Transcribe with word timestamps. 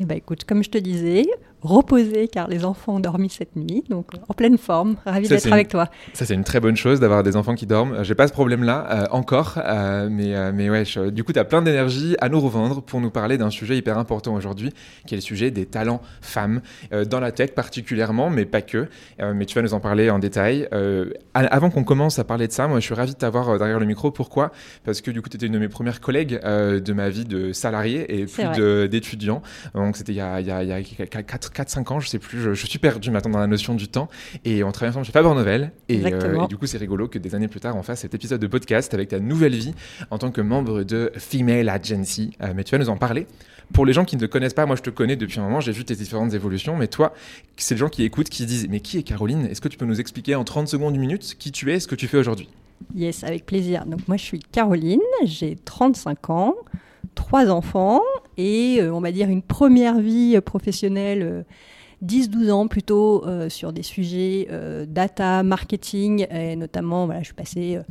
Eh 0.00 0.04
bien 0.04 0.16
écoute, 0.16 0.44
comme 0.44 0.62
je 0.62 0.70
te 0.70 0.78
disais, 0.78 1.26
reposé 1.62 2.28
car 2.28 2.48
les 2.48 2.64
enfants 2.64 2.96
ont 2.96 3.00
dormi 3.00 3.28
cette 3.30 3.56
nuit, 3.56 3.82
donc 3.88 4.06
en 4.28 4.34
pleine 4.34 4.58
forme, 4.58 4.96
ravi 5.04 5.28
d'être 5.28 5.52
avec 5.52 5.66
une- 5.66 5.70
toi. 5.72 5.88
Ça, 6.14 6.24
c'est 6.24 6.34
une 6.34 6.44
très 6.44 6.60
bonne 6.60 6.76
chose 6.76 7.00
d'avoir 7.00 7.22
des 7.22 7.36
enfants 7.36 7.54
qui 7.54 7.66
dorment. 7.66 7.94
Euh, 7.94 8.04
J'ai 8.04 8.14
pas 8.14 8.28
ce 8.28 8.32
problème-là 8.32 8.86
euh, 8.90 9.06
encore, 9.10 9.58
euh, 9.64 10.08
mais, 10.10 10.34
euh, 10.34 10.52
mais 10.54 10.70
ouais, 10.70 10.84
je- 10.84 11.10
du 11.10 11.24
coup, 11.24 11.32
tu 11.32 11.38
as 11.38 11.44
plein 11.44 11.62
d'énergie 11.62 12.16
à 12.20 12.28
nous 12.28 12.40
revendre 12.40 12.82
pour 12.82 13.00
nous 13.00 13.10
parler 13.10 13.38
d'un 13.38 13.50
sujet 13.50 13.76
hyper 13.76 13.98
important 13.98 14.34
aujourd'hui, 14.34 14.72
qui 15.06 15.14
est 15.14 15.18
le 15.18 15.22
sujet 15.22 15.50
des 15.50 15.66
talents 15.66 16.00
femmes, 16.20 16.60
dans 17.10 17.20
la 17.20 17.32
tech 17.32 17.52
particulièrement, 17.52 18.30
mais 18.30 18.44
pas 18.44 18.62
que. 18.62 18.88
Mais 19.20 19.44
tu 19.46 19.54
vas 19.54 19.62
nous 19.62 19.74
en 19.74 19.80
parler 19.80 20.10
en 20.10 20.18
détail. 20.18 20.68
Avant 21.34 21.70
qu'on 21.70 21.84
commence 21.84 22.18
à 22.18 22.24
parler 22.24 22.46
de 22.48 22.52
ça, 22.52 22.68
moi, 22.68 22.80
je 22.80 22.84
suis 22.86 22.94
ravi 22.94 23.12
de 23.12 23.18
t'avoir 23.18 23.58
derrière 23.58 23.78
le 23.80 23.86
micro. 23.86 24.10
Pourquoi? 24.10 24.52
Parce 24.84 25.00
que 25.00 25.10
du 25.10 25.22
coup, 25.22 25.28
tu 25.28 25.36
étais 25.36 25.46
une 25.46 25.52
de 25.52 25.58
mes 25.58 25.68
premières 25.68 26.00
collègues 26.00 26.40
de 26.42 26.92
ma 26.92 27.08
vie 27.08 27.24
de 27.24 27.52
salarié 27.52 28.20
et 28.20 28.26
plus 28.26 28.88
d'étudiant. 28.88 29.42
Donc, 29.74 29.96
c'était 29.96 30.12
il 30.12 30.16
y 30.16 30.20
a, 30.20 30.40
il 30.40 30.46
y 30.46 30.50
a, 30.50 30.62
il 30.62 30.68
y 30.68 30.72
a 30.72 30.78
4-5 31.50 31.92
ans, 31.92 32.00
je 32.00 32.08
sais 32.08 32.18
plus. 32.18 32.40
Je, 32.40 32.54
je 32.54 32.66
suis 32.66 32.78
perdu 32.78 33.10
maintenant 33.10 33.32
dans 33.32 33.38
la 33.38 33.46
notion 33.46 33.74
du 33.74 33.88
temps. 33.88 34.08
Et 34.44 34.62
on 34.64 34.72
travaille 34.72 34.90
ensemble 34.90 35.06
chez 35.06 35.12
Faber 35.12 35.34
Novel. 35.34 35.72
Et, 35.88 36.04
euh, 36.04 36.44
et 36.44 36.46
du 36.48 36.56
coup, 36.56 36.66
c'est 36.66 36.78
rigolo 36.78 37.08
que 37.08 37.18
des 37.18 37.34
années 37.34 37.48
plus 37.48 37.60
tard, 37.60 37.76
on 37.76 37.82
fasse 37.82 38.00
cet 38.00 38.14
épisode 38.14 38.40
de 38.40 38.46
podcast 38.46 38.94
avec 38.94 39.08
ta 39.08 39.20
nouvelle 39.20 39.54
vie 39.54 39.74
en 40.10 40.18
tant 40.18 40.30
que 40.30 40.40
membre 40.40 40.82
de 40.82 41.12
Female 41.16 41.68
Agency. 41.68 42.32
Euh, 42.42 42.52
mais 42.54 42.64
tu 42.64 42.72
vas 42.72 42.78
nous 42.78 42.90
en 42.90 42.96
parler. 42.96 43.26
Pour 43.72 43.84
les 43.84 43.92
gens 43.92 44.04
qui 44.04 44.16
ne 44.16 44.20
te 44.22 44.26
connaissent 44.26 44.54
pas, 44.54 44.64
moi 44.64 44.76
je 44.76 44.82
te 44.82 44.90
connais 44.90 45.16
depuis 45.16 45.38
un 45.40 45.42
moment, 45.42 45.60
j'ai 45.60 45.72
vu 45.72 45.84
tes 45.84 45.94
différentes 45.94 46.32
évolutions, 46.32 46.76
mais 46.76 46.88
toi, 46.88 47.12
c'est 47.56 47.74
les 47.74 47.78
gens 47.78 47.90
qui 47.90 48.02
écoutent, 48.02 48.30
qui 48.30 48.44
se 48.44 48.48
disent 48.48 48.66
Mais 48.70 48.80
qui 48.80 48.96
est 48.98 49.02
Caroline? 49.02 49.46
Est-ce 49.46 49.60
que 49.60 49.68
tu 49.68 49.76
peux 49.76 49.84
nous 49.84 50.00
expliquer 50.00 50.34
en 50.34 50.44
30 50.44 50.68
secondes, 50.68 50.94
une 50.94 51.00
minute, 51.02 51.36
qui 51.38 51.52
tu 51.52 51.70
es 51.70 51.76
et 51.76 51.80
ce 51.80 51.86
que 51.86 51.94
tu 51.94 52.08
fais 52.08 52.16
aujourd'hui? 52.16 52.48
Yes, 52.94 53.24
avec 53.24 53.44
plaisir. 53.44 53.84
Donc 53.84 54.06
moi 54.08 54.16
je 54.16 54.22
suis 54.22 54.40
Caroline, 54.40 55.00
j'ai 55.24 55.56
35 55.64 56.30
ans, 56.30 56.54
trois 57.14 57.50
enfants 57.50 58.00
et 58.36 58.78
euh, 58.80 58.92
on 58.94 59.00
va 59.00 59.12
dire 59.12 59.28
une 59.28 59.42
première 59.42 59.98
vie 60.00 60.34
euh, 60.36 60.40
professionnelle. 60.40 61.22
euh, 61.22 61.42
10-12 62.04 62.52
ans 62.52 62.68
plutôt 62.68 63.24
euh, 63.26 63.48
sur 63.48 63.72
des 63.72 63.82
sujets 63.82 64.46
euh, 64.52 64.86
data, 64.88 65.42
marketing, 65.42 66.28
et 66.30 66.54
notamment, 66.54 67.06
voilà, 67.06 67.22
je 67.22 67.24
suis 67.24 67.34
passée 67.34 67.74
euh, 67.74 67.82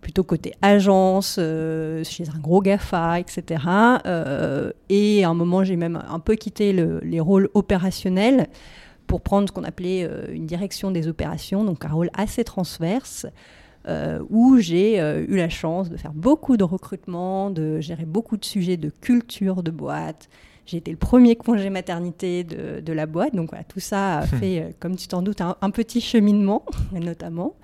plutôt 0.00 0.24
côté 0.24 0.52
agence, 0.62 1.36
euh, 1.38 2.02
chez 2.02 2.24
un 2.28 2.40
gros 2.40 2.60
GAFA, 2.60 3.20
etc. 3.20 3.62
Euh, 4.04 4.72
et 4.88 5.22
à 5.24 5.28
un 5.28 5.34
moment, 5.34 5.62
j'ai 5.62 5.76
même 5.76 6.02
un 6.10 6.18
peu 6.18 6.34
quitté 6.34 6.72
le- 6.72 6.98
les 7.04 7.20
rôles 7.20 7.48
opérationnels 7.54 8.48
pour 9.06 9.20
prendre 9.20 9.46
ce 9.48 9.52
qu'on 9.52 9.62
appelait 9.62 10.02
euh, 10.02 10.26
une 10.34 10.46
direction 10.46 10.90
des 10.90 11.06
opérations, 11.06 11.62
donc 11.62 11.84
un 11.84 11.90
rôle 11.90 12.10
assez 12.16 12.42
transverse, 12.42 13.26
euh, 13.88 14.18
où 14.30 14.58
j'ai 14.58 15.00
euh, 15.00 15.24
eu 15.28 15.36
la 15.36 15.48
chance 15.48 15.90
de 15.90 15.96
faire 15.96 16.12
beaucoup 16.12 16.56
de 16.56 16.64
recrutement, 16.64 17.50
de 17.50 17.78
gérer 17.78 18.04
beaucoup 18.04 18.36
de 18.36 18.44
sujets 18.44 18.76
de 18.76 18.90
culture 18.90 19.62
de 19.62 19.70
boîte. 19.70 20.28
J'ai 20.64 20.78
été 20.78 20.90
le 20.90 20.96
premier 20.96 21.36
congé 21.36 21.70
maternité 21.70 22.42
de, 22.42 22.80
de 22.80 22.92
la 22.92 23.06
boîte, 23.06 23.36
donc 23.36 23.50
voilà, 23.50 23.62
tout 23.62 23.78
ça 23.78 24.18
a 24.18 24.26
fait, 24.26 24.60
euh, 24.60 24.70
comme 24.80 24.96
tu 24.96 25.06
t'en 25.06 25.22
doutes, 25.22 25.40
un, 25.40 25.56
un 25.60 25.70
petit 25.70 26.00
cheminement, 26.00 26.64
notamment. 26.92 27.54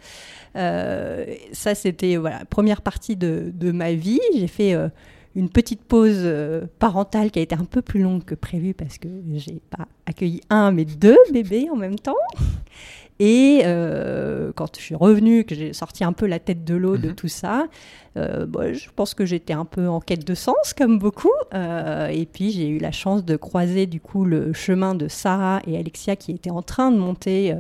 Ça, 0.55 1.75
c'était 1.75 2.16
voilà, 2.16 2.41
la 2.41 2.44
première 2.44 2.82
partie 2.82 3.16
de, 3.16 3.50
de 3.53 3.72
ma 3.72 3.94
vie. 3.94 4.21
J'ai 4.37 4.47
fait 4.47 4.77
une 5.34 5.49
petite 5.49 5.82
pause 5.82 6.31
parentale 6.78 7.31
qui 7.31 7.38
a 7.38 7.43
été 7.43 7.55
un 7.55 7.65
peu 7.65 7.81
plus 7.81 8.03
longue 8.03 8.22
que 8.22 8.34
prévu 8.34 8.75
parce 8.75 8.99
que 8.99 9.09
j'ai 9.32 9.62
pas 9.71 9.88
accueilli 10.05 10.43
un, 10.50 10.72
mais 10.72 10.84
deux 10.84 11.16
bébés 11.32 11.69
en 11.72 11.77
même 11.77 11.99
temps. 11.99 12.15
Et 13.25 13.62
euh, 13.65 14.50
quand 14.56 14.75
je 14.77 14.83
suis 14.83 14.97
revenue, 14.97 15.44
que 15.44 15.55
j'ai 15.55 15.72
sorti 15.72 16.03
un 16.03 16.12
peu 16.12 16.27
la 16.27 16.41
tête 16.41 16.65
de 16.65 16.75
l'eau 16.75 16.97
de 16.97 17.10
Mhm. 17.10 17.15
tout 17.15 17.28
ça, 17.28 17.66
euh, 18.16 18.47
bon, 18.47 18.75
je 18.75 18.88
pense 18.97 19.15
que 19.15 19.25
j'étais 19.25 19.53
un 19.53 19.65
peu 19.65 19.87
en 19.87 20.00
quête 20.00 20.27
de 20.27 20.34
sens, 20.34 20.75
comme 20.77 20.99
beaucoup. 20.99 21.31
Euh, 21.55 22.09
et 22.09 22.27
puis 22.27 22.50
j'ai 22.50 22.66
eu 22.66 22.78
la 22.78 22.91
chance 22.91 23.25
de 23.25 23.37
croiser 23.37 23.87
du 23.87 24.00
coup 24.00 24.25
le 24.25 24.53
chemin 24.53 24.97
de 24.97 25.06
Sarah 25.06 25.61
et 25.69 25.78
Alexia 25.78 26.16
qui 26.16 26.32
étaient 26.32 26.50
en 26.50 26.62
train 26.62 26.91
de 26.91 26.97
monter. 26.99 27.55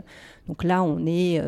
donc 0.48 0.64
là, 0.64 0.82
on 0.82 1.06
est 1.06 1.40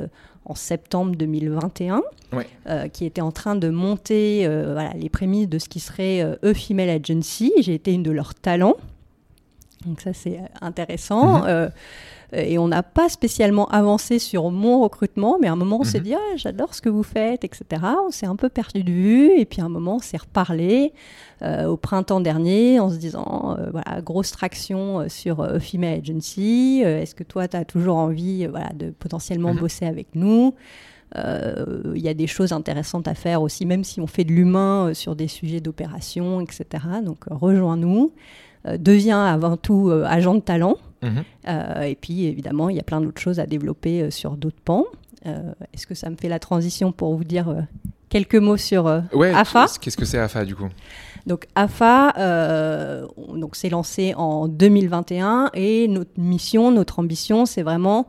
en 0.45 0.55
septembre 0.55 1.17
2021, 1.17 2.03
Ouais. 2.33 2.47
euh, 2.69 2.87
qui 2.89 3.07
étaient 3.07 3.21
en 3.23 3.33
train 3.33 3.57
de 3.57 3.69
monter 3.71 4.47
euh, 4.47 4.75
voilà, 4.75 4.93
les 4.95 5.09
prémices 5.09 5.49
de 5.49 5.59
ce 5.59 5.69
qui 5.69 5.81
serait 5.81 6.21
euh, 6.23 6.37
A 6.49 6.55
Female 6.55 6.91
Agency. 6.91 7.53
J'ai 7.63 7.75
été 7.75 7.93
une 7.93 8.03
de 8.05 8.13
leurs 8.13 8.35
talents. 8.35 8.77
Donc 9.87 10.01
ça, 10.01 10.13
c'est 10.13 10.39
intéressant. 10.61 11.43
Mhm. 11.45 11.71
Euh, 12.34 12.43
et 12.47 12.59
on 12.59 12.69
n'a 12.69 12.83
pas 12.83 13.09
spécialement 13.09 13.67
avancé 13.69 14.19
sur 14.19 14.50
mon 14.50 14.81
recrutement, 14.83 15.39
mais 15.41 15.47
à 15.49 15.53
un 15.53 15.56
moment, 15.56 15.78
on 15.81 15.84
s'est 15.84 15.99
Mhm. 15.99 16.05
dit 16.05 16.15
ah, 16.15 16.37
j'adore 16.37 16.75
ce 16.75 16.83
que 16.83 16.89
vous 16.89 17.03
faites, 17.03 17.45
etc. 17.45 17.83
On 18.06 18.11
s'est 18.11 18.27
un 18.27 18.37
peu 18.37 18.49
perdu 18.49 18.83
de 18.83 18.91
vue, 18.93 19.31
et 19.39 19.45
puis 19.45 19.61
à 19.61 19.65
un 19.65 19.69
moment, 19.69 19.97
on 19.97 20.00
s'est 20.00 20.17
reparlé 20.17 20.93
euh, 21.43 21.67
au 21.67 21.77
printemps 21.77 22.21
dernier 22.21 22.81
en 22.81 22.91
se 22.91 22.97
disant 22.97 23.56
euh, 23.59 23.71
voilà, 23.71 24.00
grosse 24.00 24.31
traction 24.31 25.09
sur 25.09 25.47
Female 25.61 25.99
Agency. 26.00 26.83
Est-ce 26.84 27.15
que 27.15 27.25
toi, 27.25 27.49
tu 27.49 27.56
as 27.56 27.65
toujours 27.65 27.97
envie 27.97 28.47
voilà, 28.47 28.71
de 28.75 28.91
potentiellement 28.91 29.53
Mhm. 29.55 29.61
bosser 29.61 29.87
avec 29.87 30.09
nous? 30.15 30.55
Euh, 31.17 31.93
Il 31.94 32.03
y 32.03 32.09
a 32.09 32.15
des 32.15 32.27
choses 32.27 32.53
intéressantes 32.53 33.06
à 33.06 33.15
faire 33.15 33.41
aussi, 33.43 33.67
même 33.67 33.84
si 33.84 34.00
on 34.00 34.06
fait 34.06 34.25
de 34.25 34.33
l'humain 34.33 34.89
euh, 34.89 34.94
sur 34.94 35.15
des 35.15 35.28
sujets 35.28 35.61
d'opération, 35.61 36.41
etc. 36.41 36.65
Donc 37.05 37.19
euh, 37.31 37.34
rejoins-nous. 37.34 38.12
Deviens 38.78 39.23
avant 39.27 39.59
tout 39.59 39.91
agent 40.06 40.34
de 40.37 40.41
talent. 40.41 40.77
Mhm. 41.05 41.25
Euh, 41.49 41.83
et 41.83 41.95
puis, 41.95 42.25
évidemment, 42.27 42.69
il 42.69 42.77
y 42.77 42.81
a 42.81 42.83
plein 42.83 43.01
d'autres 43.01 43.21
choses 43.21 43.39
à 43.41 43.47
développer 43.47 44.03
euh, 44.03 44.11
sur 44.11 44.37
d'autres 44.37 44.61
pans. 44.65 44.85
Euh, 45.27 45.53
Est-ce 45.73 45.87
que 45.87 45.95
ça 45.95 46.11
me 46.11 46.17
fait 46.17 46.29
la 46.29 46.39
transition 46.39 46.93
pour 46.93 47.15
vous 47.17 47.25
dire 47.25 47.49
quelques 48.11 48.35
mots 48.37 48.57
sur 48.57 48.87
euh, 48.87 49.01
Ouais, 49.13 49.33
AFA 49.33 49.67
Qu'est-ce 49.81 49.97
que 49.97 50.05
c'est 50.05 50.19
AFA 50.19 50.45
du 50.45 50.55
coup? 50.55 50.69
Donc, 51.27 51.47
AFA, 51.55 52.13
euh, 52.19 53.07
on- 53.17 53.37
donc 53.39 53.57
c'est 53.57 53.71
lancé 53.71 54.13
en 54.17 54.47
2021 54.49 55.51
et 55.55 55.89
notre 55.89 56.11
mission, 56.19 56.71
notre 56.71 56.99
ambition, 56.99 57.47
c'est 57.47 57.63
vraiment 57.63 58.07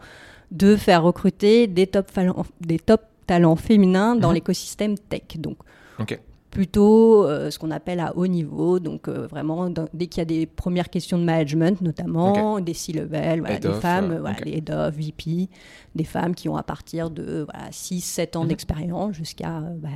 de 0.52 0.76
faire 0.76 1.02
recruter 1.04 1.68
des 1.68 1.88
top, 1.88 2.12
talents- 2.12 2.46
des 2.60 2.78
top 2.80 3.02
talents 3.26 3.56
féminins 3.56 4.16
dans 4.18 4.30
Mhm. 4.30 4.34
l'écosystème 4.36 4.98
tech. 4.98 5.22
Donc. 5.38 5.58
Plutôt 6.56 7.26
euh, 7.28 7.52
ce 7.52 7.60
qu'on 7.60 7.70
appelle 7.70 8.00
à 8.00 8.16
haut 8.16 8.28
niveau, 8.28 8.80
donc 8.80 9.10
euh, 9.10 9.28
vraiment 9.28 9.70
dans- 9.70 9.90
dès 9.94 10.08
qu'il 10.08 10.20
y 10.20 10.22
a 10.22 10.26
des 10.26 10.46
premières 10.46 10.90
questions 10.90 11.18
de 11.18 11.24
management 11.26 11.82
notamment, 11.82 12.62
des 12.62 12.74
C-level, 12.74 13.42
voilà, 13.42 13.60
des 13.60 13.74
femmes, 13.74 14.12
euh, 14.12 14.20
voilà, 14.22 14.38
ok. 14.40 14.46
les 14.46 14.54
head 14.60 14.72
of, 14.72 14.96
VP, 14.96 15.50
des 15.96 16.04
femmes 16.06 16.34
qui 16.34 16.48
ont 16.48 16.56
à 16.56 16.64
partir 16.64 17.10
de 17.10 17.46
voilà, 17.52 17.70
6-7 17.72 18.38
ans 18.38 18.44
Mhm. 18.44 18.48
d'expérience 18.48 19.16
jusqu'à 19.16 19.58
euh, 19.58 19.76
bah, 19.78 19.90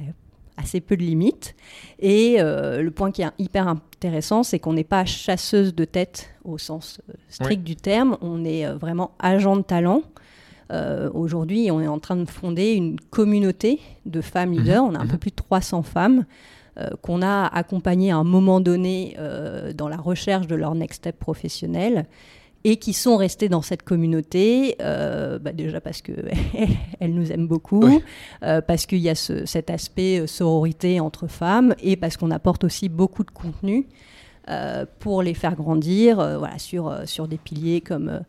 assez 0.58 0.82
peu 0.82 0.98
de 0.98 1.04
limites. 1.04 1.56
Et 2.00 2.36
euh, 2.42 2.82
le 2.82 2.92
point 2.92 3.12
qui 3.12 3.22
est 3.22 3.30
hyper 3.40 3.70
intéressant, 3.70 4.44
c'est 4.44 4.60
qu'on 4.60 4.74
n'est 4.74 4.84
pas 4.84 5.06
chasseuse 5.06 5.74
de 5.74 5.86
tête 5.86 6.32
au 6.44 6.58
sens 6.58 7.00
strict 7.30 7.64
du 7.64 7.78
terme, 7.78 8.18
on 8.20 8.44
est 8.44 8.68
vraiment 8.74 9.12
agent 9.20 9.56
de 9.56 9.62
talent. 9.62 10.02
Euh, 10.72 11.10
Aujourd'hui, 11.16 11.72
on 11.72 11.82
est 11.82 11.88
en 11.88 11.98
train 11.98 12.16
de 12.18 12.30
fonder 12.30 12.74
une 12.74 13.00
communauté 13.00 13.80
de 14.06 14.22
femmes 14.22 14.52
leaders. 14.52 14.84
On 14.84 14.94
a 14.94 15.00
un 15.00 15.08
peu 15.08 15.18
plus 15.18 15.32
de 15.32 15.36
300 15.36 15.82
femmes 15.82 16.26
qu'on 17.02 17.22
a 17.22 17.46
accompagnées 17.48 18.12
à 18.12 18.18
un 18.18 18.24
moment 18.24 18.60
donné 18.62 19.16
euh, 19.20 19.74
dans 19.74 19.88
la 19.90 19.98
recherche 19.98 20.48
de 20.48 20.56
leur 20.56 20.76
next 20.76 20.98
step 20.98 21.18
professionnel 21.20 22.06
et 22.66 22.76
qui 22.76 22.92
sont 22.92 23.16
restées 23.16 23.48
dans 23.48 23.62
cette 23.62 23.84
communauté, 23.84 24.76
euh, 24.82 25.40
bah 25.40 25.54
déjà 25.54 25.80
parce 25.80 26.02
que 26.02 26.12
elles 27.00 27.14
nous 27.14 27.32
aiment 27.32 27.48
beaucoup, 27.48 27.86
Oui. 27.86 28.04
euh, 28.44 28.60
parce 28.60 28.86
qu'il 28.86 29.00
y 29.00 29.08
a 29.08 29.16
ce- 29.16 29.46
cet 29.46 29.70
aspect 29.70 30.20
euh, 30.20 30.28
sororité 30.28 31.00
entre 31.00 31.28
femmes 31.28 31.74
et 31.82 31.96
parce 31.96 32.18
qu'on 32.18 32.32
apporte 32.32 32.66
aussi 32.66 32.90
beaucoup 32.90 33.24
de 33.24 33.32
contenu 33.32 33.88
pour 35.00 35.22
les 35.22 35.36
faire 35.36 35.56
grandir 35.56 36.16
voilà, 36.40 36.58
sur, 36.58 36.92
sur 37.06 37.28
des 37.28 37.38
piliers 37.38 37.82
comme 37.82 38.22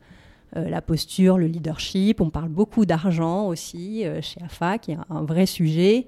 la 0.55 0.82
posture, 0.82 1.38
le 1.38 1.47
leadership. 1.47 2.20
On 2.20 2.29
parle 2.29 2.50
beaucoup 2.50 2.85
d'argent 2.85 3.47
aussi 3.47 4.05
chez 4.20 4.43
AFA, 4.43 4.76
qui 4.76 4.91
est 4.93 4.99
un 5.08 5.23
vrai 5.23 5.47
sujet. 5.47 6.06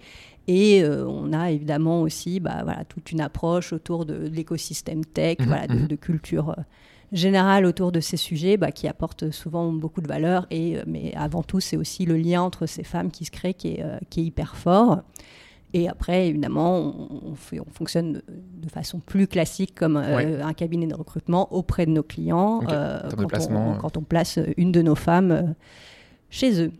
Et 0.49 0.85
on 0.85 1.33
a 1.33 1.50
évidemment 1.50 2.03
aussi 2.03 2.41
bah, 2.41 2.62
voilà, 2.65 2.85
toute 2.85 3.12
une 3.12 3.21
approche 3.21 3.73
autour 3.73 4.05
de, 4.05 4.15
l'écosystème 4.15 5.05
tech, 5.05 5.39
mmh, 5.39 5.44
voilà, 5.44 5.67
de, 5.69 5.87
de, 5.87 5.97
culture 5.97 6.56
générale 7.12 7.67
autour 7.67 7.93
de 7.93 8.00
ces 8.00 8.17
sujets 8.17 8.56
bah, 8.56 8.73
qui 8.73 8.89
apportent 8.89 9.31
souvent 9.31 9.71
beaucoup 9.73 10.00
de 10.00 10.09
valeur. 10.09 10.47
Et, 10.50 10.79
euh, 10.79 10.83
mais 10.87 11.12
avant 11.15 11.43
tout, 11.43 11.61
c'est 11.61 11.77
aussi 11.77 12.06
le 12.06 12.17
lien 12.17 12.43
entre 12.43 12.67
ces 12.67 12.83
femmes 12.83 13.11
qui 13.11 13.25
se 13.25 13.31
crée 13.31 13.55
qui 13.55 13.75
est, 13.75 13.83
euh, 13.83 13.99
qui 14.11 14.21
est 14.21 14.25
hyper 14.25 14.56
fort. 14.56 15.03
Et 15.75 15.89
après, 15.89 16.29
évidemment, 16.29 16.94
on, 17.25 17.35
fait, 17.35 17.59
on, 17.59 17.71
fonctionne 17.71 18.21
de 18.29 18.69
façon 18.69 19.00
plus 19.00 19.27
classique 19.27 19.75
comme 19.75 19.97
euh, 19.97 20.44
un 20.44 20.53
cabinet 20.53 20.87
de 20.87 20.94
recrutement 20.94 21.50
auprès 21.53 21.87
de 21.87 21.93
nos 21.93 22.03
clients 22.03 22.61
quand, 22.61 23.50
on, 23.50 23.79
quand, 23.79 23.97
on, 23.97 24.03
place 24.03 24.39
une 24.59 24.71
de 24.71 24.83
nos 24.83 24.94
femmes 24.94 25.55
chez 26.32 26.61
eux. 26.61 26.73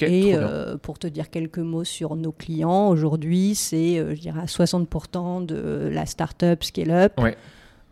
et 0.00 0.34
pour 0.82 0.98
te 0.98 1.06
dire 1.06 1.28
quelques 1.28 1.58
mots 1.58 1.84
sur 1.84 2.16
nos 2.16 2.32
clients, 2.32 2.88
aujourd'hui, 2.88 3.54
c'est, 3.54 3.96
je 4.14 4.20
dirais, 4.20 4.40
à 4.40 4.46
60% 4.46 5.44
de 5.44 5.90
la 5.92 6.06
start-up 6.06 6.64
scale-up. 6.64 7.12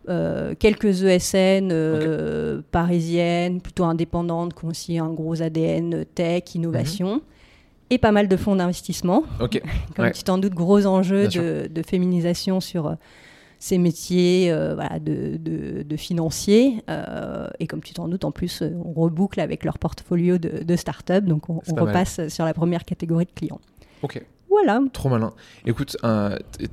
Euh, 0.09 0.55
quelques 0.57 1.03
ESN 1.03 1.69
euh, 1.71 2.61
parisiennes, 2.71 3.61
plutôt 3.61 3.83
indépendantes, 3.83 4.55
qui 4.55 4.65
ont 4.65 4.69
aussi 4.69 4.97
un 4.97 5.11
gros 5.11 5.41
ADN 5.41 6.03
tech, 6.15 6.55
innovation, 6.55 7.15
mhm. 7.15 7.21
et 7.91 7.97
pas 7.99 8.11
mal 8.11 8.27
de 8.27 8.35
fonds 8.35 8.55
d'investissement. 8.55 9.23
Comme 9.95 10.11
tu 10.11 10.23
t'en 10.23 10.39
doutes, 10.39 10.55
gros 10.55 10.87
enjeux 10.87 11.27
de, 11.27 11.81
féminisation 11.85 12.59
sur 12.59 12.87
euh, 12.87 12.93
ces 13.59 13.77
métiers 13.77 14.53
voilà, 14.73 14.99
de, 14.99 15.37
de, 15.37 15.97
financiers. 15.97 16.81
et 17.59 17.67
comme 17.67 17.81
tu 17.81 17.93
t'en 17.93 18.07
doutes, 18.07 18.23
en 18.23 18.31
plus, 18.31 18.63
on 18.63 18.93
reboucle 18.93 19.39
avec 19.39 19.65
leur 19.65 19.77
portfolio 19.77 20.37
de, 20.37 20.75
start-up, 20.75 21.25
donc 21.25 21.49
on, 21.49 21.59
repasse 21.75 22.27
sur 22.29 22.45
la 22.45 22.53
première 22.53 22.85
catégorie 22.85 23.25
de 23.25 23.31
clients. 23.31 23.59
Ok. 24.01 24.23
Voilà. 24.49 24.79
Trop 24.93 25.09
malin. 25.09 25.33
Écoute, 25.65 25.97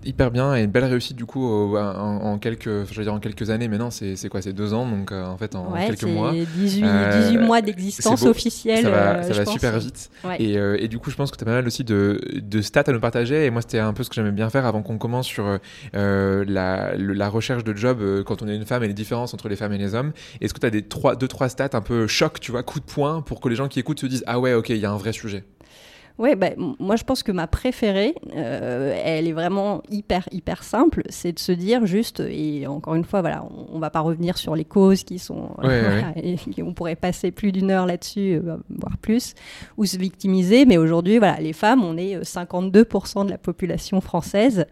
hyper 0.05 0.31
bien 0.31 0.55
et 0.55 0.63
une 0.63 0.71
belle 0.71 0.85
réussite 0.85 1.17
du 1.17 1.27
coup 1.27 1.77
en, 1.77 2.39
quelques, 2.39 2.91
je 2.93 3.03
dire 3.03 3.15
en 3.15 3.21
quelques 3.21 3.51
années. 3.51 3.69
Mais 3.69 3.79
non, 3.79 3.91
c'est 3.91 4.29
quoi 4.29 4.43
C'est 4.43 4.53
deux 4.53 4.75
ans, 4.75 4.87
donc 4.87 5.13
euh, 5.13 5.25
en 5.25 5.37
fait 5.37 5.55
en 5.55 5.73
quelques 5.73 6.05
mois. 6.05 6.33
18, 6.33 6.55
18 6.57 6.85
euh, 6.85 7.41
mois 7.45 7.63
d'existence 7.63 8.23
officielle. 8.25 8.85
Ça 8.85 8.91
va, 8.91 9.23
ça 9.23 9.33
va 9.33 9.47
super 9.47 9.79
vite. 9.79 10.11
Et, 10.39 10.59
euh, 10.59 10.77
et, 10.81 10.89
du 10.89 10.99
coup, 10.99 11.11
je 11.11 11.17
pense 11.17 11.31
que 11.31 11.37
tu 11.37 11.45
as 11.45 11.47
pas 11.47 11.53
mal 11.53 11.67
aussi 11.67 11.85
de, 11.85 12.21
de, 12.35 12.63
stats 12.63 12.85
à 12.87 12.93
nous 12.93 13.01
partager. 13.01 13.47
Et 13.47 13.51
moi, 13.51 13.63
c'était 13.63 13.79
un 13.79 13.93
peu 13.93 14.03
ce 14.03 14.09
que 14.09 14.15
j'aimais 14.15 14.33
bien 14.33 14.51
faire 14.51 14.67
avant 14.67 14.83
qu'on 14.83 14.99
commence 14.99 15.27
sur 15.27 15.59
la, 15.93 16.95
la, 16.97 17.29
recherche 17.29 17.65
de 17.65 17.77
job 17.77 18.03
quand 18.25 18.43
on 18.43 18.49
est 18.49 18.57
une 18.57 18.67
femme 18.67 18.83
et 18.85 18.89
les 18.89 18.95
différences 18.95 19.35
entre 19.35 19.49
les 19.49 19.57
femmes 19.57 19.73
et 19.73 19.79
les 19.79 19.95
hommes. 19.95 20.13
Est-ce 20.41 20.55
que 20.55 20.61
tu 20.61 20.67
as 20.67 20.71
des 20.71 20.83
trois, 20.83 21.17
deux, 21.17 21.29
trois 21.29 21.49
stats 21.49 21.71
un 21.73 21.81
peu 21.81 22.07
choc, 22.07 22.41
tu 22.41 22.51
vois, 22.51 22.63
coup 22.63 22.81
de 22.81 22.85
poing 22.85 23.23
pour 23.23 23.41
que 23.41 23.49
les 23.49 23.57
gens 23.57 23.69
qui 23.69 23.81
écoutent 23.81 24.01
se 24.01 24.07
disent 24.07 24.25
Ah 24.27 24.41
ouais, 24.41 24.55
ok, 24.55 24.71
il 24.71 24.77
y 24.77 24.87
a 24.87 24.91
un 24.91 24.97
vrai 24.97 25.13
sujet? 25.13 25.45
Oui, 26.19 26.35
bah, 26.35 26.49
moi 26.79 26.97
je 26.97 27.05
pense 27.05 27.23
que 27.23 27.31
ma 27.31 27.47
préférée, 27.47 28.15
euh, 28.35 28.99
elle 29.05 29.29
est 29.29 29.33
vraiment 29.33 29.83
hyper 29.91 30.27
hyper 30.33 30.63
simple, 30.63 31.03
c'est 31.11 31.33
de 31.33 31.39
se 31.39 31.53
dire 31.53 31.85
juste, 31.85 32.21
et 32.21 32.67
encore 32.67 32.95
une 32.95 33.05
fois, 33.05 33.21
voilà, 33.21 33.45
on, 33.71 33.77
ne 33.77 33.81
va 33.81 33.91
pas 33.91 34.01
revenir 34.01 34.39
sur 34.39 34.57
les 34.57 34.65
causes 34.65 35.05
qui 35.05 35.19
sont, 35.19 35.51
et, 36.17 36.37
on 36.63 36.73
pourrait 36.73 36.97
passer 36.97 37.31
plus 37.31 37.53
d'une 37.53 37.71
heure 37.71 37.85
là-dessus, 37.85 38.37
euh, 38.37 38.57
voire 38.71 38.97
plus, 38.97 39.35
ou 39.77 39.85
se 39.85 39.99
victimiser, 39.99 40.65
mais 40.65 40.79
aujourd'hui, 40.79 41.19
voilà, 41.19 41.39
les 41.39 41.53
femmes, 41.53 41.85
on 41.85 41.99
est 41.99 42.19
52% 42.23 43.21
euh, 43.21 43.25
de 43.25 43.31
la 43.31 43.39
population 43.39 44.01
française, 44.01 44.67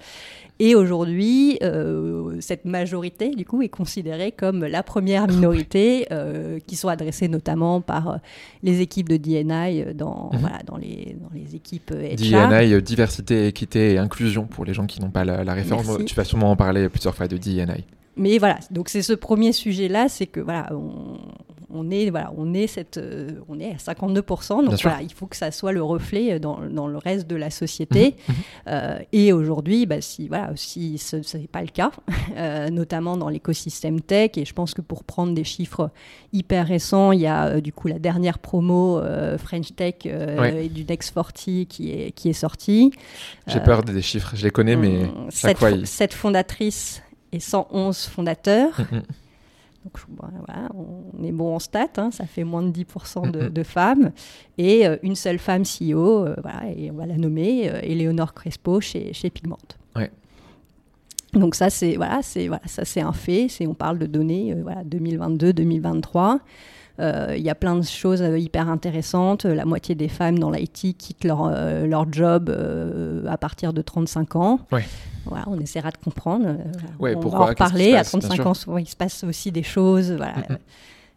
et 0.61 0.77
aujourd'hui, 0.77 1.59
euh, 1.63 2.37
cette 2.41 2.65
majorité, 2.65 3.31
du 3.31 3.45
coup, 3.45 3.63
est 3.63 3.69
considérée 3.69 4.31
comme 4.31 4.65
la 4.65 4.85
première 4.85 5.27
minorité, 5.27 6.07
euh, 6.13 6.61
qui 6.65 6.77
sont 6.77 6.89
adressées 6.89 7.27
notamment 7.27 7.81
par 7.81 8.09
euh, 8.09 8.17
les 8.63 8.81
équipes 8.81 9.09
de 9.09 9.17
DNI 9.17 9.95
dans, 9.95 10.31
mhm. 10.33 10.39
voilà, 10.39 10.59
dans, 10.65 10.77
les, 10.77 11.17
dans 11.21 11.31
les 11.35 11.57
équipes 11.57 11.91
HR. 11.91 12.49
DNI, 12.49 12.83
diversité, 12.83 13.49
équité 13.49 13.95
et 13.95 13.99
inclusion, 13.99 14.47
pour 14.47 14.65
les 14.65 14.75
gens 14.75 14.87
qui 14.87 15.01
n'ont 15.01 15.11
pas 15.11 15.25
la, 15.25 15.55
référence. 15.55 15.89
Tu 16.07 16.15
vas 16.15 16.25
sûrement 16.25 16.53
en 16.53 16.57
parler 16.57 16.89
plusieurs 16.89 17.15
fois 17.17 17.27
de 17.27 17.37
DNI. 17.37 17.85
Mais 18.17 18.39
voilà, 18.39 18.61
donc 18.71 18.89
c'est 18.91 19.03
ce 19.03 19.13
premier 19.13 19.53
sujet-là, 19.53 20.09
c'est 20.09 20.27
que 20.27 20.39
voilà, 20.39 20.71
on, 20.73 21.19
on 21.75 21.91
est, 21.91 22.09
voilà, 22.11 22.33
on 22.37 22.55
est, 22.55 22.67
cette, 22.67 22.97
euh, 22.97 23.33
on 23.49 23.59
est 23.59 23.73
à 23.73 23.93
52%. 23.93 24.65
Donc 24.65 24.81
voilà, 24.83 25.03
il 25.03 25.13
faut 25.13 25.27
que 25.27 25.37
ça 25.37 25.51
soit 25.51 25.73
le 25.73 25.83
reflet 25.83 26.35
euh, 26.35 26.39
dans, 26.39 26.61
dans 26.71 26.87
le 26.87 26.97
reste 26.97 27.27
de 27.27 27.37
la 27.37 27.51
société. 27.51 28.15
Mhm, 28.29 28.35
mhm. 28.35 28.43
Euh, 28.69 28.99
et 29.13 29.33
aujourd'hui, 29.33 29.87
bah, 29.87 30.01
si, 30.01 30.29
voilà, 30.29 30.53
si 30.55 30.99
ce 30.99 31.37
n'est 31.37 31.49
pas 31.49 31.63
le 31.63 31.69
cas, 31.69 31.91
notamment 32.71 33.17
dans 33.17 33.29
l'écosystème 33.29 34.01
tech, 34.01 34.33
et 34.37 34.45
je 34.45 34.53
pense 34.53 34.75
que 34.75 34.81
pour 34.81 35.05
prendre 35.05 35.35
des 35.35 35.45
chiffres 35.45 35.91
hyper 36.33 36.67
récents, 36.67 37.13
il 37.13 37.21
y 37.21 37.27
a 37.27 37.61
du 37.61 37.73
coup 37.73 37.89
la 37.89 37.99
dernière 37.99 38.39
promo 38.39 39.01
French 39.39 39.75
Tech 39.75 40.07
et 40.07 40.69
du 40.69 40.85
Next 40.85 41.13
40 41.15 41.33
qui 41.69 41.91
est, 41.91 42.13
qui 42.13 42.29
est 42.29 42.35
sortie. 42.35 42.93
J'ai 43.47 43.61
peur 43.61 43.83
des 43.83 44.03
chiffres, 44.03 44.33
je 44.35 44.45
les 44.45 44.51
connais, 44.51 44.77
mais 44.77 45.03
cette, 45.31 45.59
cette 45.85 46.15
fondatrice 46.15 47.03
et 47.33 47.41
111 47.41 47.99
fondateurs. 48.07 48.81
Donc 49.85 49.99
voilà, 50.17 50.71
on 50.75 51.23
est 51.23 51.33
bon 51.33 51.55
en 51.55 51.59
stats, 51.59 51.89
hein, 51.99 52.11
ça 52.11 52.25
fait 52.25 52.45
moins 52.45 52.63
de 52.63 52.71
10% 52.71 53.31
de, 53.51 53.63
femmes. 53.63 54.13
Et 54.57 54.87
euh, 54.87 54.97
une 55.03 55.15
seule 55.15 55.39
femme 55.39 55.63
CEO, 55.63 56.25
euh, 56.27 56.35
voilà, 56.43 56.71
et 56.75 56.91
on 56.91 56.95
va 56.95 57.07
la 57.07 57.17
nommer, 57.17 57.69
euh, 57.69 57.81
Eleonore 57.83 58.33
Crespo 58.33 58.81
chez, 58.81 59.13
chez 59.13 59.29
Pigment. 59.29 59.59
Ouais. 59.95 60.11
Donc 61.35 61.55
ça, 61.55 61.69
c'est 61.69 61.97
voilà, 61.97 62.21
voilà, 62.35 62.63
un 62.97 63.13
fait. 63.13 63.49
On 63.67 63.75
parle 63.75 63.99
de 63.99 64.07
données 64.07 64.55
voilà, 64.63 64.85
2022-2023. 64.85 66.39
Il 66.99 67.43
y 67.43 67.51
a 67.51 67.55
plein 67.57 67.75
de 67.77 67.83
choses 67.83 68.23
hyper 68.39 68.69
intéressantes. 68.69 69.45
La 69.45 69.65
moitié 69.65 69.97
des 69.97 70.09
femmes 70.09 70.39
dans 70.39 70.51
l'IT 70.51 70.97
quittent 70.97 71.25
leur, 71.25 71.51
leur 71.87 72.11
job 72.13 72.51
à 73.29 73.37
partir 73.37 73.73
de 73.73 73.83
35 73.83 74.37
ans. 74.37 74.61
Ouais 74.71 74.85
on 75.47 75.59
essaiera 75.59 75.91
de 75.91 75.97
comprendre. 75.97 76.47
Euh, 76.47 76.57
ouais, 76.99 77.15
on 77.15 77.21
pourquoi, 77.21 77.47
va 77.47 77.53
en 77.53 77.55
parler. 77.55 77.95
à 77.95 78.05
35 78.05 78.47
ans, 78.47 78.55
souvent, 78.55 78.79
il 78.79 78.89
se 78.89 78.97
passe 78.97 79.25
aussi 79.25 79.53
des 79.53 79.63
choses 79.63 80.13
voilà, 80.13 80.35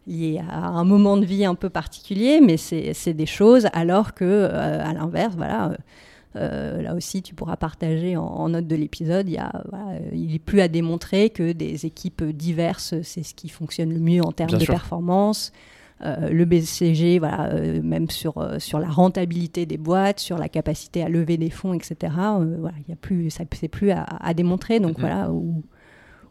liées 0.06 0.40
à 0.50 0.68
un 0.68 0.84
moment 0.84 1.16
de 1.16 1.24
vie 1.24 1.44
un 1.44 1.54
peu 1.54 1.70
particulier, 1.70 2.40
mais 2.40 2.56
c'est 2.56 3.14
des 3.14 3.26
choses, 3.26 3.68
alors 3.72 4.14
que, 4.14 4.24
euh, 4.24 4.84
à 4.84 4.92
l'inverse, 4.92 5.34
voilà. 5.36 5.72
Euh, 6.36 6.82
là 6.82 6.94
aussi, 6.94 7.22
tu 7.22 7.34
pourras 7.34 7.56
partager 7.56 8.16
en, 8.16 8.48
note 8.50 8.66
de 8.66 8.76
l'épisode. 8.76 9.28
Il, 9.28 9.42
il 10.12 10.34
est 10.34 10.38
plus 10.38 10.60
à 10.60 10.68
démontrer 10.68 11.30
que 11.30 11.52
des 11.52 11.86
équipes 11.86 12.22
diverses, 12.22 12.94
c'est 13.02 13.22
ce 13.22 13.34
qui 13.34 13.48
fonctionne 13.48 13.92
le 13.92 14.00
mieux 14.00 14.22
en 14.22 14.32
termes 14.32 14.58
de 14.58 14.66
performance. 14.66 15.52
Euh, 16.04 16.30
le 16.30 16.44
BCG, 16.44 17.18
voilà, 17.18 17.52
euh, 17.52 17.82
même 17.82 18.08
sur, 18.08 18.38
euh, 18.38 18.58
sur 18.58 18.78
la 18.78 18.88
rentabilité 18.88 19.66
des 19.66 19.78
boîtes, 19.78 20.20
sur 20.20 20.38
la 20.38 20.48
capacité 20.48 21.02
à 21.02 21.08
lever 21.08 21.36
des 21.36 21.50
fonds, 21.50 21.74
etc. 21.74 22.12
voilà, 22.58 22.76
il 22.86 22.90
y 22.90 22.92
a 22.92 22.96
plus, 22.96 23.30
ça 23.30 23.44
c'est 23.52 23.68
plus 23.68 23.90
à, 23.90 24.34
démontrer. 24.34 24.78
Donc 24.78 24.98
mm-hmm. 24.98 25.00
voilà 25.00 25.32
où, 25.32 25.64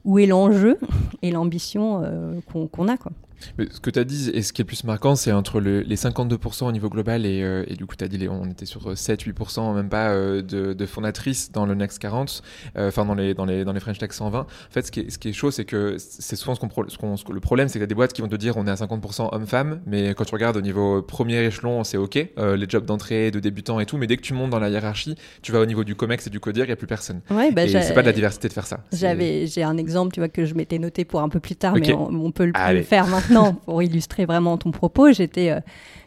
où 0.05 0.19
est 0.19 0.25
l'enjeu 0.25 0.77
et 1.21 1.31
l'ambition 1.31 2.01
qu'on 2.49 2.87
a. 2.87 2.97
Quoi 2.97 3.11
ce 3.59 3.79
que 3.79 3.89
tu 3.89 3.99
as 3.99 4.03
dit 4.03 4.29
et 4.33 4.41
ce 4.41 4.53
qui 4.53 4.61
est 4.61 4.63
le 4.63 4.67
plus 4.67 4.83
marquant, 4.83 5.15
c'est 5.15 5.31
entre 5.31 5.59
les 5.59 5.95
52% 5.95 6.65
au 6.65 6.71
niveau 6.71 6.89
global 6.89 7.25
et, 7.25 7.41
euh, 7.43 7.63
et 7.67 7.75
du 7.75 7.85
coup, 7.85 7.95
tu 7.95 8.03
as 8.03 8.07
dit 8.07 8.27
on 8.29 8.49
était 8.49 8.65
sur 8.65 8.93
7-8%, 8.93 9.75
même 9.75 9.89
pas 9.89 10.09
euh, 10.09 10.41
de, 10.41 10.73
de, 10.73 10.85
fondatrices 10.85 11.51
dans 11.51 11.65
le 11.65 11.75
Next 11.75 11.99
40, 11.99 12.41
euh, 12.77 12.87
enfin 12.87 13.05
dans, 13.05 13.13
les, 13.13 13.33
dans, 13.33 13.45
les, 13.45 13.63
dans 13.63 13.73
les 13.73 13.79
French 13.79 13.97
Tech 13.97 14.11
120. 14.11 14.39
En 14.39 14.45
fait, 14.69 14.87
ce 14.87 14.91
qui 14.91 15.01
est, 15.01 15.09
ce 15.09 15.17
qui 15.17 15.29
est 15.29 15.33
chaud, 15.33 15.51
c'est 15.51 15.65
que 15.65 15.97
c'est 15.97 16.35
souvent 16.35 16.55
ce 16.55 16.59
qu'on, 16.59 17.17
ce 17.17 17.31
le 17.31 17.39
problème, 17.39 17.67
c'est 17.67 17.73
qu'il 17.73 17.81
y 17.81 17.83
a 17.83 17.87
des 17.87 17.95
boîtes 17.95 18.13
qui 18.13 18.21
vont 18.21 18.27
te 18.27 18.35
dire 18.35 18.57
on 18.57 18.65
est 18.67 18.71
à 18.71 18.75
50% 18.75 19.29
hommes-femmes, 19.31 19.81
mais 19.85 20.13
quand 20.13 20.25
tu 20.25 20.33
regardes 20.33 20.57
au 20.57 20.61
niveau 20.61 21.01
premier 21.01 21.43
échelon, 21.43 21.83
c'est 21.83 21.97
OK, 21.97 22.15
les 22.15 22.65
jobs 22.67 22.85
d'entrée, 22.85 23.31
de 23.31 23.39
débutants 23.39 23.79
et 23.79 23.85
tout, 23.85 23.97
mais 23.97 24.07
dès 24.07 24.17
que 24.17 24.21
tu 24.21 24.33
montes 24.33 24.49
dans 24.49 24.59
la 24.59 24.69
hiérarchie, 24.69 25.15
tu 25.41 25.51
vas 25.51 25.59
au 25.59 25.65
niveau 25.65 25.83
du 25.83 25.95
COMEX 25.95 26.27
et 26.27 26.29
du 26.29 26.39
CODIR, 26.39 26.65
il 26.65 26.67
n'y 26.67 26.73
a 26.73 26.75
plus 26.75 26.87
personne. 26.87 27.21
Ouais, 27.29 27.51
bah, 27.51 27.65
et 27.65 27.69
c'est 27.69 27.93
pas 27.93 28.01
de 28.01 28.07
la 28.07 28.13
diversité 28.13 28.47
de 28.47 28.53
faire 28.53 28.65
ça. 28.65 28.79
J'avais, 28.91 29.47
j'ai 29.47 29.63
un 29.63 29.77
exemple, 29.77 30.13
tu 30.13 30.19
vois, 30.19 30.29
que 30.29 30.45
je 30.45 30.53
m'étais 30.53 30.79
noté 30.79 31.05
pour 31.05 31.21
un 31.21 31.29
peu 31.29 31.39
plus 31.39 31.55
tard, 31.55 31.75
mais 31.75 31.93
on, 31.93 32.31
peut 32.31 32.45
le, 32.45 32.73
le 32.73 32.83
faire 32.83 33.07
maintenant 33.07 33.26
pour 33.65 33.81
illustrer 33.81 34.25
vraiment 34.25 34.57
ton 34.57 34.71
propos. 34.71 35.11
J'étais 35.11 35.51
euh, 35.51 35.59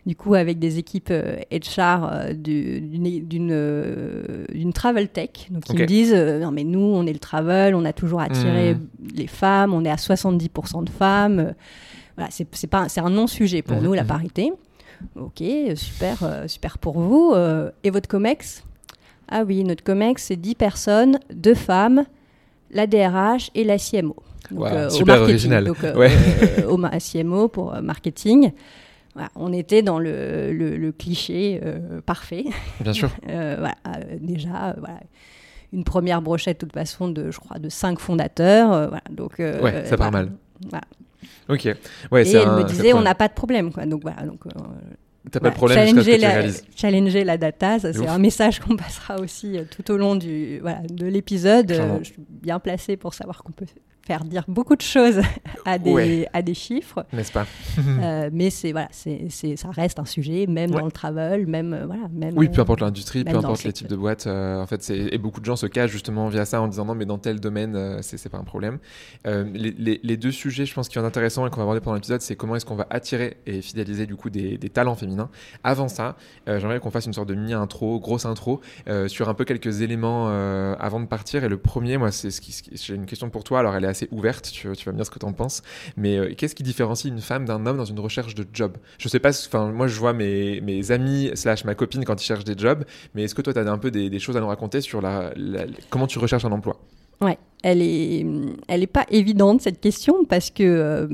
du 0.07 0.17
coup 0.17 0.35
avec 0.35 0.59
des 0.59 0.79
équipes 0.79 1.12
HR 1.50 1.79
euh, 1.79 2.33
d'une 2.33 3.50
euh, 3.53 4.45
d'une 4.53 4.73
travel 4.73 5.09
tech. 5.09 5.49
Donc 5.50 5.69
ils 5.69 5.79
me 5.79 5.87
disent 5.87 6.15
non 6.15 6.50
mais 6.50 6.65
nous 6.65 6.81
on 6.81 7.07
est 7.07 7.12
le 7.12 7.19
travel, 7.19 7.75
on 7.75 7.85
a 7.85 7.93
toujours 7.93 8.21
attiré 8.21 8.75
mmh. 8.75 8.79
les 9.15 9.27
femmes, 9.27 9.75
on 9.75 9.85
est 9.85 9.91
à 9.91 9.97
70% 9.97 10.85
de 10.85 10.91
femmes. 10.91 11.55
voilà, 12.17 12.31
c'est 12.31 12.67
pas 12.67 12.89
c'est 12.89 13.00
un 13.00 13.11
non 13.11 13.27
sujet 13.27 13.62
pour 13.62 13.79
mmh, 13.79 13.85
nous 13.85 13.93
la 13.93 14.05
mmh. 14.05 14.07
parité. 14.07 14.53
Ok, 15.17 15.43
super 15.77 16.45
super 16.47 16.79
pour 16.79 16.99
vous. 16.99 17.35
et 17.85 17.91
votre 17.91 18.09
comex? 18.09 18.65
Ah 19.33 19.45
oui, 19.45 19.62
notre 19.65 19.85
comex 19.85 20.25
c'est 20.25 20.37
10 20.37 20.57
personnes, 20.57 21.21
2 21.33 21.55
femmes, 21.55 22.05
la 22.73 22.87
DRH 22.87 23.50
et 23.55 23.65
la 23.65 23.79
CMO. 23.79 24.17
Donc, 24.51 24.67
euh, 24.67 24.89
super 24.91 25.23
original. 25.23 25.65
Donc, 25.65 25.85
euh, 25.85 26.09
euh, 26.59 26.69
au 26.69 26.79
CMO 26.99 27.49
pour 27.49 27.75
marketing. 27.83 28.53
on 29.37 29.53
était 29.53 29.83
dans 29.83 29.99
le, 29.99 30.93
cliché 30.99 31.61
parfait. 32.07 32.45
Bien 32.81 32.93
sûr. 32.93 33.11
voilà, 33.25 33.75
déjà, 34.21 34.75
voilà, 34.79 35.01
une 35.73 35.85
première 35.85 36.23
brochette, 36.23 36.61
de 36.61 36.67
toute 36.67 36.75
façon, 36.75 37.09
de, 37.09 37.31
je 37.31 37.39
crois, 37.39 37.59
de 37.59 37.69
cinq 37.69 37.99
fondateurs. 37.99 38.91
donc, 39.11 39.35
ouais, 39.39 39.85
ça 39.85 39.97
part 39.97 40.13
mal. 40.13 40.31
Ok. 41.49 41.69
Ouais, 42.11 42.29
et 42.29 42.37
elle 42.37 42.51
me 42.51 42.65
disait, 42.65 42.93
on 42.93 43.03
n'a 43.03 43.15
pas 43.15 43.29
de 43.29 43.35
problème. 43.35 43.73
Quoi. 43.73 43.87
Donc 43.87 44.03
voilà. 44.03 44.23
Donc, 44.23 44.45
T'as 45.31 45.39
pas 45.39 45.51
de 45.51 45.55
problème 45.55 45.87
challenger, 45.87 46.17
la, 46.17 46.51
challenger 46.75 47.25
la 47.25 47.37
data, 47.37 47.79
c'est 47.79 48.09
un 48.09 48.19
message 48.19 48.59
qu'on 48.59 48.75
passera 48.75 49.21
aussi 49.21 49.59
tout 49.71 49.91
au 49.93 49.99
long 49.99 50.17
du, 50.17 50.63
de 50.91 51.07
l'épisode. 51.07 51.71
je 51.99 52.05
suis 52.05 52.17
bien 52.19 52.59
placée 52.59 52.97
pour 52.97 53.13
savoir 53.13 53.43
qu'on 53.43 53.53
peut 53.53 53.67
faire 54.11 54.25
dire 54.25 54.43
beaucoup 54.49 54.75
de 54.75 54.83
choses 54.83 55.21
à 55.64 55.79
des, 55.79 56.26
à 56.33 56.43
des 56.43 56.55
chiffres. 56.55 57.07
N'est-ce 57.12 57.33
pas? 57.33 57.47
Euh, 58.00 58.31
Mais 58.33 58.50
c'est 58.50 58.73
voilà, 58.73 58.88
c'est, 58.93 59.29
ça 59.57 59.71
reste 59.71 59.99
un 59.99 60.05
sujet, 60.05 60.47
même 60.47 60.71
dans 60.71 60.85
le 60.85 60.93
travel, 60.93 61.47
même 61.47 61.75
euh, 61.75 61.87
voilà, 61.87 62.09
même. 62.12 62.37
Oui, 62.37 62.49
peu 62.49 62.61
importe 62.61 62.81
l'industrie, 62.81 63.25
peu 63.25 63.37
importe 63.37 63.64
les 63.64 63.73
types 63.73 63.88
de 63.88 63.97
boîtes. 63.97 64.26
Euh, 64.26 64.62
en 64.62 64.67
fait, 64.67 64.88
et 64.90 65.19
beaucoup 65.19 65.40
de 65.40 65.45
gens 65.45 65.57
se 65.57 65.67
cachent 65.67 65.90
justement 65.90 66.29
via 66.29 66.45
ça 66.45 66.62
en 66.62 66.69
disant 66.69 66.87
non, 66.87 66.95
mais 66.95 67.05
dans 67.05 67.19
tel 67.19 67.40
domaine, 67.40 67.99
c'est, 68.02 68.29
pas 68.29 68.38
un 68.38 68.45
problème. 68.45 68.79
Les, 69.25 70.00
les, 70.02 70.17
deux 70.17 70.31
sujets, 70.31 70.67
je 70.67 70.75
pense, 70.75 70.88
qui 70.88 70.95
sont 70.95 71.05
intéressants 71.05 71.47
et 71.47 71.50
qu'on 71.50 71.59
va 71.59 71.64
aborder 71.64 71.81
pendant 71.81 71.97
l'épisode, 71.97 72.21
c'est 72.21 72.37
comment 72.37 72.57
est-ce 72.57 72.64
qu'on 72.64 72.76
va 72.76 72.87
attirer 72.90 73.38
et 73.47 73.61
fidéliser 73.61 74.07
du 74.07 74.17
coup 74.17 74.31
des, 74.31 74.57
des 74.57 74.71
talents 74.71 74.95
féminins. 74.95 75.31
Avant 75.64 75.88
ça, 75.88 76.17
j'aimerais 76.47 76.81
qu'on 76.81 76.90
fasse 76.90 77.07
une 77.07 77.12
sorte 77.12 77.29
de 77.29 77.35
mini 77.35 77.55
intro, 77.55 78.00
grosse 78.00 78.25
intro 78.25 78.61
sur 79.09 79.29
un 79.29 79.35
peu 79.35 79.45
quelques 79.45 79.83
éléments 79.83 80.29
avant 80.79 81.00
de 81.00 81.07
partir. 81.07 81.45
Et 81.45 81.49
le 81.49 81.59
premier, 81.59 81.99
moi, 81.99 82.12
c'est 82.12 82.31
ce 82.31 82.40
qui, 82.40 82.55
j'ai 82.73 82.95
une 82.95 83.07
question 83.07 83.31
pour 83.31 83.45
toi. 83.45 83.61
Alors, 83.61 83.75
elle 83.75 83.85
est 83.85 83.88
assez 83.88 84.00
ouverte, 84.11 84.50
tu, 84.52 84.69
vas 84.69 84.92
me 84.92 84.97
dire 84.97 85.07
ce 85.07 85.11
que 85.11 85.19
tu 85.19 85.26
en 85.26 85.33
penses. 85.33 85.62
Mais 85.97 86.16
euh, 86.16 86.35
qu'est-ce 86.37 86.54
qui 86.54 86.62
différencie 86.62 87.12
une 87.12 87.21
femme 87.21 87.45
d'un 87.45 87.64
homme 87.66 87.76
dans 87.76 87.85
une 87.85 88.00
recherche 88.00 88.35
de 88.35 88.47
job? 88.52 88.76
Je 88.99 89.09
sais 89.09 89.19
pas, 89.19 89.30
enfin, 89.30 89.71
moi 89.71 89.87
je 89.87 89.99
vois 89.99 90.12
mes, 90.12 90.61
mes 90.61 90.90
amis, 90.90 91.30
slash 91.35 91.64
ma 91.64 91.75
copine 91.75 92.04
quand 92.04 92.21
ils 92.21 92.25
cherchent 92.25 92.45
des 92.45 92.57
jobs, 92.57 92.85
mais 93.14 93.25
est-ce 93.25 93.35
que 93.35 93.42
toi 93.42 93.52
tu 93.52 93.59
as 93.59 93.71
un 93.71 93.78
peu 93.78 93.90
des, 93.90 94.19
choses 94.19 94.37
à 94.37 94.40
nous 94.40 94.49
raconter 94.49 94.80
sur 94.80 95.00
la, 95.00 95.33
comment 95.88 96.07
tu 96.07 96.19
recherches 96.19 96.45
un 96.45 96.52
emploi? 96.52 96.78
Ouais, 97.21 97.38
elle 97.62 97.83
est, 97.83 98.25
elle 98.69 98.83
est 98.83 98.87
pas 98.87 99.04
évidente 99.11 99.61
cette 99.61 99.80
question 99.80 100.25
parce 100.25 100.50
que 100.50 100.62
euh, 100.62 101.07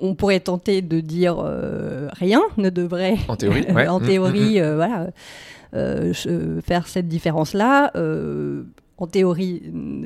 on 0.00 0.14
pourrait 0.14 0.40
tenter 0.40 0.80
de 0.80 1.00
dire 1.00 1.38
euh, 1.38 2.08
rien 2.12 2.40
ne 2.56 2.70
devrait. 2.70 3.16
En 3.28 3.36
théorie, 3.36 3.66
en 3.88 4.00
théorie, 4.00 4.60
mm, 4.60 4.64
mm, 4.64 4.70
mm. 4.70 4.76
voilà, 4.76 5.10
faire 6.62 6.86
cette 6.86 7.08
différence 7.08 7.52
là 7.52 7.92
en 8.98 9.06
théorie 9.06 9.62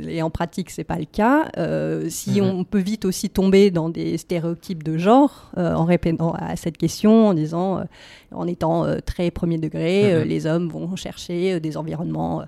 et 0.07 0.23
en 0.23 0.29
pratique, 0.29 0.71
c'est 0.71 0.85
pas 0.85 0.99
le 0.99 1.07
cas. 1.07 1.51
Euh, 1.57 2.07
si 2.11 2.43
mhm. 2.43 2.49
on 2.49 2.65
peut 2.65 2.79
vite 2.79 3.07
aussi 3.07 3.31
tomber 3.31 3.71
dans 3.71 3.89
des 3.89 4.19
stéréotypes 4.19 4.83
de 4.83 4.99
genre 4.99 5.51
euh, 5.57 5.75
en 5.75 5.85
répondant 5.85 6.35
à 6.39 6.57
cette 6.57 6.77
question, 6.77 7.29
en 7.29 7.35
disant, 7.35 7.79
euh, 7.79 7.85
en 8.33 8.47
étant 8.47 8.87
très 9.07 9.31
premier 9.31 9.57
degré, 9.57 10.15
mhm. 10.15 10.29
les 10.29 10.47
hommes 10.47 10.69
vont 10.69 10.95
chercher 10.95 11.59
des 11.59 11.77
environnements 11.79 12.45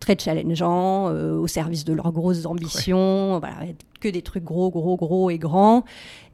très 0.00 0.16
challengeants, 0.18 1.06
au 1.06 1.46
service 1.46 1.84
de 1.84 1.92
leurs 1.92 2.12
grosses 2.12 2.46
ambitions, 2.46 3.38
voilà, 3.38 3.66
que 4.04 4.08
des 4.10 4.22
trucs 4.22 4.44
gros, 4.44 4.70
gros, 4.70 4.96
gros 4.96 5.30
et 5.30 5.38
grands 5.38 5.84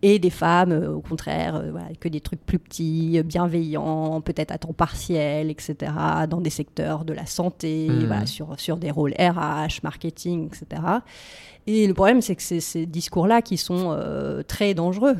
et 0.02 0.18
des 0.18 0.30
femmes, 0.30 0.72
euh, 0.72 0.94
au 0.94 1.00
contraire, 1.00 1.56
euh, 1.56 1.70
voilà, 1.70 1.88
que 2.00 2.08
des 2.08 2.20
trucs 2.20 2.44
plus 2.44 2.58
petits, 2.58 3.22
bienveillants, 3.22 4.20
peut-être 4.22 4.50
à 4.50 4.58
temps 4.58 4.72
partiel, 4.72 5.50
etc., 5.50 5.92
dans 6.28 6.40
des 6.40 6.50
secteurs 6.50 7.04
de 7.04 7.12
la 7.12 7.26
santé, 7.26 7.86
mmh. 7.88 8.06
voilà, 8.06 8.26
sur, 8.26 8.58
sur 8.58 8.76
des 8.76 8.90
rôles 8.90 9.14
RH, 9.18 9.82
marketing, 9.82 10.46
etc. 10.46 10.82
Et 11.72 11.86
le 11.86 11.94
problème, 11.94 12.20
c'est 12.20 12.36
que 12.36 12.42
c'est 12.42 12.60
ces 12.60 12.86
discours-là 12.86 13.42
qui 13.42 13.56
sont 13.56 13.90
euh, 13.90 14.42
très 14.42 14.74
dangereux 14.74 15.16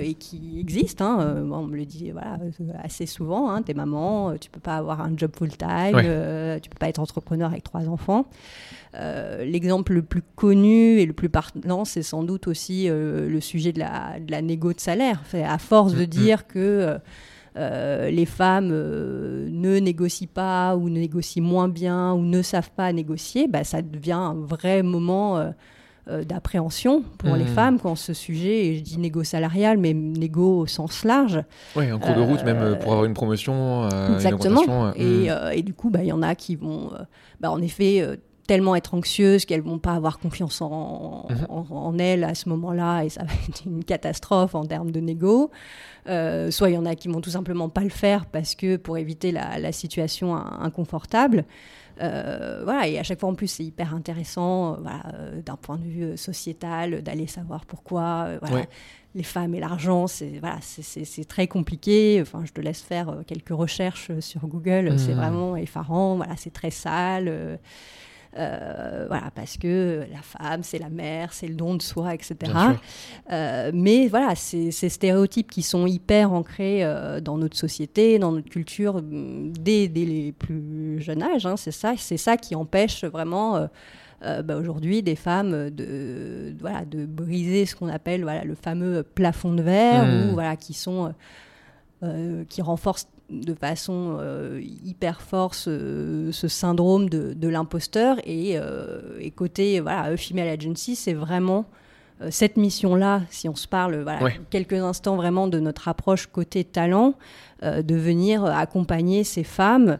et 0.00 0.14
qui 0.14 0.58
existent. 0.58 1.04
Hein. 1.04 1.44
on 1.50 1.62
me 1.62 1.76
le 1.76 1.84
dit 1.84 2.10
voilà, 2.10 2.38
assez 2.82 3.06
souvent. 3.06 3.50
Hein, 3.50 3.62
t'es 3.62 3.74
maman, 3.74 4.36
tu 4.38 4.50
peux 4.50 4.60
pas 4.60 4.76
avoir 4.76 5.00
un 5.00 5.12
job 5.16 5.30
full-time, 5.36 6.00
tu 6.60 6.70
peux 6.70 6.78
pas 6.78 6.88
être 6.88 6.98
entrepreneur 6.98 7.50
avec 7.50 7.64
trois 7.64 7.88
enfants. 7.88 8.26
L'exemple 8.94 9.94
le 9.94 10.02
plus 10.02 10.22
connu 10.36 10.98
et 10.98 11.06
le 11.06 11.12
plus 11.12 11.28
parlant, 11.28 11.84
c'est 11.84 12.02
sans 12.02 12.22
doute 12.22 12.48
aussi 12.48 12.88
le 12.88 13.40
sujet 13.40 13.72
de 13.72 13.78
la, 13.78 14.18
de 14.20 14.30
la 14.30 14.42
négo 14.42 14.72
de 14.72 14.80
salaire. 14.80 15.22
à 15.32 15.58
force 15.58 15.94
de 15.94 16.00
mm, 16.00 16.02
mm. 16.02 16.06
dire 16.06 16.46
que 16.46 16.58
euh, 16.58 16.98
euh, 17.56 18.10
les 18.10 18.26
femmes 18.26 18.70
euh, 18.72 19.48
ne 19.48 19.78
négocient 19.78 20.28
pas 20.32 20.76
ou 20.76 20.88
négocient 20.88 21.42
moins 21.42 21.68
bien 21.68 22.12
ou 22.12 22.22
ne 22.22 22.42
savent 22.42 22.72
pas 22.72 22.92
négocier, 22.92 23.46
bah, 23.46 23.62
ça 23.62 23.80
devient 23.80 24.12
un 24.12 24.34
vrai 24.34 24.82
moment 24.82 25.52
d'appréhension 26.06 27.02
pour 27.18 27.34
les 27.36 27.44
mm. 27.44 27.54
femmes 27.54 27.78
quand 27.78 27.94
ce 27.94 28.12
sujet, 28.12 28.66
et 28.66 28.76
je 28.76 28.82
dis 28.82 28.98
négo 28.98 29.24
salarial, 29.24 29.78
mais 29.78 29.94
négo 29.94 30.60
au 30.60 30.66
sens 30.66 31.04
large. 31.04 31.42
Oui, 31.76 31.90
en 31.90 31.98
cours 31.98 32.14
de 32.14 32.20
route, 32.20 32.44
même 32.44 32.78
pour 32.78 32.92
avoir 32.92 33.06
une 33.06 33.14
promotion. 33.14 33.88
exactement. 34.14 34.92
et, 34.96 35.28
et, 35.52 35.62
du 35.62 35.74
coup, 35.74 35.90
bah, 35.90 36.00
il 36.02 36.08
y 36.08 36.12
en 36.12 36.22
a 36.22 36.34
qui 36.34 36.56
vont, 36.56 36.90
bah, 37.40 37.50
en 37.50 37.62
effet, 37.62 38.18
tellement 38.46 38.76
être 38.76 38.94
anxieuses 38.94 39.44
qu'elles 39.44 39.62
vont 39.62 39.78
pas 39.78 39.94
avoir 39.94 40.18
confiance 40.18 40.60
en, 40.60 41.26
en, 41.48 41.98
elles 41.98 42.24
à 42.24 42.34
ce 42.34 42.48
moment-là 42.50 43.02
et 43.02 43.08
ça 43.08 43.24
va 43.24 43.32
être 43.48 43.62
une 43.64 43.84
catastrophe 43.84 44.54
en 44.54 44.64
termes 44.64 44.90
de 44.90 45.00
négo. 45.00 45.50
Euh, 46.08 46.50
soit 46.50 46.68
il 46.68 46.74
y 46.74 46.78
en 46.78 46.84
a 46.84 46.94
qui 46.94 47.08
vont 47.08 47.22
tout 47.22 47.30
simplement 47.30 47.70
pas 47.70 47.80
le 47.80 47.88
faire 47.88 48.26
parce 48.26 48.54
que 48.54 48.76
pour 48.76 48.98
éviter 48.98 49.32
la, 49.32 49.72
situation 49.72 50.36
inconfortable. 50.36 51.44
Euh, 52.02 52.60
voilà, 52.64 52.88
et 52.88 52.98
à 52.98 53.02
chaque 53.02 53.20
fois 53.20 53.28
en 53.28 53.34
plus 53.34 53.46
c'est 53.46 53.64
hyper 53.64 53.94
intéressant 53.94 54.74
euh, 54.74 55.40
d'un 55.40 55.56
point 55.56 55.76
de 55.76 55.84
vue 55.84 56.16
sociétal 56.16 57.02
d'aller 57.02 57.26
savoir 57.26 57.64
pourquoi 57.64 58.28
les 59.14 59.22
femmes 59.22 59.54
et 59.54 59.60
l'argent, 59.60 60.08
c'est 60.08 60.38
voilà, 60.40 60.58
c'est 60.60 61.28
très 61.28 61.46
compliqué. 61.46 62.18
Enfin, 62.20 62.42
je 62.44 62.52
te 62.52 62.60
laisse 62.60 62.82
faire 62.82 63.22
quelques 63.26 63.50
recherches 63.50 64.10
sur 64.18 64.46
Google, 64.48 64.98
c'est 64.98 65.14
mmh. 65.14 65.16
vraiment 65.16 65.56
effarant. 65.56 66.16
Voilà, 66.16 66.34
c'est 66.36 66.52
très 66.52 66.70
sale. 66.70 67.58
Euh, 68.36 69.04
voilà, 69.08 69.30
parce 69.34 69.56
que 69.56 70.04
la 70.10 70.22
femme, 70.22 70.62
c'est 70.62 70.78
la 70.78 70.88
mère, 70.88 71.32
c'est 71.32 71.46
le 71.46 71.54
don 71.54 71.74
de 71.74 71.82
soi, 71.82 72.14
etc. 72.14 72.52
Euh, 73.30 73.70
mais 73.72 74.08
voilà, 74.08 74.34
ces, 74.34 74.70
stéréotypes 74.70 75.50
qui 75.50 75.62
sont 75.62 75.86
hyper 75.86 76.32
ancrés 76.32 76.84
euh, 76.84 77.20
dans 77.20 77.38
notre 77.38 77.56
société, 77.56 78.18
dans 78.18 78.32
notre 78.32 78.48
culture, 78.48 79.00
mm, 79.02 79.52
dès, 79.52 79.86
les 79.94 80.32
plus 80.32 81.00
jeunes 81.00 81.22
âges, 81.22 81.46
hein, 81.46 81.56
c'est 81.56 81.70
ça, 81.70 81.94
c'est 81.96 82.16
ça 82.16 82.36
qui 82.36 82.54
empêche 82.54 83.04
vraiment. 83.04 83.68
Bah, 84.42 84.56
aujourd'hui 84.56 85.02
des 85.02 85.16
femmes 85.16 85.68
de, 85.68 86.54
voilà, 86.58 86.86
de 86.86 87.04
briser 87.04 87.66
ce 87.66 87.76
qu'on 87.76 87.88
appelle 87.88 88.22
voilà, 88.22 88.42
le 88.42 88.54
fameux 88.54 89.02
plafond 89.02 89.52
de 89.52 89.60
verre, 89.60 90.06
mmh. 90.06 90.30
ou, 90.30 90.32
voilà, 90.32 90.56
qui, 90.56 90.72
sont, 90.72 91.12
qui 92.48 92.62
renforcent 92.62 93.06
de 93.30 93.54
façon 93.54 94.18
euh, 94.20 94.60
hyper 94.84 95.20
forte 95.20 95.54
ce, 95.54 96.30
syndrome 96.48 97.08
de, 97.08 97.48
l'imposteur. 97.48 98.18
Et, 98.24 98.52
euh, 98.56 99.18
et, 99.20 99.30
côté 99.30 99.80
voilà, 99.80 100.16
Female 100.16 100.48
Agency, 100.48 100.96
c'est 100.96 101.14
vraiment 101.14 101.64
euh, 102.20 102.28
cette 102.30 102.56
mission-là, 102.56 103.22
si 103.30 103.48
on 103.48 103.56
se 103.56 103.66
parle 103.66 104.02
voilà, 104.02 104.30
quelques 104.50 104.74
instants 104.74 105.16
vraiment 105.16 105.48
de 105.48 105.58
notre 105.58 105.88
approche 105.88 106.26
côté 106.26 106.64
talent, 106.64 107.14
de 107.62 107.94
venir 107.94 108.44
accompagner 108.44 109.24
ces 109.24 109.42
femmes 109.42 109.96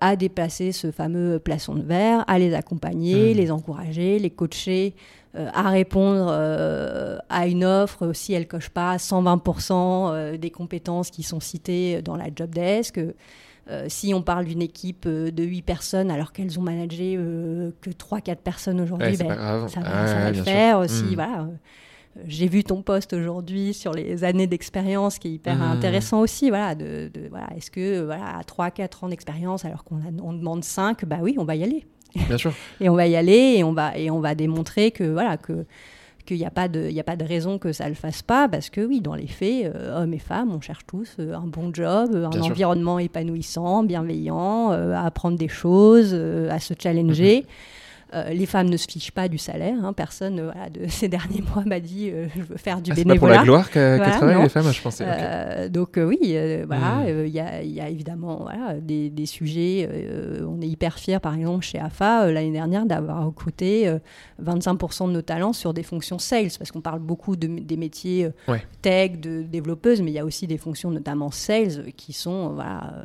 à 0.00 0.16
dépasser 0.16 0.72
ce 0.72 0.90
fameux 0.90 1.38
plafond 1.38 1.76
de 1.76 1.82
verre, 1.82 2.24
à 2.26 2.40
les 2.40 2.54
accompagner, 2.54 3.34
mmh. 3.34 3.36
les 3.36 3.50
encourager, 3.52 4.18
les 4.18 4.30
coacher 4.30 4.94
euh, 5.27 5.27
à 5.52 5.70
répondre 5.70 6.28
euh, 6.30 7.18
à 7.28 7.46
une 7.46 7.64
offre 7.64 8.12
si 8.12 8.32
elle 8.32 8.48
coche 8.48 8.68
pas 8.68 8.96
120% 8.96 9.72
euh, 9.72 10.36
des 10.36 10.50
compétences 10.50 11.10
qui 11.10 11.22
sont 11.22 11.40
citées 11.40 12.02
dans 12.02 12.16
la 12.16 12.26
job 12.34 12.50
desk. 12.50 13.00
si 13.88 14.14
on 14.14 14.22
parle 14.22 14.46
d'une 14.46 14.62
équipe 14.62 15.06
de 15.06 15.44
8 15.44 15.62
personnes 15.62 16.10
alors 16.10 16.32
qu'elles 16.32 16.58
ont 16.58 16.62
managé 16.62 17.14
que 17.80 17.90
3-4 17.90 18.36
personnes 18.36 18.80
aujourd'hui, 18.80 19.16
ben, 19.16 19.68
ça, 19.68 19.80
va, 19.80 20.30
le 20.30 20.42
faire 20.42 20.78
aussi. 20.78 21.04
Hmm. 21.04 21.14
Voilà. 21.14 21.46
J'ai 22.26 22.48
vu 22.48 22.64
ton 22.64 22.82
poste 22.82 23.12
aujourd'hui 23.12 23.74
sur 23.74 23.92
les 23.92 24.24
années 24.24 24.46
d'expérience 24.46 25.18
qui 25.18 25.28
est 25.28 25.32
hyper 25.32 25.56
hmm. 25.56 25.72
intéressant 25.72 26.20
aussi. 26.20 26.48
Voilà, 26.48 26.74
de, 26.74 27.10
voilà, 27.30 27.48
Est-ce 27.56 27.70
que 27.70 28.04
voilà, 28.04 28.38
à 28.38 28.42
3-4 28.42 29.04
ans 29.04 29.08
d'expérience 29.10 29.64
alors 29.64 29.84
qu'on 29.84 30.00
on 30.22 30.32
demande 30.32 30.64
5, 30.64 31.04
bah 31.04 31.18
oui, 31.20 31.36
on 31.38 31.44
va 31.44 31.54
y 31.54 31.62
aller. 31.62 31.86
Bien 32.14 32.38
sûr. 32.38 32.52
et 32.80 32.88
on 32.88 32.94
va 32.94 33.06
y 33.06 33.16
aller 33.16 33.54
et 33.56 33.64
on 33.64 33.72
va, 33.72 33.96
et 33.96 34.10
on 34.10 34.20
va 34.20 34.34
démontrer 34.34 34.90
que 34.90 35.04
voilà 35.04 35.36
que 35.36 35.64
qu'il 36.28 36.36
n'y 36.36 36.44
a, 36.44 36.50
pas 36.50 36.68
de, 36.68 36.90
a 36.96 37.02
pas 37.02 37.16
de 37.16 37.24
raison 37.24 37.58
que 37.58 37.72
ça 37.72 37.84
ne 37.84 37.88
le 37.88 37.94
fasse 37.94 38.20
pas, 38.20 38.48
parce 38.48 38.68
que 38.68 38.82
oui, 38.82 39.00
dans 39.00 39.14
les 39.14 39.26
faits, 39.26 39.72
euh, 39.74 40.02
hommes 40.02 40.12
et 40.12 40.18
femmes, 40.18 40.52
on 40.52 40.60
cherche 40.60 40.84
tous 40.86 41.16
euh, 41.18 41.34
un 41.34 41.46
bon 41.46 41.72
job, 41.72 42.14
un 42.14 42.40
environnement 42.42 42.98
épanouissant, 42.98 43.82
bienveillant, 43.82 44.72
euh, 44.72 44.92
à 44.92 45.06
apprendre 45.06 45.38
des 45.38 45.48
choses, 45.48 46.12
à 46.14 46.58
se 46.60 46.74
challenger. 46.78 47.40
Mhm. 47.40 47.46
Euh, 48.14 48.30
les 48.30 48.46
femmes 48.46 48.70
ne 48.70 48.76
se 48.76 48.86
fichent 48.88 49.10
pas 49.10 49.28
du 49.28 49.36
salaire. 49.36 49.76
Hein. 49.82 49.92
Personne 49.92 50.40
euh, 50.40 50.68
de 50.70 50.88
ces 50.88 51.08
derniers 51.08 51.42
mois 51.42 51.64
m'a 51.64 51.80
dit 51.80 52.10
euh, 52.10 52.26
je 52.34 52.42
veux 52.42 52.56
faire 52.56 52.80
du 52.80 52.90
ah, 52.92 52.94
bénévolat. 52.94 53.14
C'est 53.14 53.18
pour 53.18 53.28
la 53.28 53.42
gloire 53.42 53.70
qu'elles 53.70 54.00
travaillent 54.00 54.42
les 54.42 54.48
femmes, 54.48 54.72
je 54.72 54.82
pensais. 54.82 55.68
donc 55.68 55.96
oui, 55.98 56.36
voilà, 56.66 57.04
hmm. 57.04 57.26
il 57.26 57.32
y, 57.32 57.80
a 57.80 57.88
évidemment 57.88 58.48
des, 58.80 59.10
des, 59.10 59.26
sujets. 59.26 59.88
on 60.46 60.60
est 60.60 60.68
hyper 60.68 60.98
fiers, 60.98 61.18
par 61.20 61.34
exemple, 61.34 61.64
chez 61.64 61.78
AFA 61.78 62.30
l'année 62.30 62.52
dernière 62.52 62.86
d'avoir 62.86 63.26
recruté 63.26 63.92
25% 64.42 65.08
de 65.08 65.12
nos 65.12 65.22
talents 65.22 65.52
sur 65.52 65.74
des 65.74 65.82
fonctions 65.82 66.18
sales, 66.18 66.50
parce 66.58 66.72
qu'on 66.72 66.80
parle 66.80 67.00
beaucoup 67.00 67.36
de, 67.36 67.46
des 67.46 67.76
métiers 67.76 68.28
tech, 68.82 69.18
de 69.20 69.42
développeuses, 69.42 70.00
mais 70.02 70.10
il 70.10 70.14
y 70.14 70.18
a 70.18 70.24
aussi 70.24 70.46
des 70.46 70.58
fonctions 70.58 70.90
notamment 70.90 71.30
sales 71.30 71.92
qui 71.96 72.12
sont 72.12 72.50
voilà 72.54 73.04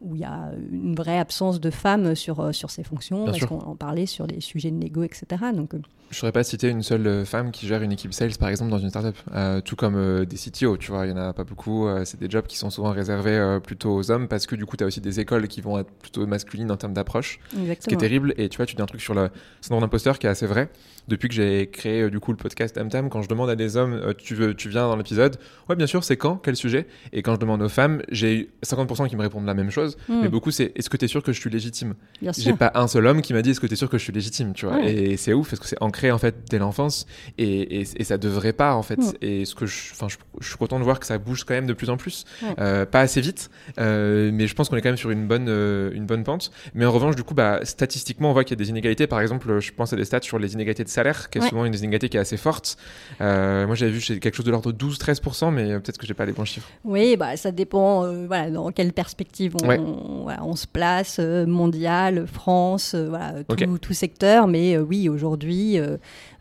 où 0.00 0.14
il 0.14 0.20
y 0.20 0.24
a 0.24 0.50
une 0.72 0.94
vraie 0.94 1.18
absence 1.18 1.60
de 1.60 1.70
femmes 1.70 2.14
sur, 2.14 2.54
sur 2.54 2.70
ces 2.70 2.82
fonctions, 2.84 3.24
Bien 3.24 3.32
parce 3.32 3.44
qu'on 3.46 3.60
en 3.60 3.76
parlait 3.76 4.06
sur 4.06 4.26
des 4.26 4.40
sujets 4.40 4.70
de 4.70 4.76
négo, 4.76 5.02
etc. 5.02 5.24
Donc, 5.54 5.72
euh, 5.74 5.78
Je 6.10 6.18
saurais 6.18 6.32
pas 6.32 6.44
citer 6.44 6.68
une 6.68 6.82
seule 6.82 7.06
euh, 7.06 7.24
femme 7.24 7.50
qui 7.50 7.66
gère 7.66 7.82
une 7.82 7.92
équipe 7.92 8.12
sales, 8.12 8.36
par 8.38 8.50
exemple, 8.50 8.70
dans 8.70 8.78
une 8.78 8.90
startup. 8.90 9.16
Euh, 9.34 9.60
tout 9.62 9.74
comme 9.74 9.96
euh, 9.96 10.24
des 10.26 10.36
CTO, 10.36 10.76
tu 10.76 10.90
vois, 10.90 11.06
il 11.06 11.10
y 11.10 11.12
en 11.12 11.16
a 11.16 11.32
pas 11.32 11.44
beaucoup. 11.44 11.86
euh, 11.88 12.04
c'est 12.04 12.20
des 12.20 12.28
jobs 12.28 12.46
qui 12.46 12.58
sont 12.58 12.68
souvent 12.70 12.90
réservés 12.90 13.36
euh, 13.36 13.58
plutôt 13.58 13.94
aux 13.96 14.10
hommes 14.10 14.28
parce 14.28 14.46
que 14.46 14.54
du 14.54 14.66
coup, 14.66 14.76
tu 14.76 14.84
as 14.84 14.86
aussi 14.86 15.00
des 15.00 15.18
écoles 15.18 15.48
qui 15.48 15.62
vont 15.62 15.78
être 15.78 15.90
plutôt 15.90 16.26
masculines 16.26 16.70
en 16.70 16.76
termes 16.76 16.92
d'approche. 16.94 17.38
Ce 17.52 17.86
qui 17.88 17.94
est 17.94 17.96
terrible, 17.96 18.34
et 18.36 18.48
tu 18.50 18.58
vois, 18.58 18.66
tu 18.66 18.76
dis 18.76 18.82
un 18.82 18.86
truc 18.86 19.00
sur 19.00 19.14
le 19.14 19.30
syndrome 19.62 19.80
d'imposteur 19.82 20.18
qui 20.18 20.26
est 20.26 20.30
assez 20.30 20.46
vrai. 20.46 20.68
Depuis 21.08 21.28
que 21.28 21.34
j'ai 21.34 21.70
créé 21.70 22.02
euh, 22.02 22.10
du 22.10 22.18
coup 22.18 22.32
le 22.32 22.36
podcast 22.36 22.74
Tam 22.74 22.88
Tam, 22.88 23.08
quand 23.08 23.22
je 23.22 23.28
demande 23.28 23.48
à 23.48 23.54
des 23.54 23.76
hommes, 23.76 23.92
euh, 23.92 24.12
tu, 24.12 24.34
veux, 24.34 24.54
tu 24.54 24.68
viens 24.68 24.88
dans 24.88 24.96
l'épisode? 24.96 25.36
Ouais, 25.68 25.76
bien 25.76 25.86
sûr, 25.86 26.02
c'est 26.02 26.16
quand? 26.16 26.36
Quel 26.38 26.56
sujet? 26.56 26.88
Et 27.12 27.22
quand 27.22 27.32
je 27.36 27.38
demande 27.38 27.62
aux 27.62 27.68
femmes, 27.68 28.02
j'ai 28.10 28.36
eu 28.36 28.48
50% 28.64 29.08
qui 29.08 29.14
me 29.14 29.22
répondent 29.22 29.46
la 29.46 29.54
même 29.54 29.70
chose, 29.70 29.85
Hmm, 30.08 30.22
mais 30.22 30.28
beaucoup 30.28 30.50
c'est 30.50 30.72
Est-ce 30.76 30.88
que 30.90 30.96
tu 30.96 31.04
es 31.04 31.08
sûr 31.08 31.22
que 31.22 31.32
je 31.32 31.40
suis 31.40 31.50
légitime? 31.50 31.94
J'ai 32.36 32.52
pas 32.52 32.72
un 32.74 32.88
seul 32.88 33.06
homme 33.06 33.22
qui 33.22 33.32
m'a 33.32 33.42
dit 33.42 33.50
Est-ce 33.50 33.60
que 33.60 33.66
tu 33.66 33.74
es 33.74 33.76
sûr 33.76 33.88
que 33.90 33.98
je 33.98 34.02
suis 34.04 34.12
légitime? 34.12 34.52
Tu 34.54 34.66
vois. 34.66 34.82
Et 34.84 35.16
c'est 35.16 35.32
ouf 35.32 35.50
parce 35.50 35.60
que 35.60 35.66
c'est 35.66 35.80
ancré 35.82 36.10
en 36.10 36.18
fait 36.18 36.34
dès 36.50 36.58
l'enfance 36.58 37.06
et, 37.38 37.80
et, 37.80 37.86
et 37.96 38.04
ça 38.04 38.18
devrait 38.18 38.52
pas 38.52 38.74
en 38.74 38.82
fait. 38.82 38.96
Hmm. 38.98 39.12
Et 39.22 39.44
ce 39.44 39.54
que 39.54 39.66
je, 39.66 39.76
je, 39.94 40.16
je 40.40 40.48
suis 40.48 40.56
content 40.56 40.78
de 40.78 40.84
voir 40.84 41.00
que 41.00 41.06
ça 41.06 41.18
bouge 41.18 41.44
quand 41.44 41.54
même 41.54 41.66
de 41.66 41.72
plus 41.72 41.90
en 41.90 41.96
plus. 41.96 42.24
Euh, 42.58 42.86
pas 42.86 43.00
assez 43.00 43.20
vite, 43.20 43.50
euh, 43.78 44.30
mais 44.32 44.46
je 44.46 44.54
pense 44.54 44.68
qu'on 44.68 44.76
est 44.76 44.82
quand 44.82 44.88
même 44.88 44.96
sur 44.96 45.10
une 45.10 45.26
bonne, 45.26 45.46
euh, 45.48 45.90
une 45.92 46.06
bonne 46.06 46.24
pente. 46.24 46.50
Mais 46.74 46.84
en 46.84 46.92
revanche, 46.92 47.16
du 47.16 47.22
coup, 47.22 47.34
bah, 47.34 47.60
statistiquement, 47.64 48.30
on 48.30 48.32
voit 48.32 48.44
qu'il 48.44 48.56
y 48.58 48.60
a 48.60 48.62
des 48.64 48.70
inégalités. 48.70 49.06
Par 49.06 49.20
exemple, 49.20 49.60
je 49.60 49.72
pense 49.72 49.92
à 49.92 49.96
des 49.96 50.04
stats 50.04 50.22
sur 50.22 50.38
les 50.38 50.54
inégalités 50.54 50.84
de 50.84 50.88
salaire, 50.88 51.30
qui 51.30 51.38
est 51.38 51.42
Ouais. 51.42 51.48
souvent 51.48 51.64
une 51.64 51.72
des 51.72 51.80
inégalités 51.80 52.08
qui 52.08 52.16
est 52.16 52.20
assez 52.20 52.36
forte. 52.36 52.76
Moi, 53.20 53.74
j'avais 53.74 53.92
vu 53.92 54.00
quelque 54.20 54.34
chose 54.34 54.46
de 54.46 54.50
l'ordre 54.50 54.72
de 54.72 54.76
12-13%, 54.78 55.50
mais 55.52 55.78
peut-être 55.80 55.98
que 55.98 56.06
j'ai 56.06 56.14
pas 56.14 56.24
les 56.26 56.32
bons 56.32 56.44
chiffres. 56.44 56.68
Oui, 56.84 57.16
bah, 57.16 57.36
ça 57.36 57.50
dépend 57.52 58.04
euh, 58.04 58.26
voilà, 58.26 58.50
dans 58.50 58.70
quelle 58.72 58.92
perspective 58.92 59.54
on, 59.62 59.66
Ouais. 59.66 59.75
On- 59.78 60.22
voilà, 60.22 60.44
on 60.44 60.56
se 60.56 60.66
place, 60.66 61.18
euh, 61.20 61.46
mondial, 61.46 62.26
France, 62.26 62.92
euh, 62.94 63.08
voilà, 63.08 63.34
tout, 63.80 63.92
secteur. 63.92 64.46
Mais 64.46 64.76
euh, 64.76 64.80
oui, 64.82 65.08
aujourd'hui, 65.08 65.78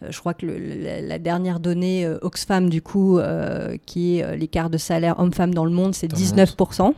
je 0.08 0.20
crois 0.20 0.34
que 0.34 0.46
le- 0.46 0.58
la, 0.58 1.02
la 1.02 1.20
dernière 1.20 1.60
donnée 1.60 2.08
Oxfam, 2.22 2.70
du 2.70 2.82
coup, 2.82 3.20
qui 3.86 4.18
est 4.20 4.38
l'écart 4.38 4.70
de 4.70 4.78
salaire 4.78 5.20
homme-femme 5.20 5.54
dans 5.54 5.66
le 5.66 5.72
monde, 5.72 5.94
c'est 5.96 6.08
Dans 6.08 6.18
le 6.18 6.22
19%. 6.24 6.94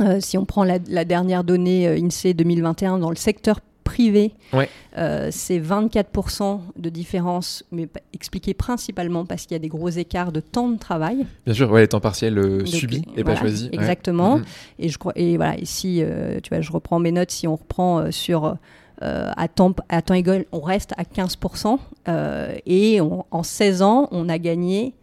Euh, 0.00 0.18
si 0.20 0.36
on 0.36 0.44
prend 0.44 0.62
la, 0.64 0.78
la 0.88 1.04
dernière 1.06 1.42
donnée 1.42 1.88
euh, 1.88 1.96
INSEE 1.98 2.34
2021 2.34 2.98
dans 2.98 3.08
le 3.08 3.16
secteur 3.16 3.60
privé, 3.86 4.32
Ouais. 4.52 4.68
euh, 4.98 5.28
c'est 5.30 5.58
24% 5.58 6.60
de 6.76 6.88
différence, 6.90 7.64
mais 7.72 7.88
expliqué 8.12 8.52
principalement 8.52 9.24
parce 9.24 9.42
qu'il 9.46 9.52
y 9.52 9.56
a 9.56 9.60
des 9.60 9.68
gros 9.68 9.88
écarts 9.88 10.32
de 10.32 10.40
temps 10.40 10.68
de 10.68 10.78
travail. 10.78 11.24
Bien 11.46 11.54
sûr, 11.54 11.70
ouais, 11.70 11.80
les 11.82 11.88
temps 11.88 12.00
partiels 12.00 12.38
euh, 12.38 12.66
subis 12.66 13.02
et 13.16 13.22
voilà, 13.22 13.34
pas 13.38 13.40
choisis. 13.46 13.68
Exactement. 13.72 14.38
Mhm. 14.38 14.44
Et 14.80 14.88
je 14.88 14.98
crois, 14.98 15.12
et 15.16 15.36
voilà, 15.36 15.56
ici, 15.58 16.00
euh, 16.02 16.40
tu 16.42 16.50
vois, 16.50 16.60
je 16.60 16.70
reprends 16.72 16.98
mes 16.98 17.12
notes. 17.12 17.30
Si 17.30 17.46
on 17.48 17.56
reprend 17.56 18.10
sur 18.10 18.56
euh, 19.02 19.30
à 19.36 19.48
temps 19.48 19.72
à 19.88 20.02
temps 20.02 20.14
égal, 20.14 20.44
on 20.52 20.60
reste 20.60 20.92
à 20.96 21.04
15%. 21.04 21.78
euh, 22.08 22.54
et 22.66 23.00
on- 23.00 23.24
en 23.30 23.42
16 23.42 23.82
ans, 23.82 24.08
on 24.10 24.28
a 24.28 24.38
gagné 24.38 24.94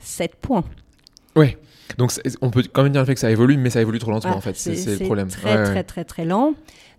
7 0.00 0.36
points. 0.36 0.64
Ouais. 1.34 1.58
Donc, 1.98 2.12
on 2.42 2.50
peut 2.50 2.62
quand 2.72 2.82
même 2.82 2.92
dire 2.92 3.00
le 3.00 3.06
fait 3.06 3.14
que 3.14 3.20
ça 3.20 3.30
évolue, 3.30 3.56
mais 3.56 3.70
ça 3.70 3.80
évolue 3.80 3.98
trop 4.00 4.10
lentement 4.10 4.36
en 4.36 4.40
fait. 4.40 4.56
C'est 4.56 4.74
le 4.98 5.04
problème. 5.04 5.28
Très, 5.28 5.50
Ouais, 5.52 5.56
ouais. 5.58 5.64
très, 5.64 5.84
très, 5.84 6.04
très 6.04 6.24
lent. 6.24 6.52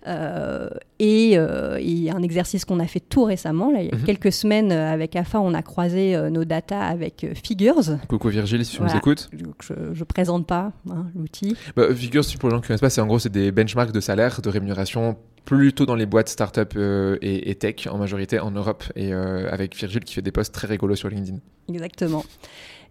Euh, 0.07 0.69
et 0.99 1.37
euh, 1.37 1.79
il 1.81 1.99
y 1.99 2.09
a 2.09 2.15
un 2.15 2.21
exercice 2.23 2.63
qu'on 2.65 2.79
a 2.79 2.87
fait 2.87 2.99
tout 3.01 3.23
récemment, 3.25 3.71
là, 3.71 3.81
il 3.81 3.89
y 3.89 3.91
a 3.93 3.95
Mhm. 3.97 4.03
quelques 4.03 4.31
semaines 4.31 4.71
euh, 4.71 4.91
avec 4.91 5.15
AFA, 5.15 5.39
on 5.41 5.53
a 5.53 5.61
croisé 5.61 6.17
nos 6.31 6.45
datas 6.45 6.79
avec 6.81 7.25
Figures. 7.43 7.97
Coucou 8.07 8.29
Virgile, 8.29 8.63
si 8.65 8.71
tu 8.71 8.77
Voilà. 8.77 8.93
nous 8.93 8.97
écoutes. 8.99 9.29
Donc, 9.33 9.55
je 9.61 9.73
ne 9.99 10.03
présente 10.05 10.47
pas 10.47 10.71
hein, 10.89 11.05
l'outil. 11.15 11.55
Bah, 11.75 11.93
Figures, 11.93 12.23
pour 12.39 12.49
les 12.49 12.55
gens 12.55 12.61
qui 12.61 12.63
ne 12.63 12.67
connaissent 12.67 12.81
pas, 12.81 12.89
c'est 12.89 13.01
en 13.01 13.07
gros 13.07 13.19
c'est 13.19 13.31
des 13.31 13.51
benchmarks 13.51 13.91
de 13.91 13.99
salaire, 13.99 14.41
de 14.41 14.49
rémunération, 14.49 15.17
plutôt 15.45 15.85
dans 15.85 15.95
les 15.95 16.05
boîtes 16.05 16.29
start-up 16.29 16.73
euh, 16.77 17.17
et, 17.21 17.49
et 17.49 17.55
tech 17.55 17.87
en 17.89 17.97
majorité 17.97 18.39
en 18.39 18.51
Europe, 18.51 18.83
et 18.95 19.13
euh, 19.13 19.49
avec 19.51 19.75
Virgile 19.75 20.03
qui 20.03 20.13
fait 20.13 20.21
des 20.21 20.31
posts 20.31 20.53
très 20.53 20.67
rigolos 20.67 20.95
sur 20.95 21.09
LinkedIn. 21.09 21.37
Exactement. 21.69 22.23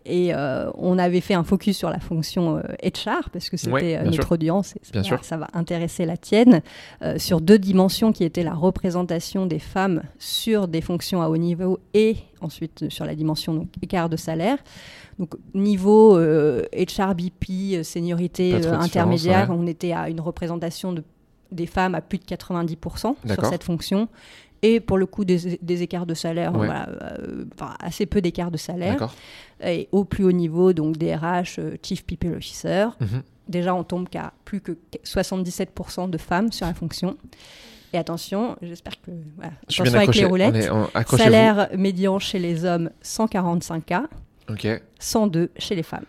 Et 0.09 0.33
euh, 0.33 0.71
on 0.79 0.99
avait 0.99 1.21
fait 1.21 1.35
un 1.35 1.43
focus 1.43 1.77
sur 1.77 1.91
la 1.91 1.99
fonction 1.99 2.59
euh, 2.59 2.63
HR 2.85 3.29
parce 3.33 3.51
que 3.51 3.57
c'était 3.57 3.73
Ouais, 3.73 3.97
euh, 3.97 4.05
notre 4.05 4.15
sûr. 4.23 4.33
audience. 4.33 4.77
Et 4.77 4.81
Bien 4.93 5.03
voilà, 5.03 5.17
sûr. 5.19 5.25
Ça 5.25 5.37
va 5.37 5.49
intéresser 5.53 6.07
la 6.07 6.17
tienne 6.17 6.63
euh, 7.03 7.19
sur 7.19 7.41
deux 7.41 7.59
dimensions 7.59 8.13
qui 8.13 8.23
étaient 8.23 8.45
la 8.45 8.55
représentation 8.55 9.47
des 9.47 9.59
femmes 9.59 10.03
sur 10.19 10.69
des 10.69 10.81
fonctions 10.81 11.23
à 11.23 11.29
haut 11.29 11.37
niveau 11.37 11.81
et 11.93 12.17
ensuite 12.41 12.85
euh, 12.85 12.91
sur 12.91 13.05
la 13.05 13.15
dimension 13.17 13.53
donc, 13.55 13.69
écart 13.83 14.09
de 14.09 14.17
salaire. 14.17 14.59
Donc 15.19 15.35
niveau 15.55 16.17
euh, 16.17 16.63
HR 16.73 17.15
BP, 17.15 17.75
euh, 17.75 17.83
seniorité 17.83 18.55
euh, 18.55 18.79
intermédiaire, 18.79 19.49
on 19.51 19.67
était 19.67 19.93
à 19.93 20.09
une 20.09 20.21
représentation 20.21 20.93
de, 20.93 21.03
des 21.51 21.67
femmes 21.67 21.95
à 21.95 22.01
plus 22.01 22.19
de 22.19 22.25
90% 22.25 23.15
sur 23.35 23.47
cette 23.47 23.65
fonction. 23.65 24.09
Et 24.63 24.81
pour 24.81 24.97
le 24.99 25.07
coup, 25.07 25.25
des, 25.25 25.59
des 25.63 25.83
écarts 25.83 26.07
de 26.07 26.15
salaire, 26.15 26.53
Ouais. 26.53 26.67
voilà, 26.67 26.89
euh, 26.89 27.45
enfin, 27.55 27.75
assez 27.81 28.07
peu 28.07 28.21
d'écarts 28.21 28.51
de 28.51 28.57
salaire 28.57 29.15
et 29.65 29.89
au 29.93 30.05
plus 30.05 30.25
haut 30.25 30.33
niveau, 30.33 30.73
donc 30.73 30.97
DRH, 30.97 31.59
euh, 31.59 31.77
Chief 31.83 32.05
People 32.05 32.35
Officer. 32.37 32.87
Mhm. 33.01 33.23
Déjà, 33.49 33.75
on 33.75 33.85
tombe 33.85 34.09
qu'à 34.09 34.33
plus 34.45 34.61
que 34.61 34.73
77% 35.05 36.09
de 36.11 36.19
femmes 36.19 36.51
sur 36.53 36.67
la 36.67 36.75
fonction. 36.75 37.17
Et 37.93 37.99
attention, 37.99 38.57
j'espère 38.63 39.01
que. 39.01 39.11
Voilà, 39.37 39.53
Je 39.69 39.73
suis 39.75 39.83
attention 39.83 39.99
avec 40.01 40.15
les. 40.17 40.25
On 40.25 40.29
roulettes. 40.29 40.57
est, 40.57 40.71
on- 40.71 40.89
accrochez-vous. 40.95 41.23
Salaire 41.31 41.69
médian 41.79 42.19
chez 42.19 42.39
les 42.39 42.65
hommes, 42.65 42.91
145K, 43.03 44.03
Ok. 44.51 44.67
102 44.99 45.51
chez 45.59 45.75
les 45.77 45.83
femmes. 45.83 46.05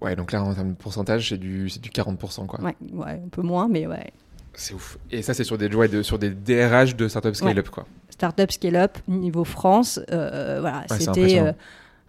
Ouais, 0.00 0.16
donc 0.16 0.32
là 0.32 0.42
en 0.42 0.52
termes 0.54 0.70
de 0.70 0.76
pourcentage, 0.76 1.28
c'est 1.28 1.38
du, 1.38 1.68
du 1.80 1.90
40%. 1.90 2.46
quoi. 2.46 2.60
Ouais, 2.60 2.74
ouais, 2.92 3.20
un 3.24 3.28
peu 3.30 3.42
moins, 3.42 3.68
mais 3.68 3.86
ouais. 3.86 4.10
C'est 4.54 4.74
ouf. 4.74 4.98
Et 5.10 5.22
ça, 5.22 5.32
c'est 5.34 5.44
sur 5.44 5.56
des, 5.58 5.68
ouais, 5.74 5.88
de- 5.88 6.02
sur 6.02 6.18
des 6.18 6.30
DRH 6.30 6.94
de 6.96 7.08
startup 7.08 7.34
scale-up. 7.34 7.68
quoi. 7.70 7.86
Startup 8.10 8.50
Scale-up, 8.52 8.98
niveau 9.08 9.44
France, 9.44 9.98
euh, 10.10 10.58
voilà, 10.60 10.84
Ouais, 10.90 10.98
c'était 10.98 11.40
euh, 11.40 11.52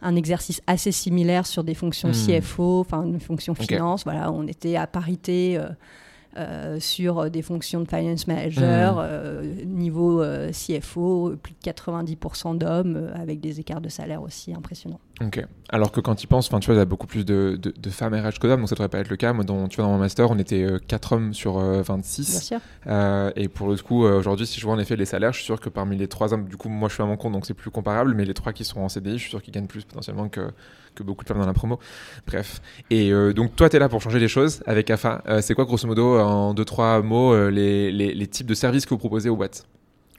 un 0.02 0.16
exercice 0.16 0.62
assez 0.68 0.92
similaire 0.92 1.46
sur 1.48 1.64
des 1.64 1.74
fonctions 1.74 2.10
Hmm. 2.10 2.12
CFO, 2.42 2.82
enfin 2.82 3.04
une 3.04 3.20
fonction 3.22 3.56
finance. 3.56 4.04
Voilà, 4.04 4.32
on 4.32 4.46
était 4.48 4.76
à 4.76 4.86
parité 4.86 5.58
euh, 5.58 5.68
euh, 6.38 6.80
sur 6.80 7.30
des 7.30 7.42
fonctions 7.42 7.82
de 7.82 7.88
finance 7.88 8.28
manager, 8.28 8.96
Hmm. 8.96 9.00
euh, 9.02 9.44
niveau 9.66 10.22
euh, 10.22 10.52
CFO, 10.52 11.36
plus 11.42 11.54
de 11.54 11.60
90% 11.72 12.58
d'hommes, 12.58 13.12
avec 13.16 13.40
des 13.40 13.60
écarts 13.60 13.82
de 13.82 13.90
salaire 13.90 14.22
aussi 14.22 14.54
impressionnants. 14.54 15.00
Ok. 15.22 15.46
Alors 15.70 15.92
que 15.92 16.00
quand 16.02 16.16
penses, 16.28 16.48
enfin, 16.48 16.60
tu 16.60 16.68
vois, 16.68 16.76
il 16.76 16.80
y 16.80 16.82
a 16.82 16.86
beaucoup 16.86 17.08
plus 17.08 17.24
de, 17.26 17.58
de, 17.62 17.72
de 17.78 17.90
femmes 17.90 18.14
RH 18.16 18.40
que 18.40 18.48
d'hommes, 18.48 18.62
donc 18.62 18.70
ça 18.70 18.76
devrait 18.76 18.90
pas 18.90 19.00
être 19.00 19.10
le 19.10 19.16
cas. 19.16 19.32
Moi, 19.34 19.44
dans, 19.44 19.68
tu 19.68 19.78
vois, 19.78 19.86
dans 19.86 19.92
mon 19.92 20.00
master, 20.00 20.32
on 20.32 20.38
était 20.40 20.66
4 20.88 21.14
hommes 21.14 21.34
sur 21.34 21.58
euh, 21.60 21.74
Bien 21.84 21.96
26. 21.98 22.42
sûr. 22.44 22.60
Euh, 22.88 23.32
et 23.36 23.48
pour 23.48 23.68
le 23.70 23.78
coup, 23.78 24.04
aujourd'hui, 24.04 24.48
si 24.48 24.60
je 24.60 24.66
vois 24.66 24.74
en 24.76 24.80
effet 24.80 24.96
les 24.96 25.06
salaires, 25.06 25.32
je 25.34 25.38
suis 25.38 25.46
sûr 25.46 25.60
que 25.60 25.70
parmi 25.70 25.98
les 25.98 26.08
trois 26.08 26.34
hommes, 26.34 26.46
du 26.48 26.58
coup, 26.58 26.70
moi 26.70 26.90
je 26.90 26.96
suis 26.96 27.04
à 27.04 27.06
mon 27.06 27.16
compte, 27.18 27.34
donc 27.34 27.46
c'est 27.46 27.54
plus 27.54 27.70
comparable, 27.72 28.14
mais 28.16 28.26
les 28.26 28.34
trois 28.34 28.54
qui 28.54 28.64
sont 28.64 28.80
en 28.82 28.90
CDI, 28.90 29.14
je 29.18 29.22
suis 29.22 29.30
sûr 29.30 29.42
qu'ils 29.42 29.54
gagnent 29.54 29.68
plus 29.68 29.84
potentiellement 29.86 30.30
que, 30.30 30.50
que 30.94 31.04
beaucoup 31.04 31.24
de 31.24 31.30
femmes 31.30 31.40
dans 31.40 31.46
la 31.46 31.54
promo. 31.54 31.80
Bref. 32.28 32.62
Et 32.90 33.12
euh, 33.12 33.34
donc, 33.34 33.56
toi, 33.56 33.70
tu 33.70 33.76
es 33.76 33.80
là 33.80 33.90
pour 33.90 34.02
changer 34.02 34.20
les 34.20 34.28
choses 34.28 34.62
avec 34.66 34.90
AFA. 34.90 35.24
Euh, 35.28 35.42
c'est 35.42 35.54
quoi, 35.54 35.66
grosso 35.66 35.88
modo, 35.88 36.20
en 36.20 36.54
deux, 36.54 36.66
trois 36.66 37.02
mots, 37.02 37.34
euh, 37.34 37.50
les, 37.50 37.92
les, 37.92 38.14
les 38.14 38.28
types 38.28 38.48
de 38.48 38.54
services 38.54 38.86
que 38.86 38.92
vous 38.92 38.98
proposez 39.00 39.30
aux 39.30 39.36
boîtes? 39.36 39.66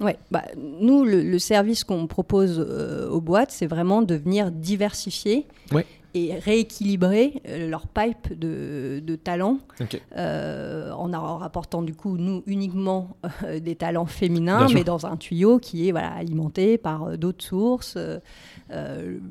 Ouais, 0.00 0.16
bah, 0.30 0.42
nous, 0.56 1.04
le, 1.04 1.22
le 1.22 1.38
service 1.38 1.84
qu'on 1.84 2.06
propose 2.08 2.58
euh, 2.58 3.08
aux 3.08 3.20
boîtes, 3.20 3.52
c'est 3.52 3.66
vraiment 3.66 4.02
de 4.02 4.16
venir 4.16 4.50
diversifier 4.50 5.46
Ouais. 5.72 5.86
Et 6.14 6.38
rééquilibrer 6.38 7.42
euh, 7.48 7.68
leur 7.68 7.88
pipe 7.88 8.38
de, 8.38 9.02
de 9.04 9.16
talents 9.16 9.58
euh, 10.16 10.92
en 10.92 11.12
en 11.12 11.38
rapportant 11.38 11.82
du 11.82 11.94
coup, 11.94 12.16
nous, 12.16 12.42
uniquement 12.46 13.16
euh, 13.44 13.58
des 13.58 13.74
talents 13.74 14.06
féminins, 14.06 14.58
Bien 14.58 14.68
sûr. 14.68 14.78
mais 14.78 14.84
dans 14.84 15.06
un 15.06 15.16
tuyau 15.16 15.58
qui 15.58 15.88
est 15.88 15.92
voilà, 15.92 16.12
alimenté 16.12 16.78
par 16.78 17.18
d'autres 17.18 17.44
sources, 17.44 17.98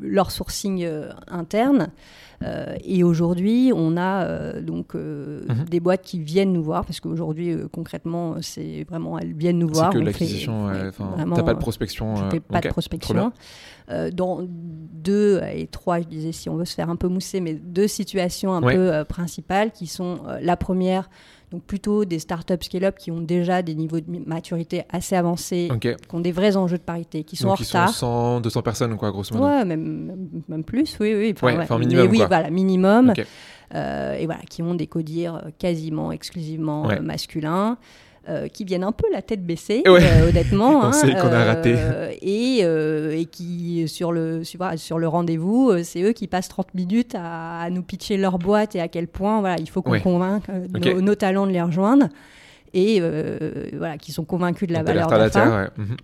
leur 0.02 0.32
sourcing 0.32 0.88
interne. 1.28 1.90
Euh, 2.44 2.76
et 2.84 3.04
aujourd'hui, 3.04 3.72
on 3.76 3.96
a 3.98 4.26
euh, 4.26 4.62
donc 4.62 4.96
euh, 4.96 5.42
Mhm. 5.48 5.66
des 5.70 5.80
boîtes 5.80 6.02
qui 6.02 6.20
viennent 6.20 6.52
nous 6.54 6.64
voir, 6.64 6.86
parce 6.86 7.00
qu'aujourd'hui, 7.00 7.56
concrètement, 7.72 8.36
c'est 8.42 8.86
vraiment, 8.90 9.18
elles 9.18 9.34
viennent 9.34 9.60
nous 9.60 9.70
C'est 9.70 9.74
voir. 9.80 9.90
que 9.92 9.98
on 9.98 10.00
fait- 10.02 10.06
l'acquisition, 10.06 10.66
ouais, 10.68 10.92
t'as 10.98 11.44
pas 11.44 11.54
de 11.54 11.60
prospection. 11.60 12.16
je 12.16 12.30
fais 12.32 12.40
pas 12.40 12.60
de 12.62 12.68
prospection. 12.70 13.32
dans 14.14 14.40
deux 14.48 15.42
et 15.54 15.68
trois, 15.68 16.00
je 16.00 16.06
disais, 16.08 16.32
si 16.32 16.50
on 16.50 16.56
veut 16.56 16.66
se 16.66 16.74
faire 16.74 16.90
un 16.90 16.96
peu 16.96 17.08
mousser, 17.08 17.42
mais 17.42 17.54
deux 17.54 17.88
situations 17.88 18.54
un 18.54 18.64
Ouais. 18.64 18.76
peu 18.76 19.04
principales 19.08 19.72
qui 19.72 19.88
sont 19.88 20.20
la 20.42 20.56
première, 20.58 21.10
donc 21.54 21.64
plutôt 21.66 22.04
des 22.04 22.18
startups 22.18 22.56
scale-up 22.64 22.96
qui 22.98 23.12
ont 23.12 23.22
déjà 23.22 23.62
des 23.62 23.76
niveaux 23.76 24.00
de 24.00 24.06
maturité 24.26 24.82
assez 24.92 25.16
avancés, 25.16 25.70
qui 25.80 25.90
ont 26.12 26.20
des 26.20 26.32
vrais 26.32 26.58
enjeux 26.58 26.80
de 26.80 26.84
parité, 26.84 27.24
qui 27.24 27.36
sont 27.36 27.50
Donc, 27.50 27.60
en 27.60 27.62
ils 27.62 27.66
sont 27.66 27.78
retard. 27.78 27.94
100, 27.94 28.42
200 28.42 28.62
personnes, 28.64 28.98
quoi, 28.98 29.12
grosso 29.12 29.36
modo. 29.36 29.46
Ouais, 29.46 29.64
même, 29.64 30.64
plus, 30.66 30.98
oui, 31.00 31.14
oui. 31.16 31.36
Ouais, 31.44 31.56
enfin, 31.60 31.78
minimum, 31.78 32.06
Mais 32.06 32.12
oui, 32.12 32.24
voilà, 32.28 32.50
minimum. 32.50 33.14
Euh, 33.76 34.14
et 34.16 34.26
voilà, 34.26 34.42
qui 34.50 34.64
ont 34.64 34.74
des 34.74 34.88
codires 34.88 35.36
euh, 35.36 35.50
quasiment 35.60 36.12
exclusivement 36.12 36.86
Ouais. 36.88 36.98
euh, 36.98 37.02
masculins. 37.02 37.78
Euh, 38.30 38.48
qui 38.48 38.64
viennent 38.64 38.84
un 38.84 38.92
peu 38.92 39.06
la 39.12 39.22
tête 39.22 39.46
baissée, 39.46 39.84
euh, 39.86 40.30
honnêtement. 40.30 40.80
On 40.80 40.84
hein, 40.84 40.92
sait 40.94 41.14
qu'on 41.14 41.32
a 41.32 41.44
raté. 41.44 41.76
Et, 42.22 42.60
et, 42.62 43.26
qui, 43.26 43.88
sur 43.88 44.12
le, 44.12 44.44
sur, 44.44 45.00
le 45.00 45.08
rendez-vous, 45.08 45.84
c'est 45.84 46.02
eux 46.02 46.14
qui 46.14 46.28
passent 46.28 46.50
30 46.50 46.74
minutes 46.74 47.16
à, 47.20 47.70
nous 47.70 47.84
pitcher 47.84 48.18
leur 48.18 48.40
boîte 48.40 48.76
et 48.76 48.82
à 48.82 48.88
quel 48.88 49.08
point 49.08 49.40
voilà, 49.40 49.58
il 49.60 49.70
faut 49.70 49.82
qu'on 49.82 50.00
convainque 50.00 50.44
nos, 50.74 51.16
talents 51.16 51.48
de 51.48 51.52
les 51.52 51.62
rejoindre. 51.62 52.08
Et 52.74 53.02
voilà, 53.78 53.98
qui 53.98 54.12
sont 54.12 54.26
convaincus 54.26 54.68
de 54.68 54.74
la 54.74 54.84
valeur 54.84 55.08
de 55.08 55.16
la 55.16 55.30
femme. 55.30 55.70
Mhm. 55.78 55.98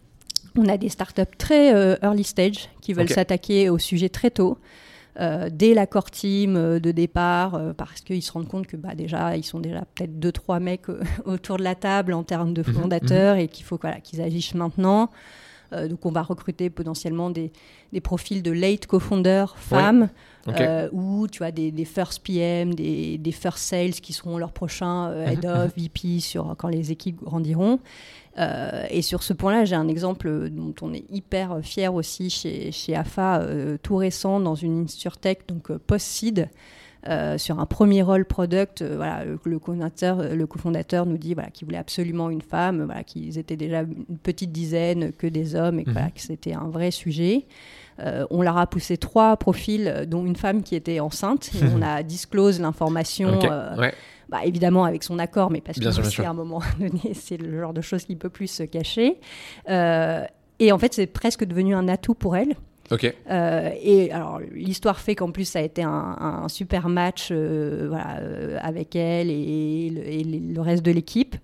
On 0.58 0.68
a 0.68 0.78
des 0.78 0.90
startups 0.90 1.38
très 1.38 1.72
early 2.02 2.24
stage 2.24 2.70
qui 2.82 2.94
veulent 2.94 3.10
s'attaquer 3.10 3.70
au 3.70 3.78
sujet 3.78 4.10
très 4.10 4.30
tôt. 4.30 4.58
Euh, 5.19 5.50
dès 5.52 5.74
la 5.74 5.88
core 5.88 6.12
team 6.12 6.56
euh, 6.56 6.80
de 6.80 6.91
départ, 6.91 7.56
euh, 7.56 7.74
parce 7.74 8.02
qu'ils 8.02 8.22
se 8.22 8.32
rendent 8.32 8.48
compte 8.48 8.67
que 8.67 8.78
bah, 8.78 8.95
déjà, 8.95 9.36
ils 9.36 9.43
sont 9.43 9.60
déjà 9.60 9.82
peut-être 9.95 10.19
deux, 10.19 10.32
trois 10.32 10.60
mecs 10.60 10.88
autour 11.26 11.58
de 11.58 11.63
la 11.63 11.76
table 11.76 12.13
en 12.13 12.24
termes 12.24 12.54
de 12.54 12.63
mhm, 12.65 12.74
fondateurs 12.74 13.36
mhm. 13.36 13.41
et 13.41 13.48
qu'il 13.48 13.65
faut 13.65 13.78
voilà, 13.82 14.00
qu'ils 14.00 14.22
agissent 14.22 14.54
maintenant. 14.54 15.10
donc, 15.72 16.06
on 16.06 16.12
va 16.12 16.24
recruter 16.24 16.69
potentiellement 16.69 17.30
des, 17.30 17.52
des 17.91 18.02
profils 18.02 18.41
de 18.41 18.52
late 18.52 18.88
co-founders 18.88 19.58
femmes. 19.58 20.10
ou 20.93 21.28
tu 21.28 21.39
vois 21.39 21.52
des, 21.52 21.72
des 21.72 21.86
first 21.86 22.24
PM, 22.24 22.74
des, 22.74 23.17
des, 23.17 23.32
first 23.32 23.60
sales 23.60 23.91
qui 23.91 24.13
seront 24.13 24.38
leurs 24.38 24.54
prochains 24.54 25.12
head 25.26 25.45
mhm, 25.45 25.52
of, 25.52 25.74
VP 25.76 26.22
sur 26.22 26.56
quand 26.58 26.69
les 26.69 26.91
équipes 26.91 27.22
grandiront. 27.22 27.80
Euh, 28.38 28.86
et 28.89 29.02
sur 29.02 29.24
ce 29.24 29.34
point-là, 29.34 29.65
j'ai 29.65 29.76
un 29.76 29.88
exemple 29.88 30.50
dont 30.50 30.74
on 30.82 30.94
est 30.94 31.06
hyper 31.10 31.60
fier 31.62 31.94
aussi 31.94 32.30
chez, 32.30 32.72
chez 32.72 32.96
AFA, 32.96 33.42
euh, 33.42 33.78
tout 33.82 33.96
récent, 33.98 34.39
dans 34.39 34.56
une 34.56 34.84
insurtech, 34.84 35.48
donc 35.48 35.72
euh, 35.72 35.80
post-seed. 35.86 36.50
sur 37.38 37.60
un 37.60 37.65
premier 37.65 38.02
rôle 38.02 38.26
product, 38.26 38.84
voilà, 38.84 39.26
le, 39.26 39.38
cofondateur, 39.60 40.36
le 40.36 40.48
cofondateur 40.48 41.06
nous 41.06 41.18
dit 41.18 41.34
voilà, 41.34 41.50
qu'il 41.50 41.65
voulait 41.65 41.78
absolument 41.78 42.30
une 42.30 42.42
femme, 42.42 42.84
voilà, 42.84 43.04
qu'ils 43.04 43.38
étaient 43.38 43.58
déjà 43.58 43.82
une 43.82 44.18
petite 44.18 44.52
dizaine 44.52 45.12
que 45.13 45.28
des 45.28 45.56
hommes 45.56 45.80
et 45.80 45.86
que, 45.86 45.92
mhm. 45.92 46.12
que 46.13 46.22
c'était 46.22 46.54
un 46.54 46.68
vrai 46.68 46.92
sujet. 46.92 47.46
On 48.30 48.42
leur 48.42 48.58
a 48.58 48.68
poussé 48.68 48.98
trois 48.98 49.38
profils, 49.38 50.06
dont 50.08 50.26
une 50.26 50.36
femme 50.36 50.64
qui 50.64 50.76
était 50.76 51.00
enceinte. 51.00 51.52
Et 51.56 51.66
on 51.76 51.82
a 51.82 52.04
disclose 52.04 52.60
l'information. 52.60 53.40
Bah, 54.30 54.42
évidemment 54.46 54.86
avec 54.86 55.04
son 55.04 55.18
accord, 55.18 55.50
mais 55.50 55.60
parce 55.60 55.80
que 55.80 56.22
à 56.22 56.30
un 56.30 56.34
moment 56.34 56.62
donné, 56.80 57.14
c'est 57.16 57.38
le 57.38 57.60
genre 57.60 57.74
de 57.74 57.82
choses 57.82 58.06
qui 58.06 58.16
peut 58.16 58.30
plus 58.30 58.48
se 58.48 58.64
cacher. 58.64 59.20
Euh, 59.70 60.24
et 60.60 60.72
en 60.72 60.78
fait, 60.78 60.94
c'est 60.94 61.08
presque 61.08 61.46
devenu 61.46 61.74
un 61.74 61.88
atout 61.88 62.14
pour 62.14 62.36
elle. 62.36 62.56
Euh, 63.30 63.70
et 63.82 64.12
alors, 64.12 64.40
l'histoire 64.52 65.00
fait 65.00 65.16
qu'en 65.16 65.32
plus, 65.32 65.46
ça 65.46 65.60
a 65.60 65.62
été 65.62 65.84
un, 65.84 66.48
super 66.48 66.90
match 66.90 67.30
euh, 67.32 67.86
voilà, 67.88 68.20
avec 68.62 68.96
elle 68.96 69.30
et, 69.30 70.24
le 70.24 70.62
reste 70.62 70.84
de 70.84 70.92
l'équipe. 70.92 71.36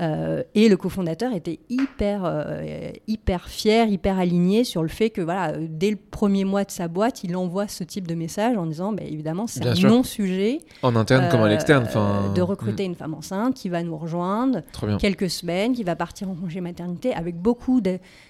Euh, 0.00 0.42
et 0.54 0.68
le 0.68 0.76
cofondateur 0.76 1.32
était 1.32 1.58
hyper, 1.68 2.22
euh, 2.24 2.90
hyper 3.06 3.48
fier, 3.48 3.88
hyper 3.88 4.18
aligné 4.18 4.62
sur 4.62 4.82
le 4.82 4.88
fait 4.88 5.10
que 5.10 5.20
voilà, 5.20 5.52
dès 5.58 5.90
le 5.90 5.96
premier 5.96 6.44
mois 6.44 6.64
de 6.64 6.70
sa 6.70 6.86
boîte, 6.86 7.24
il 7.24 7.36
envoie 7.36 7.66
ce 7.66 7.82
type 7.82 8.06
de 8.06 8.14
message 8.14 8.56
en 8.56 8.66
disant 8.66 8.92
bah, 8.92 9.02
évidemment, 9.04 9.46
c'est 9.46 9.66
un 9.66 9.74
non-sujet. 9.74 10.60
En 10.82 10.94
interne 10.94 11.28
comme 11.30 11.42
à 11.42 11.48
l'externe. 11.48 11.86
De 12.34 12.42
recruter 12.42 12.84
hmm. 12.84 12.90
une 12.90 12.94
femme 12.94 13.14
enceinte 13.14 13.54
qui 13.54 13.68
va 13.68 13.82
nous 13.82 13.96
rejoindre 13.96 14.60
quelques 14.98 15.30
semaines, 15.30 15.72
qui 15.72 15.84
va 15.84 15.96
partir 15.96 16.30
en 16.30 16.34
congé 16.34 16.60
maternité 16.60 17.12
avec 17.14 17.36
beaucoup 17.36 17.80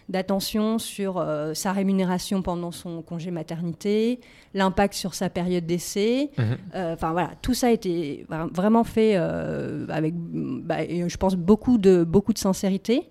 d'attention 0.08 0.78
sur 0.78 1.18
euh, 1.18 1.52
sa 1.54 1.72
rémunération 1.72 2.42
pendant 2.42 2.70
son 2.72 3.02
congé 3.02 3.30
maternité, 3.30 4.20
l'impact 4.54 4.94
sur 4.94 5.14
sa 5.14 5.28
période 5.28 5.66
d'essai. 5.66 6.30
Mhm. 6.38 6.56
Enfin 6.74 7.12
voilà, 7.12 7.30
tout 7.42 7.54
ça 7.54 7.68
a 7.68 7.70
été 7.70 8.26
vraiment 8.52 8.84
fait 8.84 9.16
avec, 9.16 10.14
bah, 10.16 10.78
je 10.88 11.16
pense, 11.16 11.36
beaucoup 11.36 11.78
de, 11.78 12.04
beaucoup 12.04 12.32
de 12.32 12.38
sincérité. 12.38 13.08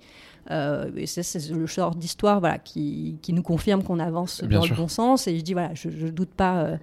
Euh, 0.51 0.89
et 0.95 1.05
c'est 1.07 1.49
le 1.49 1.65
genre 1.65 1.95
d'histoire 1.95 2.39
voilà, 2.39 2.57
qui, 2.57 3.19
qui, 3.21 3.33
nous 3.33 3.43
confirme 3.43 3.83
qu'on 3.83 3.99
avance 3.99 4.43
dans 4.43 4.65
le 4.65 4.75
bon 4.75 4.87
sens. 4.87 5.27
Et 5.27 5.37
je 5.37 5.43
dis, 5.43 5.53
voilà, 5.53 5.73
je 5.73 5.89
ne 5.89 6.09
doute 6.09 6.29
pas 6.29 6.63
euh, 6.63 6.77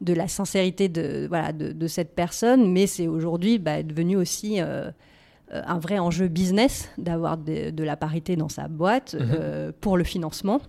de 0.00 0.12
la 0.12 0.28
sincérité 0.28 0.88
de, 0.88 1.26
voilà, 1.28 1.52
de, 1.52 1.72
de 1.72 1.86
cette 1.86 2.14
personne, 2.14 2.70
mais 2.70 2.86
c'est 2.86 3.08
aujourd'hui 3.08 3.58
bah, 3.58 3.82
devenu 3.82 4.16
aussi 4.16 4.60
euh, 4.60 4.90
un 5.50 5.78
vrai 5.78 5.98
enjeu 5.98 6.28
business 6.28 6.90
d'avoir 6.98 7.38
de, 7.38 7.70
de, 7.70 7.84
la 7.84 7.96
parité 7.96 8.36
dans 8.36 8.48
sa 8.48 8.68
boîte 8.68 9.14
mhm. 9.18 9.72
pour 9.80 9.96
le 9.96 10.04
financement. 10.04 10.60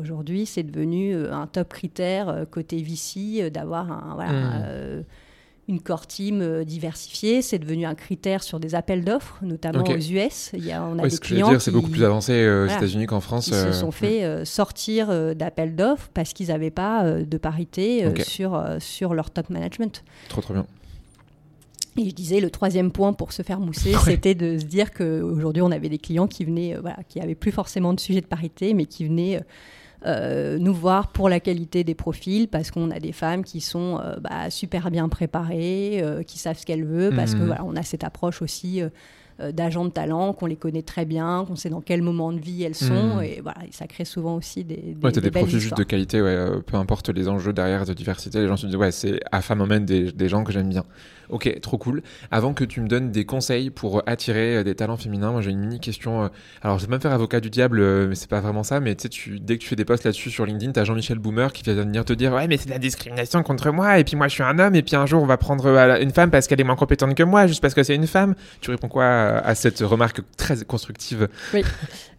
aujourd'hui, 0.00 0.46
c'est 0.46 0.62
devenu 0.62 1.16
un 1.26 1.46
top 1.46 1.70
critère 1.70 2.46
côté 2.50 2.82
VC 2.82 3.50
d'avoir 3.50 3.90
un. 3.90 4.14
Voilà, 4.14 4.32
mhm 4.32 5.04
une 5.68 5.80
core 5.80 6.06
team 6.06 6.40
euh, 6.40 6.64
diversifiée. 6.64 7.42
C'est 7.42 7.58
devenu 7.58 7.86
un 7.86 7.94
critère 7.94 8.42
sur 8.42 8.60
des 8.60 8.74
appels 8.74 9.04
d'offres, 9.04 9.38
notamment 9.42 9.84
aux 9.84 9.96
US. 9.96 10.50
Il 10.52 10.64
y 10.64 10.72
a, 10.72 10.84
on 10.84 10.98
a 10.98 11.08
des 11.08 11.18
clients 11.18 11.58
c'est 11.58 11.70
beaucoup 11.70 11.90
plus 11.90 12.04
avancé 12.04 12.32
euh, 12.32 12.66
aux 12.66 12.68
États-Unis 12.68 13.06
qu'en 13.06 13.20
France. 13.20 13.48
Ils 13.48 13.54
se 13.54 13.66
euh, 13.66 13.72
sont 13.72 13.90
fait 13.90 14.44
sortir 14.44 15.34
d'appels 15.34 15.74
d'offres 15.74 16.08
parce 16.14 16.32
qu'ils 16.32 16.48
n'avaient 16.48 16.70
pas 16.70 17.04
de 17.04 17.38
parité 17.38 18.12
sur, 18.22 18.62
sur 18.78 19.14
leur 19.14 19.30
top 19.30 19.50
management. 19.50 20.04
Trop, 20.28 20.40
trop 20.40 20.54
bien. 20.54 20.66
Et 21.96 22.08
je 22.08 22.14
disais, 22.14 22.40
le 22.40 22.50
troisième 22.50 22.92
point 22.92 23.12
pour 23.12 23.32
se 23.32 23.42
faire 23.42 23.60
mousser, 23.60 23.94
c'était 24.04 24.34
de 24.34 24.58
se 24.58 24.64
dire 24.64 24.92
qu'aujourd'hui, 24.92 25.62
on 25.62 25.70
avait 25.70 25.88
des 25.88 25.98
clients 25.98 26.26
qui 26.26 26.44
venaient, 26.44 26.76
voilà, 26.80 26.98
qui 27.08 27.20
n'avaient 27.20 27.34
plus 27.34 27.52
forcément 27.52 27.94
de 27.94 28.00
sujet 28.00 28.20
de 28.20 28.26
parité, 28.26 28.74
mais 28.74 28.86
qui 28.86 29.06
venaient 29.06 29.40
euh, 30.04 30.58
nous 30.58 30.74
voir 30.74 31.08
pour 31.08 31.28
la 31.28 31.40
qualité 31.40 31.82
des 31.82 31.94
profils, 31.94 32.48
parce 32.48 32.70
qu'on 32.70 32.90
a 32.90 33.00
des 33.00 33.12
femmes 33.12 33.42
qui 33.42 33.60
sont 33.60 33.98
euh, 34.02 34.16
bah, 34.20 34.50
super 34.50 34.90
bien 34.90 35.08
préparées, 35.08 36.00
euh, 36.02 36.22
qui 36.22 36.38
savent 36.38 36.58
ce 36.58 36.66
qu'elles 36.66 36.84
veulent, 36.84 37.16
parce 37.16 37.34
que 37.34 37.40
mmh. 37.40 37.46
voilà, 37.46 37.64
on 37.64 37.74
a 37.76 37.82
cette 37.82 38.04
approche 38.04 38.42
aussi 38.42 38.82
d'agents 39.52 39.84
de 39.84 39.90
talent, 39.90 40.32
qu'on 40.32 40.46
les 40.46 40.56
connaît 40.56 40.82
très 40.82 41.04
bien, 41.04 41.44
qu'on 41.46 41.56
sait 41.56 41.70
dans 41.70 41.80
quel 41.80 42.02
moment 42.02 42.32
de 42.32 42.38
vie 42.38 42.62
elles 42.62 42.74
sont, 42.74 43.16
mmh. 43.16 43.22
et 43.22 43.40
voilà, 43.42 43.58
ça 43.70 43.86
crée 43.86 44.04
souvent 44.04 44.36
aussi 44.36 44.64
des, 44.64 44.76
des, 44.76 44.96
ouais, 45.02 45.12
des, 45.12 45.20
des 45.20 45.30
profils 45.30 45.58
juste 45.58 45.76
de 45.76 45.82
qualité, 45.82 46.22
ouais, 46.22 46.60
peu 46.66 46.76
importe 46.76 47.10
les 47.10 47.28
enjeux 47.28 47.52
derrière 47.52 47.84
de 47.84 47.92
diversité, 47.92 48.40
les 48.40 48.48
gens 48.48 48.56
se 48.56 48.66
disent 48.66 48.76
ouais, 48.76 48.92
c'est 48.92 49.20
à 49.32 49.42
femme 49.42 49.58
moment 49.58 49.80
des, 49.80 50.12
des 50.12 50.28
gens 50.28 50.44
que 50.44 50.52
j'aime 50.52 50.68
bien. 50.68 50.84
Ok, 51.28 51.60
trop 51.60 51.76
cool. 51.76 52.02
Avant 52.30 52.54
que 52.54 52.62
tu 52.62 52.80
me 52.80 52.86
donnes 52.86 53.10
des 53.10 53.24
conseils 53.24 53.70
pour 53.70 54.02
attirer 54.06 54.58
euh, 54.58 54.62
des 54.62 54.76
talents 54.76 54.96
féminins, 54.96 55.32
moi 55.32 55.40
j'ai 55.40 55.50
une 55.50 55.58
mini 55.58 55.80
question. 55.80 56.24
Euh, 56.24 56.28
alors 56.62 56.78
je 56.78 56.86
vais 56.86 56.90
même 56.90 57.00
faire 57.00 57.12
avocat 57.12 57.40
du 57.40 57.50
diable, 57.50 57.80
euh, 57.80 58.06
mais 58.08 58.14
c'est 58.14 58.30
pas 58.30 58.40
vraiment 58.40 58.62
ça. 58.62 58.78
Mais 58.78 58.94
tu 58.94 59.02
sais, 59.02 59.08
tu, 59.08 59.40
dès 59.40 59.56
que 59.56 59.62
tu 59.62 59.68
fais 59.68 59.74
des 59.74 59.84
posts 59.84 60.04
là-dessus 60.04 60.30
sur 60.30 60.46
LinkedIn, 60.46 60.70
t'as 60.70 60.84
Jean-Michel 60.84 61.18
Boomer 61.18 61.52
qui 61.52 61.64
vient 61.64 61.74
venir 61.74 62.04
te 62.04 62.12
dire 62.12 62.32
ouais, 62.32 62.46
mais 62.46 62.56
c'est 62.56 62.66
de 62.66 62.70
la 62.70 62.78
discrimination 62.78 63.42
contre 63.42 63.72
moi. 63.72 63.98
Et 63.98 64.04
puis 64.04 64.14
moi 64.14 64.28
je 64.28 64.34
suis 64.34 64.44
un 64.44 64.58
homme. 64.60 64.76
Et 64.76 64.82
puis 64.82 64.94
un 64.94 65.06
jour 65.06 65.20
on 65.20 65.26
va 65.26 65.36
prendre 65.36 65.66
une 66.00 66.12
femme 66.12 66.30
parce 66.30 66.46
qu'elle 66.46 66.60
est 66.60 66.64
moins 66.64 66.76
compétente 66.76 67.16
que 67.16 67.24
moi, 67.24 67.48
juste 67.48 67.60
parce 67.60 67.74
que 67.74 67.82
c'est 67.82 67.96
une 67.96 68.06
femme. 68.06 68.36
Tu 68.60 68.70
réponds 68.70 68.88
quoi 68.88 69.04
à 69.42 69.54
cette 69.54 69.80
remarque 69.80 70.20
très 70.36 70.64
constructive 70.64 71.28
Oui. 71.54 71.62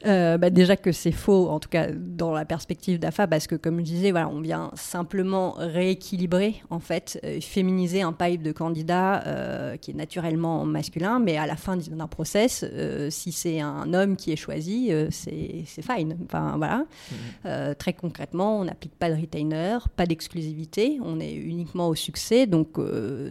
bah 0.04 0.50
déjà 0.50 0.76
que 0.78 0.92
c'est 0.92 1.12
faux, 1.12 1.50
en 1.50 1.60
tout 1.60 1.70
cas 1.70 1.88
dans 1.92 2.32
la 2.32 2.46
perspective 2.46 3.00
d'AFA, 3.00 3.28
parce 3.28 3.48
que 3.48 3.56
comme 3.56 3.80
je 3.80 3.84
disais, 3.84 4.12
voilà, 4.12 4.30
on 4.30 4.42
vient 4.42 4.72
simplement 4.76 5.56
rééquilibrer, 5.58 6.62
en 6.70 6.80
fait, 6.80 7.20
féminiser 7.42 8.02
un 8.02 8.14
pipe 8.14 8.42
de 8.42 8.52
candidats 8.52 9.24
euh, 9.26 9.78
qui 9.78 9.92
est 9.92 9.94
naturellement 9.94 10.66
masculin, 10.66 11.20
mais 11.20 11.38
à 11.38 11.46
la 11.46 11.56
fin 11.56 11.78
d'un 11.78 12.08
process, 12.08 12.64
euh, 12.64 13.10
si 13.10 13.32
c'est 13.32 13.60
un 13.60 13.94
homme 13.94 14.16
qui 14.16 14.32
est 14.32 14.38
choisi, 14.38 14.92
euh, 14.92 15.08
c'est 15.12 15.66
fine. 15.82 16.18
Enfin, 16.26 16.56
voilà. 16.58 16.86
Mhm. 17.12 17.76
très 17.76 17.94
concrètement, 17.94 18.60
on 18.60 18.66
n'applique 18.66 18.96
pas 18.96 19.10
de 19.10 19.20
retainer, 19.20 19.78
pas 19.96 20.06
d'exclusivité, 20.06 21.00
on 21.04 21.20
est 21.20 21.34
uniquement 21.34 21.88
au 21.88 21.96
succès. 21.96 22.46
Donc, 22.46 22.78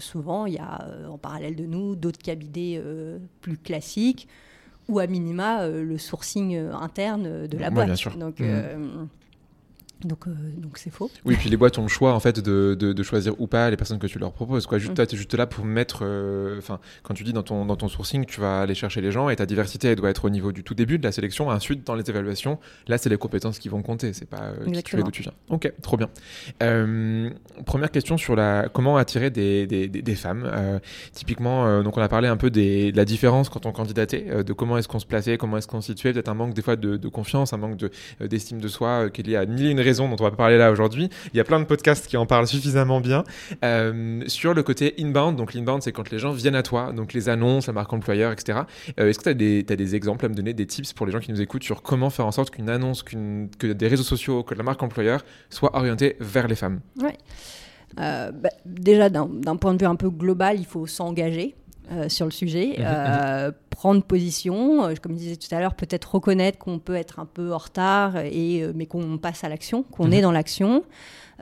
souvent, 0.00 0.46
il 0.46 0.54
y 0.54 0.58
a 0.58 0.86
en 1.08 1.18
parallèle 1.18 1.56
de 1.56 1.64
nous 1.64 1.96
d'autres 1.96 2.18
cabinets 2.18 2.80
plus 3.40 3.58
classiques 3.66 4.28
ou 4.88 4.98
à 5.00 5.06
minima 5.06 5.66
le 5.68 5.98
sourcing 5.98 6.56
interne 6.56 7.46
de 7.46 7.58
la 7.58 7.70
boîte. 7.70 7.86
Bien 7.86 7.96
sûr. 7.96 8.16
Donc. 8.16 8.40
Donc, 10.04 10.28
euh, 10.28 10.30
donc 10.58 10.76
c'est 10.76 10.90
faux. 10.90 11.10
Oui, 11.24 11.36
puis 11.36 11.48
les 11.48 11.56
boîtes 11.56 11.78
ont 11.78 11.82
le 11.82 11.88
choix 11.88 12.12
en 12.12 12.20
fait 12.20 12.40
de, 12.40 12.74
de, 12.74 13.02
choisir 13.02 13.40
ou 13.40 13.46
pas 13.46 13.70
les 13.70 13.76
personnes 13.76 13.98
que 13.98 14.06
tu 14.06 14.18
leur 14.18 14.32
proposes. 14.32 14.66
Quoi. 14.66 14.78
Juste, 14.78 14.98
mm. 14.98 15.02
Es 15.02 15.16
juste 15.16 15.34
là 15.34 15.46
pour 15.46 15.64
mettre. 15.64 16.00
Euh, 16.02 16.60
quand 17.02 17.14
tu 17.14 17.24
dis 17.24 17.32
dans 17.32 17.42
ton, 17.42 17.64
dans 17.64 17.76
ton 17.76 17.88
sourcing, 17.88 18.26
tu 18.26 18.40
vas 18.40 18.60
aller 18.60 18.74
chercher 18.74 19.00
les 19.00 19.10
gens 19.10 19.30
et 19.30 19.36
ta 19.36 19.46
diversité, 19.46 19.88
elle 19.88 19.96
doit 19.96 20.10
être 20.10 20.26
au 20.26 20.30
niveau 20.30 20.52
du 20.52 20.64
tout 20.64 20.74
début 20.74 20.98
de 20.98 21.04
la 21.04 21.12
sélection. 21.12 21.48
Ensuite, 21.48 21.86
dans 21.86 21.94
les 21.94 22.08
évaluations, 22.10 22.58
là, 22.88 22.98
c'est 22.98 23.08
les 23.08 23.16
compétences 23.16 23.58
qui 23.58 23.70
vont 23.70 23.80
compter. 23.80 24.12
C'est 24.12 24.28
pas 24.28 24.42
euh, 24.42 24.70
qui 24.70 24.82
tu 24.82 24.98
es, 24.98 25.02
d'où 25.02 25.10
tu 25.10 25.22
viens. 25.22 25.32
Ok, 25.48 25.72
trop 25.80 25.96
bien. 25.96 26.10
première 27.64 27.90
question 27.90 28.18
sur 28.18 28.36
la 28.36 28.68
comment 28.68 28.98
attirer 28.98 29.30
des, 29.30 29.66
des, 29.66 29.88
des, 29.88 30.14
femmes. 30.14 30.80
typiquement, 31.12 31.82
donc 31.82 31.96
on 31.96 32.02
a 32.02 32.08
parlé 32.08 32.28
un 32.28 32.36
peu 32.36 32.50
des, 32.50 32.92
de 32.92 32.96
la 32.96 33.04
différence 33.06 33.48
quand 33.48 33.64
on 33.64 33.72
candidatait, 33.72 34.44
de 34.44 34.52
comment 34.52 34.76
est-ce 34.76 34.88
qu'on 34.88 34.98
se 34.98 35.06
plaçait, 35.06 35.38
comment 35.38 35.56
est-ce 35.56 35.68
qu'on 35.68 35.80
se 35.80 35.92
situait, 35.92 36.12
peut-être 36.12 36.28
un 36.28 36.34
manque 36.34 36.54
des 36.54 36.62
fois 36.62 36.76
de, 36.76 36.96
de 36.96 37.08
confiance, 37.08 37.52
un 37.52 37.56
manque 37.56 37.78
d'estime 38.20 38.60
de, 38.60 38.68
soi 38.68 39.08
qui 39.10 39.22
est 39.22 39.24
lié 39.24 39.36
à 39.36 39.46
mille 39.46 39.66
et 39.66 39.70
une 39.70 39.80
raisons 39.86 40.08
dont 40.08 40.16
on 40.18 40.24
va 40.24 40.30
parler 40.30 40.58
là 40.58 40.70
aujourd'hui. 40.70 41.08
Il 41.32 41.36
y 41.36 41.40
a 41.40 41.44
plein 41.44 41.60
de 41.60 41.64
podcasts 41.64 42.06
qui 42.06 42.16
en 42.16 42.26
parlent 42.26 42.46
suffisamment 42.46 43.00
bien. 43.00 43.24
Euh, 43.64 44.22
sur 44.26 44.52
le 44.54 44.62
côté 44.62 44.94
inbound, 44.98 45.36
donc 45.36 45.54
l'inbound, 45.54 45.82
c'est 45.82 45.92
quand 45.92 46.10
les 46.10 46.18
gens 46.18 46.32
viennent 46.32 46.54
à 46.54 46.62
toi, 46.62 46.92
donc 46.92 47.12
les 47.12 47.28
annonces, 47.28 47.68
la 47.68 47.72
marque 47.72 47.92
employeur, 47.92 48.32
etc. 48.32 48.60
Euh, 48.98 49.08
est-ce 49.08 49.18
que 49.18 49.30
tu 49.30 49.72
as, 49.72 49.76
des 49.76 49.94
exemples 49.94 50.26
à 50.26 50.28
me 50.28 50.34
donner, 50.34 50.52
des 50.52 50.66
tips 50.66 50.92
pour 50.92 51.06
les 51.06 51.12
gens 51.12 51.20
qui 51.20 51.30
nous 51.30 51.40
écoutent 51.40 51.64
sur 51.64 51.82
comment 51.82 52.10
faire 52.10 52.26
en 52.26 52.32
sorte 52.32 52.50
qu'une 52.50 52.68
annonce, 52.68 53.02
que 53.02 53.72
des 53.72 53.88
réseaux 53.88 54.02
sociaux, 54.02 54.42
que 54.42 54.54
la 54.54 54.62
marque 54.62 54.82
employeur 54.82 55.24
soit 55.50 55.74
orientée 55.76 56.16
vers 56.20 56.48
les 56.48 56.56
femmes? 56.56 56.80
Oui. 57.00 57.12
Euh, 57.98 58.30
bah, 58.32 58.50
déjà, 58.64 59.08
d'un 59.08 59.56
point 59.56 59.74
de 59.74 59.78
vue 59.78 59.86
un 59.86 59.96
peu 59.96 60.10
global, 60.10 60.58
il 60.58 60.66
faut 60.66 60.86
s'engager. 60.86 61.54
Sur 62.08 62.24
le 62.24 62.32
sujet, 62.32 62.76
mhm, 62.78 63.52
prendre 63.70 64.02
position, 64.02 64.94
comme 65.02 65.12
je 65.12 65.18
disais 65.18 65.36
tout 65.36 65.54
à 65.54 65.60
l'heure, 65.60 65.74
peut-être 65.74 66.14
reconnaître 66.14 66.58
qu'on 66.58 66.78
peut 66.78 66.94
être 66.94 67.18
un 67.18 67.26
peu 67.26 67.52
en 67.52 67.58
retard, 67.58 68.16
et, 68.18 68.66
mais 68.74 68.86
qu'on 68.86 69.18
passe 69.18 69.44
à 69.44 69.48
l'action, 69.48 69.82
qu'on 69.82 70.10
est 70.10 70.20
dans 70.20 70.32
l'action. 70.32 70.82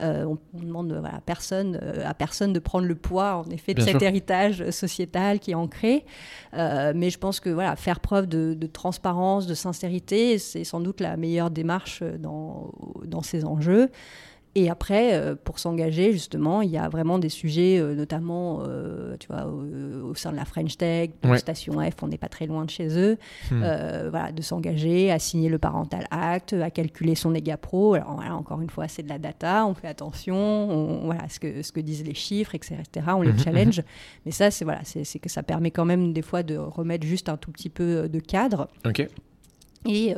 Euh, 0.01 0.25
on, 0.25 0.59
demande 0.59 0.91
voilà, 0.91 1.15
à, 1.15 1.21
personne, 1.21 1.79
euh, 1.81 2.03
à 2.05 2.13
personne 2.13 2.51
de 2.51 2.59
prendre 2.59 2.85
le 2.85 2.95
poids, 2.95 3.43
en 3.45 3.49
effet, 3.49 3.73
de 3.73 3.81
cet 3.81 4.01
héritage 4.01 4.69
sociétal 4.69 5.39
qui 5.39 5.51
est 5.51 5.55
ancré. 5.55 6.05
Euh, 6.53 6.91
mais 6.93 7.09
je 7.09 7.17
pense 7.17 7.39
que 7.39 7.49
voilà, 7.49 7.75
faire 7.75 8.01
preuve 8.01 8.27
de, 8.27 8.67
transparence, 8.67 9.47
de 9.47 9.53
sincérité, 9.53 10.37
c'est 10.37 10.63
sans 10.63 10.81
doute 10.81 10.99
la 10.99 11.15
meilleure 11.15 11.49
démarche 11.49 12.03
dans, 12.19 12.71
dans 13.05 13.21
ces 13.21 13.45
enjeux. 13.45 13.89
Et 14.57 14.69
après, 14.69 15.13
euh, 15.13 15.35
pour 15.35 15.59
s'engager, 15.59 16.13
justement, 16.13 16.61
il 16.61 16.69
y 16.69 16.77
a 16.77 16.87
vraiment 16.87 17.19
des 17.19 17.27
sujets, 17.27 17.77
euh, 17.77 17.93
notamment, 17.93 18.61
euh, 18.61 19.17
tu 19.19 19.27
vois, 19.27 19.45
au, 19.47 20.15
sein 20.15 20.31
de 20.31 20.37
la 20.37 20.45
French 20.45 20.77
Tech, 20.77 21.09
de 21.21 21.27
la 21.27 21.37
Station 21.37 21.73
F, 21.81 22.01
on 22.01 22.07
n'est 22.07 22.17
pas 22.17 22.29
très 22.29 22.47
loin 22.47 22.63
de 22.63 22.69
chez 22.69 22.97
eux, 22.97 23.17
hmm. 23.51 23.59
voilà, 24.09 24.31
de 24.31 24.41
s'engager 24.41 25.11
à 25.11 25.19
signer 25.19 25.49
le 25.49 25.57
Parental 25.57 26.07
Act, 26.09 26.53
à 26.53 26.71
calculer 26.71 27.15
son 27.15 27.35
EGA 27.35 27.57
Pro. 27.57 27.95
Alors, 27.95 28.15
voilà, 28.15 28.33
encore 28.33 28.61
une 28.61 28.69
fois, 28.69 28.87
c'est 28.87 29.03
de 29.03 29.09
la 29.09 29.19
data, 29.19 29.65
on 29.65 29.73
fait 29.73 29.89
attention, 29.89 30.37
on, 30.37 31.03
voilà, 31.03 31.27
ce 31.27 31.37
que, 31.41 31.61
ce 31.61 31.73
que 31.73 31.81
disent 31.81 32.05
les 32.05 32.13
chiffres, 32.13 32.55
etc., 32.55 32.79
on 33.09 33.21
les 33.23 33.33
mhm, 33.33 33.39
challenge. 33.39 33.79
Mhm. 33.79 33.85
Mais 34.25 34.31
ça, 34.31 34.51
c'est 34.51 34.63
voilà, 34.63 34.81
c'est 34.85 35.19
que 35.19 35.29
ça 35.29 35.43
permet 35.43 35.71
quand 35.71 35.85
même 35.85 36.13
des 36.13 36.21
fois 36.21 36.43
de 36.43 36.55
remettre 36.55 37.05
juste 37.05 37.27
un 37.27 37.35
tout 37.35 37.51
petit 37.51 37.69
peu 37.69 38.07
de 38.07 38.19
cadre. 38.19 38.69
OK. 38.85 39.05
Et 39.85 40.15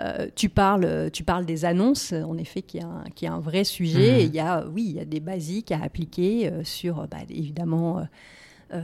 euh, 0.00 0.26
tu, 0.34 0.48
parles, 0.48 1.10
tu 1.12 1.24
parles 1.24 1.46
des 1.46 1.64
annonces, 1.64 2.12
en 2.12 2.36
effet, 2.36 2.62
qui 2.62 2.78
est 2.78 2.84
un, 2.84 3.04
qui 3.14 3.26
est 3.26 3.28
un 3.28 3.40
vrai 3.40 3.64
sujet. 3.64 4.14
Mhm. 4.14 4.20
il 4.20 4.34
y 4.34 4.40
a, 4.40 4.64
oui, 4.66 4.84
il 4.88 4.96
y 4.96 5.00
a 5.00 5.04
des 5.04 5.20
basiques 5.20 5.72
à 5.72 5.82
appliquer 5.82 6.50
euh, 6.50 6.64
sur, 6.64 7.06
bah, 7.08 7.18
évidemment, 7.28 8.06
euh, 8.74 8.78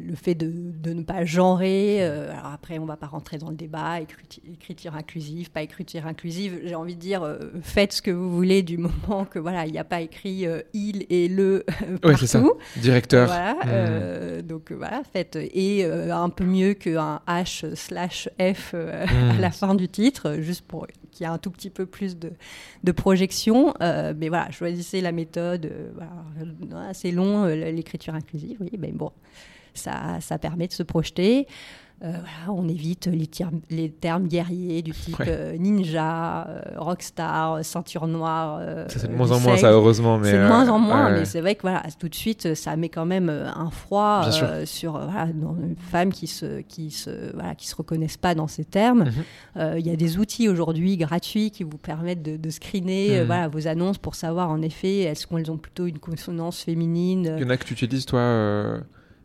le 0.00 0.16
fait 0.16 0.34
de, 0.34 0.52
ne 0.92 1.02
pas 1.02 1.24
genrer. 1.24 1.98
Euh, 2.00 2.32
alors 2.32 2.52
après, 2.52 2.78
on 2.78 2.82
ne 2.82 2.88
va 2.88 2.96
pas 2.96 3.06
rentrer 3.06 3.38
dans 3.38 3.50
le 3.50 3.56
débat, 3.56 4.00
écriture, 4.00 4.96
inclusive, 4.96 5.50
pas 5.50 5.62
écriture 5.62 6.06
inclusive. 6.06 6.60
J'ai 6.64 6.74
envie 6.74 6.96
de 6.96 7.00
dire, 7.00 7.22
euh, 7.22 7.38
faites 7.62 7.92
ce 7.92 8.02
que 8.02 8.10
vous 8.10 8.30
voulez 8.34 8.62
du 8.62 8.78
moment 9.08 9.24
que 9.24 9.38
voilà, 9.38 9.66
il 9.66 9.72
n'y 9.72 9.78
a 9.78 9.84
pas 9.84 10.00
écrit 10.00 10.46
il 10.72 11.06
et 11.08 11.28
le 11.28 11.64
partout. 12.02 12.18
c'est 12.18 12.26
ça. 12.26 12.42
Directeur. 12.76 13.28
Voilà. 13.28 13.54
Hmm. 13.54 14.42
donc 14.42 14.72
voilà, 14.72 15.02
faites 15.12 15.36
et 15.36 15.84
un 15.84 16.30
peu 16.30 16.44
mieux 16.44 16.74
qu'un 16.74 17.20
H 17.28 17.74
slash 17.74 18.28
F 18.40 18.74
à 18.74 19.06
hmm. 19.06 19.40
la 19.40 19.50
fin 19.50 19.74
du 19.74 19.88
titre, 19.88 20.36
juste 20.40 20.62
pour 20.62 20.86
qu'il 21.18 21.26
y 21.26 21.28
ait 21.28 21.32
un 21.32 21.38
tout 21.38 21.50
petit 21.50 21.70
peu 21.70 21.86
plus 21.86 22.16
de, 22.16 22.32
de 22.84 22.92
projection. 22.92 23.74
mais 23.80 24.28
voilà, 24.28 24.50
choisissez 24.50 25.00
la 25.00 25.12
méthode. 25.12 25.70
Voilà, 25.94 26.88
assez 26.88 27.10
long, 27.12 27.44
l'écriture 27.44 28.14
inclusive. 28.14 28.56
Oui, 28.60 28.70
ben 28.78 28.94
bon 28.94 29.12
ça, 29.78 30.18
ça 30.20 30.38
permet 30.38 30.66
de 30.66 30.72
se 30.72 30.82
projeter. 30.82 31.46
Euh, 32.04 32.12
on 32.48 32.68
évite 32.68 33.08
les, 33.08 33.28
les, 33.70 33.90
termes 33.90 34.28
guerriers 34.28 34.82
du 34.82 34.92
type 34.92 35.20
euh, 35.26 35.56
ninja, 35.58 36.46
euh, 36.46 36.60
rockstar, 36.76 37.64
ceinture 37.64 38.06
noire. 38.06 38.60
c'est 38.86 39.10
de 39.10 39.16
moins 39.16 39.32
en 39.32 39.40
moins, 39.40 39.56
ça, 39.56 39.72
heureusement. 39.72 40.20
C'est 40.22 40.38
de 40.38 40.46
moins 40.46 40.68
en 40.68 40.78
moins, 40.78 41.10
mais 41.10 41.24
c'est 41.24 41.40
vrai 41.40 41.56
que 41.56 41.62
voilà, 41.62 41.82
tout 41.98 42.08
de 42.08 42.14
suite, 42.14 42.54
ça 42.54 42.76
met 42.76 42.88
quand 42.88 43.04
même 43.06 43.28
un 43.28 43.70
froid 43.70 44.30
sur 44.64 44.92
voilà, 44.92 45.24
une 45.24 45.74
femme 45.90 46.12
qui 46.12 46.28
se, 46.28 46.60
qui 46.60 46.92
se, 46.92 47.32
voilà, 47.34 47.56
qui 47.56 47.66
se 47.66 47.74
reconnaissent 47.74 48.16
pas 48.16 48.36
dans 48.36 48.48
ces 48.48 48.64
termes. 48.64 49.06
Mhm. 49.56 49.78
Il 49.78 49.86
y 49.86 49.90
a 49.90 49.96
des 49.96 50.18
outils 50.18 50.48
aujourd'hui 50.48 50.96
gratuits 50.96 51.50
qui 51.50 51.64
vous 51.64 51.78
permettent 51.78 52.22
de, 52.22 52.50
screener 52.50 53.20
mhm. 53.20 53.26
voilà, 53.26 53.48
vos 53.48 53.66
annonces 53.66 53.98
pour 53.98 54.14
savoir 54.14 54.50
en 54.50 54.62
effet 54.62 55.00
est-ce 55.00 55.26
qu'elles 55.26 55.50
ont 55.50 55.58
plutôt 55.58 55.86
une 55.86 55.98
consonance 55.98 56.62
féminine. 56.62 57.34
Il 57.36 57.42
y 57.42 57.46
en 57.46 57.50
a 57.50 57.56
que 57.56 57.64
tu 57.64 57.74
utilises, 57.74 58.06
toi 58.06 58.80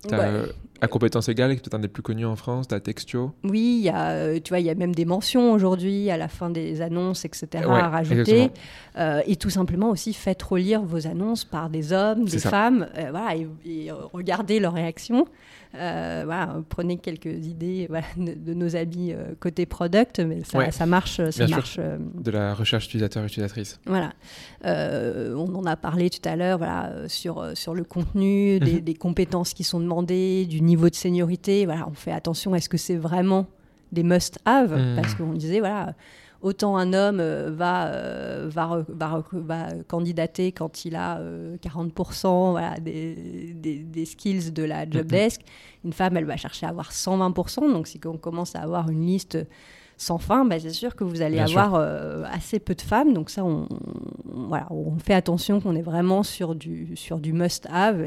T'as 0.07 0.45
à 0.83 0.87
compétence 0.87 1.29
égale, 1.29 1.51
qui 1.51 1.59
est 1.59 1.61
peut-être 1.61 1.75
un 1.75 1.79
des 1.79 1.87
plus 1.87 2.03
connus 2.03 2.25
en 2.25 2.35
France, 2.35 2.67
t'as 2.67 2.81
Textio? 2.81 3.31
Oui, 3.45 3.77
il 3.79 3.85
y 3.85 3.89
a, 3.89 4.09
euh, 4.09 4.39
tu 4.43 4.49
vois, 4.49 4.59
il 4.59 4.65
y 4.65 4.69
a 4.69 4.75
même 4.75 4.93
des 4.93 5.05
mentions 5.05 5.53
aujourd'hui 5.53 6.09
à 6.09 6.17
la 6.17 6.27
fin 6.27 6.49
des 6.49 6.81
annonces, 6.81 7.23
etc. 7.23 7.63
à 7.65 7.87
rajouter. 7.87 8.51
Euh, 8.97 9.21
et 9.25 9.37
tout 9.37 9.49
simplement 9.49 9.89
aussi, 9.89 10.11
faites 10.13 10.43
relire 10.43 10.81
vos 10.81 11.07
annonces 11.07 11.45
par 11.45 11.69
des 11.69 11.93
hommes, 11.93 12.25
des 12.25 12.37
femmes, 12.37 12.89
euh, 12.97 13.11
voilà, 13.11 13.33
et, 13.37 13.91
regardez 14.11 14.59
leurs 14.59 14.73
réactions. 14.73 15.25
Voilà, 15.73 16.61
prenez 16.69 16.97
quelques 16.97 17.25
idées 17.25 17.89
de, 18.17 18.53
nos 18.53 18.75
amis 18.75 19.13
côté 19.39 19.65
product, 19.65 20.19
mais 20.19 20.43
ça, 20.43 20.85
marche. 20.85 21.21
Ça 21.31 21.47
marche 21.47 21.79
de 21.79 22.31
la 22.31 22.53
recherche 22.53 22.85
utilisateur-utilisatrice. 22.85 23.79
Voilà. 23.85 24.13
on 24.63 25.55
en 25.55 25.65
a 25.65 25.75
parlé 25.75 26.09
tout 26.09 26.27
à 26.27 26.35
l'heure 26.35 26.57
voilà, 26.57 26.93
sur, 27.07 27.55
sur 27.55 27.73
le 27.73 27.83
contenu, 27.83 28.59
des, 28.59 28.73
mhm. 28.73 28.79
des 28.81 28.93
compétences 28.93 29.53
qui 29.53 29.63
sont 29.63 29.79
demandées, 29.79 30.45
du 30.45 30.61
niveau 30.61 30.89
de 30.89 30.95
seniorité, 30.95 31.65
voilà, 31.65 31.87
on 31.89 31.93
fait 31.93 32.11
attention, 32.11 32.55
est-ce 32.55 32.69
que 32.69 32.77
c'est 32.77 32.95
vraiment 32.95 33.47
des 33.91 34.03
must-have? 34.03 34.73
Hmm. 34.73 34.95
Parce 34.95 35.15
qu'on 35.15 35.33
disait, 35.33 35.59
voilà, 35.59 35.93
autant 36.43 36.75
un 36.77 36.93
homme 36.93 37.19
euh, 37.19 37.49
va, 37.51 37.87
euh, 37.87 38.47
va, 38.51 38.85
va, 38.89 39.23
va, 39.31 39.67
candidater 39.87 40.51
quand 40.51 40.85
il 40.85 40.95
a 40.95 41.19
40% 41.63 42.27
euh, 42.27 42.51
voilà, 42.51 42.75
des, 42.79 43.15
des, 43.55 44.05
skills 44.05 44.51
de 44.51 44.63
la 44.63 44.87
job 44.87 45.05
hmm. 45.05 45.07
desk. 45.07 45.41
Une 45.83 45.93
femme, 45.93 46.17
elle 46.17 46.25
va 46.25 46.37
chercher 46.37 46.65
à 46.65 46.69
avoir 46.69 46.91
120%. 46.91 47.71
Donc, 47.71 47.87
si 47.87 47.99
on 48.05 48.17
commence 48.17 48.55
à 48.55 48.61
avoir 48.61 48.89
une 48.89 49.05
liste 49.05 49.37
sans 49.95 50.17
fin, 50.17 50.43
bah, 50.43 50.59
c'est 50.59 50.71
sûr 50.71 50.95
que 50.95 51.03
vous 51.03 51.21
allez 51.21 51.39
avoir 51.39 51.75
assez 52.31 52.59
peu 52.59 52.75
de 52.75 52.81
femmes. 52.81 53.13
Donc 53.13 53.29
ça, 53.29 53.45
on, 53.45 53.67
voilà, 54.25 54.67
on 54.69 54.97
fait 54.97 55.13
attention 55.13 55.61
qu'on 55.61 55.75
est 55.75 55.81
vraiment 55.81 56.23
sur 56.23 56.55
du, 56.55 56.95
sur 56.95 57.19
du 57.19 57.31
must-have 57.31 58.05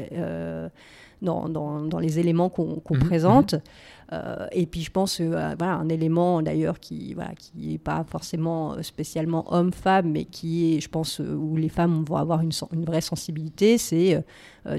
dans, 1.21 1.49
dans, 1.49 1.99
les 1.99 2.19
éléments 2.19 2.49
qu'on 2.49 2.81
mhm, 2.89 2.99
présente. 2.99 3.53
Mhm. 3.53 3.61
Euh, 4.13 4.47
et 4.53 4.65
puis 4.65 4.81
je 4.83 4.91
pense 4.91 5.19
euh, 5.19 5.53
voilà, 5.57 5.73
un 5.73 5.89
élément 5.89 6.41
d'ailleurs 6.41 6.79
qui 6.79 7.13
voilà, 7.13 7.31
qui 7.35 7.71
n'est 7.71 7.77
pas 7.77 8.05
forcément 8.09 8.73
euh, 8.73 8.81
spécialement 8.81 9.53
homme-femme, 9.53 10.09
mais 10.09 10.23
qui 10.23 10.75
est, 10.75 10.79
je 10.79 10.87
pense, 10.87 11.19
où 11.19 11.57
les 11.57 11.67
femmes 11.67 12.05
vont 12.07 12.15
avoir 12.15 12.41
une, 12.41 12.51
une 12.71 12.85
vraie 12.85 13.01
sensibilité, 13.01 13.77
c'est 13.77 14.23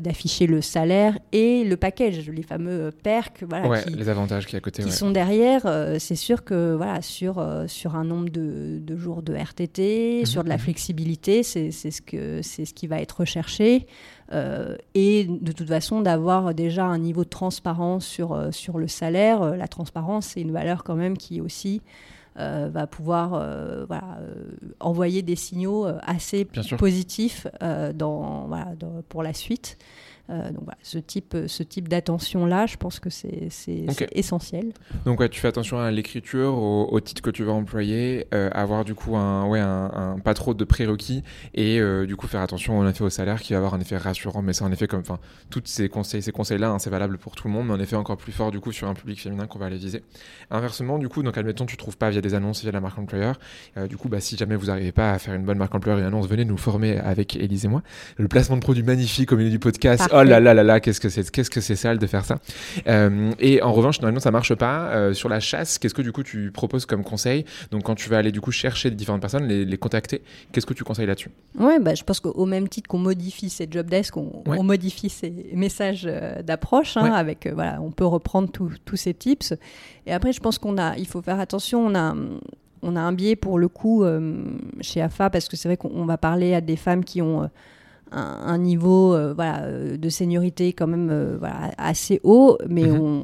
d'afficher 0.02 0.46
le 0.46 0.60
salaire 0.60 1.18
et 1.32 1.64
le 1.64 1.74
package, 1.78 2.28
les 2.28 2.42
fameux 2.42 2.90
perks. 3.02 3.42
Voilà, 3.48 3.82
qui, 3.82 3.94
les 3.94 4.10
avantages 4.10 4.46
qui, 4.46 4.54
à 4.54 4.60
côté, 4.60 4.82
qui 4.82 4.92
sont 4.92 5.10
derrière. 5.10 5.62
c'est 5.98 6.14
sûr 6.14 6.44
que 6.44 6.74
voilà, 6.74 7.00
sur, 7.00 7.42
sur 7.68 7.96
un 7.96 8.04
nombre 8.04 8.28
de, 8.28 8.80
de 8.82 8.96
jours 8.96 9.22
de 9.22 9.34
RTT, 9.34 10.20
mhm, 10.20 10.26
sur 10.26 10.44
de 10.44 10.50
la 10.50 10.58
flexibilité, 10.58 11.42
c'est 11.42 11.70
ce, 11.70 12.02
que, 12.02 12.42
ce 12.42 12.62
qui 12.74 12.86
va 12.86 13.00
être 13.00 13.20
recherché. 13.20 13.86
Et 14.32 15.24
de 15.24 15.52
toute 15.52 15.68
façon, 15.68 16.02
d'avoir 16.02 16.54
déjà 16.54 16.84
un 16.84 16.98
niveau 16.98 17.24
de 17.24 17.28
transparence 17.28 18.06
sur, 18.06 18.48
sur 18.52 18.78
le 18.78 18.86
salaire 18.88 19.38
euh, 19.42 19.56
la 19.56 19.68
transparence, 19.68 20.26
c'est 20.26 20.40
une 20.40 20.52
valeur 20.52 20.84
quand 20.84 20.94
même 20.94 21.16
qui 21.16 21.40
aussi 21.40 21.82
euh, 22.38 22.68
va 22.72 22.86
pouvoir 22.86 23.34
euh, 23.34 23.86
envoyer 24.80 25.22
des 25.22 25.36
signaux 25.36 25.86
assez 26.02 26.46
positifs 26.78 27.46
dans, 27.94 28.48
pour 29.08 29.22
la 29.22 29.32
suite. 29.32 29.78
Euh, 30.30 30.50
donc 30.50 30.64
voilà, 30.64 30.78
ce 30.82 30.98
type, 30.98 31.34
ce 31.46 31.62
type 31.62 31.88
d'attention-là, 31.88 32.66
je 32.66 32.76
pense 32.76 33.00
que 33.00 33.08
c'est 33.08 33.48
essentiel. 34.12 34.72
Donc 35.06 35.20
ouais, 35.20 35.28
tu 35.28 35.40
fais 35.40 35.48
attention 35.48 35.78
à 35.78 35.90
l'écriture, 35.90 36.58
au, 36.58 37.00
titre 37.00 37.22
que 37.22 37.30
tu 37.30 37.44
vas 37.44 37.52
employer, 37.52 38.26
euh, 38.34 38.50
avoir 38.52 38.84
du 38.84 38.94
coup 38.94 39.16
un, 39.16 39.46
ouais, 39.46 39.60
un, 39.60 40.18
pas 40.22 40.34
trop 40.34 40.52
de 40.52 40.64
prérequis 40.64 41.22
et 41.54 41.80
euh, 41.80 42.06
du 42.06 42.16
coup 42.16 42.26
faire 42.26 42.42
attention 42.42 42.78
en 42.78 42.88
effet 42.88 43.04
au 43.04 43.10
salaire 43.10 43.40
qui 43.40 43.52
va 43.52 43.58
avoir 43.58 43.74
un 43.74 43.80
effet 43.80 43.96
rassurant. 43.96 44.42
Mais 44.42 44.52
c'est 44.52 44.64
en 44.64 44.72
effet 44.72 44.86
comme, 44.86 45.00
enfin, 45.00 45.18
tous 45.50 45.62
ces 45.64 45.88
conseils, 45.88 46.22
ces 46.22 46.32
conseils-là, 46.32 46.70
hein, 46.70 46.78
c'est 46.78 46.90
valable 46.90 47.16
pour 47.16 47.34
tout 47.34 47.48
le 47.48 47.54
monde, 47.54 47.68
mais 47.68 47.74
en 47.74 47.80
effet 47.80 47.96
encore 47.96 48.18
plus 48.18 48.32
fort 48.32 48.50
du 48.50 48.60
coup 48.60 48.72
sur 48.72 48.88
un 48.88 48.94
public 48.94 49.20
féminin 49.20 49.46
qu'on 49.46 49.58
va 49.58 49.66
aller 49.66 49.78
viser. 49.78 50.02
Inversement, 50.50 50.98
du 50.98 51.08
coup, 51.08 51.22
donc 51.22 51.38
admettons 51.38 51.64
tu 51.64 51.76
trouves 51.76 51.96
pas 51.96 52.10
via 52.10 52.20
des 52.20 52.34
annonces, 52.34 52.62
via 52.62 52.72
la 52.72 52.80
marque 52.80 52.98
employeur, 52.98 53.38
du 53.88 53.96
coup, 53.96 54.08
bah, 54.08 54.20
si 54.20 54.36
jamais 54.36 54.56
vous 54.56 54.66
n'arrivez 54.66 54.92
pas 54.92 55.12
à 55.12 55.18
faire 55.18 55.34
une 55.34 55.44
bonne 55.44 55.58
marque 55.58 55.74
employeur 55.74 56.00
et 56.00 56.04
annonce, 56.04 56.28
venez 56.28 56.44
nous 56.44 56.56
former 56.56 56.98
avec 56.98 57.36
Élise 57.36 57.64
et 57.64 57.68
moi. 57.68 57.82
Le 58.16 58.28
placement 58.28 58.56
de 58.56 58.60
produits 58.60 58.82
magnifique 58.82 59.32
au 59.32 59.36
milieu 59.36 59.50
du 59.50 59.58
podcast. 59.58 60.08
Oh 60.18 60.24
là 60.24 60.40
là 60.40 60.54
là 60.54 60.62
là, 60.62 60.81
qu'est-ce 60.81 61.00
que 61.00 61.09
c'est, 61.09 61.31
qu'est-ce 61.31 61.50
que 61.50 61.61
c'est 61.61 61.76
sale 61.76 61.98
de 61.98 62.07
faire 62.07 62.24
ça. 62.24 62.38
Euh, 62.87 63.31
et 63.38 63.62
en 63.62 63.72
revanche, 63.72 64.00
normalement, 64.00 64.20
ça 64.20 64.31
marche 64.31 64.54
pas. 64.54 64.88
Euh, 64.88 65.12
sur 65.12 65.28
la 65.28 65.40
chasse, 65.40 65.78
qu'est-ce 65.78 65.94
que 65.94 66.02
du 66.02 66.12
coup 66.12 66.22
tu 66.22 66.50
proposes 66.50 66.87
comme 66.87 67.04
conseil? 67.04 67.44
Donc, 67.70 67.85
quand 67.85 67.94
tu 67.94 68.09
vas 68.09 68.18
aller 68.18 68.33
du 68.33 68.40
coup 68.40 68.50
chercher 68.50 68.90
différentes 68.90 69.20
personnes, 69.20 69.46
les, 69.46 69.78
contacter, 69.78 70.22
qu'est-ce 70.52 70.66
que 70.66 70.74
tu 70.74 70.85
conseilles 70.85 71.07
là-dessus? 71.07 71.31
Ouais, 71.59 71.78
bah, 71.78 71.94
je 71.94 72.02
pense 72.02 72.20
qu'au 72.20 72.46
même 72.46 72.68
titre 72.68 72.88
qu'on 72.88 72.98
modifie 72.98 73.50
ces 73.50 73.68
job 73.70 73.88
desks, 73.88 74.16
on, 74.16 74.62
modifie 74.62 75.09
ces 75.09 75.33
messages 75.54 76.04
euh, 76.07 76.42
d'approche. 76.42 76.96
Hein, 76.96 77.12
avec 77.12 77.48
voilà, 77.52 77.81
on 77.81 77.90
peut 77.90 78.07
reprendre 78.07 78.50
tous 78.50 78.96
ces 78.96 79.14
tips. 79.14 79.54
Et 80.07 80.12
après, 80.12 80.33
je 80.33 80.40
pense 80.40 80.59
qu'on 80.59 80.78
a, 80.78 80.96
il 80.96 81.07
faut 81.07 81.22
faire 81.22 81.38
attention. 81.40 81.87
On 81.87 81.94
a 81.94 82.14
on 82.83 82.94
a 82.94 83.00
un 83.00 83.12
biais 83.12 83.35
pour 83.35 83.59
le 83.59 83.66
coup 83.66 84.04
chez 84.81 85.00
AFA 85.00 85.31
parce 85.31 85.48
que 85.48 85.57
c'est 85.57 85.68
vrai 85.68 85.76
qu'on 85.76 86.04
va 86.04 86.16
parler 86.16 86.54
à 86.54 86.61
des 86.61 86.76
femmes 86.76 87.04
qui 87.04 87.20
ont 87.20 87.50
un, 88.12 88.58
niveau 88.58 89.14
euh, 89.14 89.34
voilà, 89.34 89.62
euh, 89.64 89.96
de 89.96 90.08
seniorité 90.08 90.72
quand 90.72 90.86
même 90.86 91.08
euh, 91.10 91.36
voilà, 91.38 91.70
assez 91.78 92.20
haut, 92.24 92.56
mais 92.68 92.84
Mhm. 92.84 93.00
on, 93.00 93.22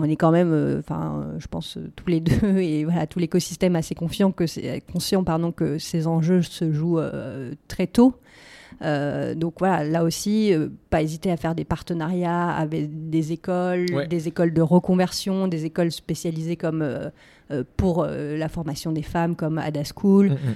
on 0.00 0.02
est 0.04 0.16
quand 0.16 0.30
même, 0.32 0.52
euh, 0.52 0.78
enfin, 0.80 1.26
je 1.38 1.46
pense 1.46 1.78
tous 1.96 2.06
les 2.08 2.20
deux 2.20 2.32
et 2.58 2.84
voilà, 2.84 3.06
tout 3.06 3.18
l'écosystème 3.18 3.76
assez 3.76 3.94
confiant 3.94 4.32
que 4.32 4.46
c'est 4.46 4.82
conscient 4.92 5.24
pardon 5.24 5.52
que 5.52 5.78
ces 5.78 6.06
enjeux 6.06 6.42
se 6.42 6.72
jouent 6.72 7.00
très 7.68 7.86
tôt. 7.86 8.14
Euh, 8.82 9.34
donc 9.36 9.54
voilà, 9.60 9.84
là 9.84 10.02
aussi, 10.02 10.52
euh, 10.52 10.68
pas 10.90 11.00
hésiter 11.00 11.30
à 11.30 11.36
faire 11.36 11.54
des 11.54 11.64
partenariats 11.64 12.50
avec 12.50 13.08
des 13.10 13.30
écoles, 13.32 13.86
Ouais. 13.94 14.08
des 14.08 14.26
écoles 14.26 14.52
de 14.52 14.62
reconversion, 14.62 15.46
des 15.46 15.64
écoles 15.64 15.92
spécialisées 15.92 16.56
comme 16.56 16.82
euh, 16.82 17.10
pour 17.76 18.04
la 18.06 18.48
formation 18.48 18.90
des 18.90 19.02
femmes 19.02 19.36
comme 19.36 19.58
Ada 19.58 19.82
School. 19.84 20.30
Mm, 20.30 20.32
mm. 20.32 20.54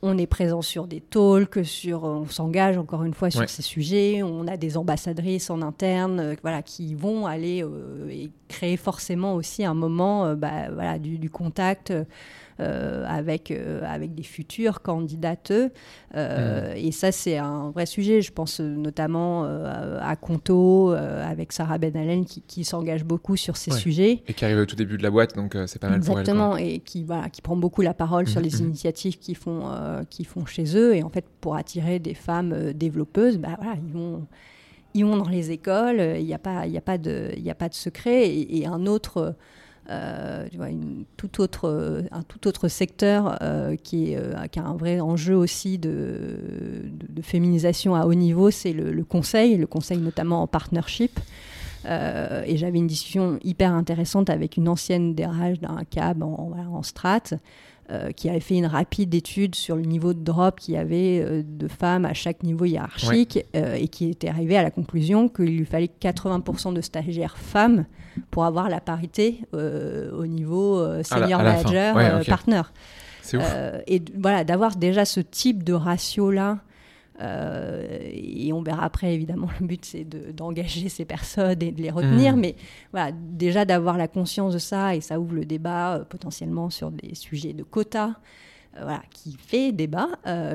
On 0.00 0.16
est 0.16 0.28
présent 0.28 0.62
sur 0.62 0.86
des 0.86 1.00
talks, 1.00 1.64
sur, 1.64 2.04
on 2.04 2.26
s'engage 2.26 2.78
encore 2.78 3.02
une 3.02 3.14
fois 3.14 3.30
sur 3.30 3.40
Ouais. 3.40 3.48
ces 3.48 3.62
sujets. 3.62 4.22
On 4.22 4.46
a 4.46 4.56
des 4.56 4.76
ambassadrices 4.76 5.50
en 5.50 5.60
interne, 5.60 6.20
euh, 6.20 6.34
voilà, 6.42 6.62
qui 6.62 6.94
vont 6.94 7.26
aller 7.26 7.64
euh, 7.64 8.08
et 8.08 8.30
créer 8.46 8.76
forcément 8.76 9.34
aussi 9.34 9.64
un 9.64 9.74
moment, 9.74 10.24
euh, 10.26 10.34
bah, 10.36 10.70
voilà, 10.72 10.98
du, 11.00 11.18
du 11.18 11.30
contact 11.30 11.90
euh, 11.90 12.04
avec 12.60 13.50
euh, 13.50 13.80
avec 13.86 14.14
des 14.14 14.22
futures 14.22 14.82
candidates. 14.82 15.52
Euh, 16.14 16.72
Et 16.76 16.92
ça, 16.92 17.12
c'est 17.12 17.36
un 17.38 17.70
vrai 17.70 17.86
sujet. 17.86 18.20
Je 18.22 18.32
pense 18.32 18.60
euh, 18.60 18.64
notamment 18.74 19.44
euh, 19.44 19.98
à 20.02 20.16
Conto 20.16 20.92
euh, 20.92 21.28
avec 21.28 21.52
Sarah 21.52 21.78
Ben 21.78 21.96
Allen 21.96 22.24
qui, 22.24 22.42
qui 22.42 22.64
s'engage 22.64 23.04
beaucoup 23.04 23.36
sur 23.36 23.56
ces 23.56 23.72
Ouais. 23.72 23.78
sujets. 23.78 24.22
Et 24.26 24.34
qui 24.34 24.44
arrive 24.44 24.58
au 24.58 24.66
tout 24.66 24.76
début 24.76 24.96
de 24.96 25.02
la 25.02 25.10
boîte, 25.10 25.36
donc 25.36 25.54
euh, 25.54 25.66
c'est 25.66 25.78
pas 25.78 25.88
mal 25.88 26.00
pour 26.00 26.08
elle. 26.18 26.24
quoi. 26.24 26.32
Exactement, 26.34 26.56
et 26.56 26.78
qui, 26.80 27.04
voilà, 27.04 27.28
qui 27.28 27.42
prend 27.42 27.56
beaucoup 27.56 27.82
la 27.82 27.94
parole 27.94 28.26
sur 28.28 28.40
les 28.40 28.50
mhm. 28.60 28.68
initiatives 28.68 29.18
qu'ils 29.18 29.36
font, 29.36 29.62
euh, 29.70 30.02
qu'ils 30.08 30.26
font 30.26 30.46
chez 30.46 30.76
eux. 30.76 30.94
Et 30.96 31.02
en 31.02 31.10
fait, 31.10 31.24
pour 31.40 31.56
attirer 31.56 31.98
des 31.98 32.14
femmes 32.14 32.52
euh, 32.52 32.72
développeuses, 32.72 33.38
bah, 33.38 33.50
voilà, 33.58 33.76
ils, 33.86 33.92
vont, 33.92 34.26
ils 34.94 35.04
vont 35.04 35.16
dans 35.18 35.28
les 35.28 35.50
écoles, 35.50 36.00
euh, 36.00 36.18
il 36.18 36.24
n'y 36.26 36.34
a, 36.34 36.38
pas- 36.38 36.66
il 36.66 36.72
y 36.72 36.78
a, 36.78 36.80
pas 36.80 36.98
de- 36.98 37.30
il 37.36 37.42
y 37.42 37.50
a 37.50 37.54
pas 37.54 37.68
de 37.68 37.74
secret. 37.74 38.28
Et, 38.28 38.58
et 38.60 38.66
un 38.66 38.86
autre. 38.86 39.34
Euh, 39.90 40.46
tu 40.50 40.58
tout 41.16 41.40
autre, 41.40 41.68
euh, 41.68 42.02
un 42.12 42.22
tout 42.22 42.46
autre 42.46 42.68
secteur 42.68 43.38
euh, 43.40 43.76
qui, 43.76 44.14
qui 44.52 44.58
a 44.58 44.64
un 44.64 44.76
vrai 44.76 45.00
enjeu 45.00 45.34
aussi 45.34 45.78
de, 45.78 46.84
de, 47.08 47.22
féminisation 47.22 47.94
à 47.94 48.04
haut 48.04 48.14
niveau, 48.14 48.50
c'est 48.50 48.72
le, 48.72 49.04
conseil, 49.04 49.56
le 49.56 49.66
conseil 49.66 49.98
notamment 49.98 50.42
en 50.42 50.46
partnership. 50.46 51.18
Et 51.86 52.56
j'avais 52.58 52.78
une 52.78 52.86
discussion 52.86 53.38
hyper 53.42 53.72
intéressante 53.72 54.28
avec 54.28 54.58
une 54.58 54.68
ancienne 54.68 55.14
DRH 55.14 55.60
d'un 55.60 55.84
cab 55.88 56.22
en, 56.22 56.50
voilà, 56.52 56.68
en 56.68 56.82
strat 56.82 57.22
euh, 57.90 58.10
qui 58.12 58.28
avait 58.28 58.40
fait 58.40 58.56
une 58.56 58.66
rapide 58.66 59.14
étude 59.14 59.54
sur 59.54 59.74
le 59.74 59.82
niveau 59.82 60.12
de 60.12 60.22
drop 60.22 60.60
qu'il 60.60 60.74
y 60.74 60.76
avait 60.76 61.20
euh, 61.24 61.42
de 61.42 61.68
femmes 61.68 62.04
à 62.04 62.12
chaque 62.14 62.42
niveau 62.42 62.64
hiérarchique 62.66 63.44
euh, 63.56 63.74
et 63.74 63.88
qui 63.88 64.10
était 64.10 64.28
arrivée 64.28 64.56
à 64.58 64.62
la 64.62 64.70
conclusion 64.70 65.28
qu'il 65.28 65.56
lui 65.58 65.64
fallait 65.64 65.90
80% 66.00 66.74
de 66.74 66.80
stagiaires 66.80 67.38
femmes 67.38 67.86
pour 68.30 68.44
avoir 68.44 68.68
la 68.68 68.80
parité 68.80 69.40
au 69.52 70.26
niveau 70.26 70.84
senior 71.02 71.40
manager 71.42 71.96
Ouais, 71.96 72.06
euh, 72.10 72.20
ok. 72.20 72.26
partner. 72.26 72.62
Et 73.86 74.02
voilà, 74.18 74.44
d'avoir 74.44 74.76
déjà 74.76 75.04
ce 75.04 75.20
type 75.20 75.62
de 75.64 75.72
ratio-là. 75.72 76.58
Euh, 77.20 77.98
et 78.12 78.52
on 78.52 78.62
verra 78.62 78.84
après, 78.84 79.14
évidemment, 79.14 79.48
le 79.60 79.66
but 79.66 79.84
c'est 79.84 80.04
de- 80.04 80.30
d'engager 80.32 80.88
ces 80.88 81.04
personnes 81.04 81.62
et 81.62 81.72
de 81.72 81.82
les 81.82 81.90
retenir. 81.90 82.34
Mhm. 82.34 82.40
Mais 82.40 82.54
voilà, 82.92 83.12
déjà 83.12 83.64
d'avoir 83.64 83.96
la 83.96 84.08
conscience 84.08 84.54
de 84.54 84.58
ça, 84.58 84.94
et 84.94 85.00
ça 85.00 85.18
ouvre 85.18 85.34
le 85.34 85.44
débat 85.44 85.96
euh, 85.96 86.04
potentiellement 86.04 86.70
sur 86.70 86.90
des 86.90 87.14
sujets 87.14 87.54
de 87.54 87.64
quotas, 87.64 88.14
euh, 88.76 88.82
voilà, 88.82 89.02
qui 89.10 89.36
fait 89.38 89.72
débat, 89.72 90.08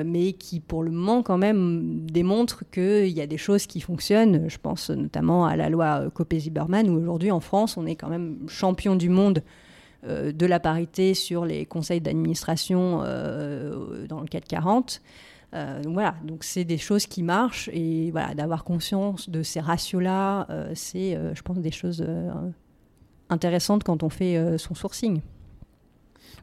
mais 0.06 0.32
qui 0.32 0.60
pour 0.60 0.82
le 0.82 0.90
moment 0.90 1.22
quand 1.22 1.36
même 1.36 2.06
démontre 2.06 2.64
qu'il 2.70 3.08
y 3.08 3.20
a 3.20 3.26
des 3.26 3.36
choses 3.36 3.66
qui 3.66 3.80
fonctionnent. 3.80 4.48
Je 4.48 4.56
pense 4.56 4.88
notamment 4.90 5.46
à 5.46 5.56
la 5.56 5.68
loi 5.68 6.08
Copé-Zimmermann, 6.14 6.88
où 6.88 6.98
aujourd'hui 6.98 7.30
en 7.30 7.40
France, 7.40 7.76
on 7.76 7.84
est 7.86 7.96
quand 7.96 8.08
même 8.08 8.38
champion 8.48 8.96
du 8.96 9.08
monde 9.08 9.42
de 10.06 10.46
la 10.46 10.60
parité 10.60 11.14
sur 11.14 11.44
les 11.44 11.66
conseils 11.66 12.00
d'administration 12.00 12.98
dans 12.98 14.20
le 14.20 14.26
440. 14.30 15.00
Euh, 15.54 15.80
donc 15.82 15.94
voilà, 15.94 16.16
donc 16.24 16.42
c'est 16.42 16.64
des 16.64 16.78
choses 16.78 17.06
qui 17.06 17.22
marchent 17.22 17.70
et 17.72 18.10
voilà, 18.10 18.34
d'avoir 18.34 18.64
conscience 18.64 19.30
de 19.30 19.42
ces 19.42 19.60
ratios-là, 19.60 20.46
euh, 20.50 20.72
c'est, 20.74 21.14
euh, 21.14 21.34
je 21.34 21.42
pense, 21.42 21.58
des 21.58 21.70
choses 21.70 22.04
intéressantes 23.28 23.84
quand 23.84 24.02
on 24.02 24.08
fait 24.08 24.58
son 24.58 24.74
sourcing. 24.74 25.20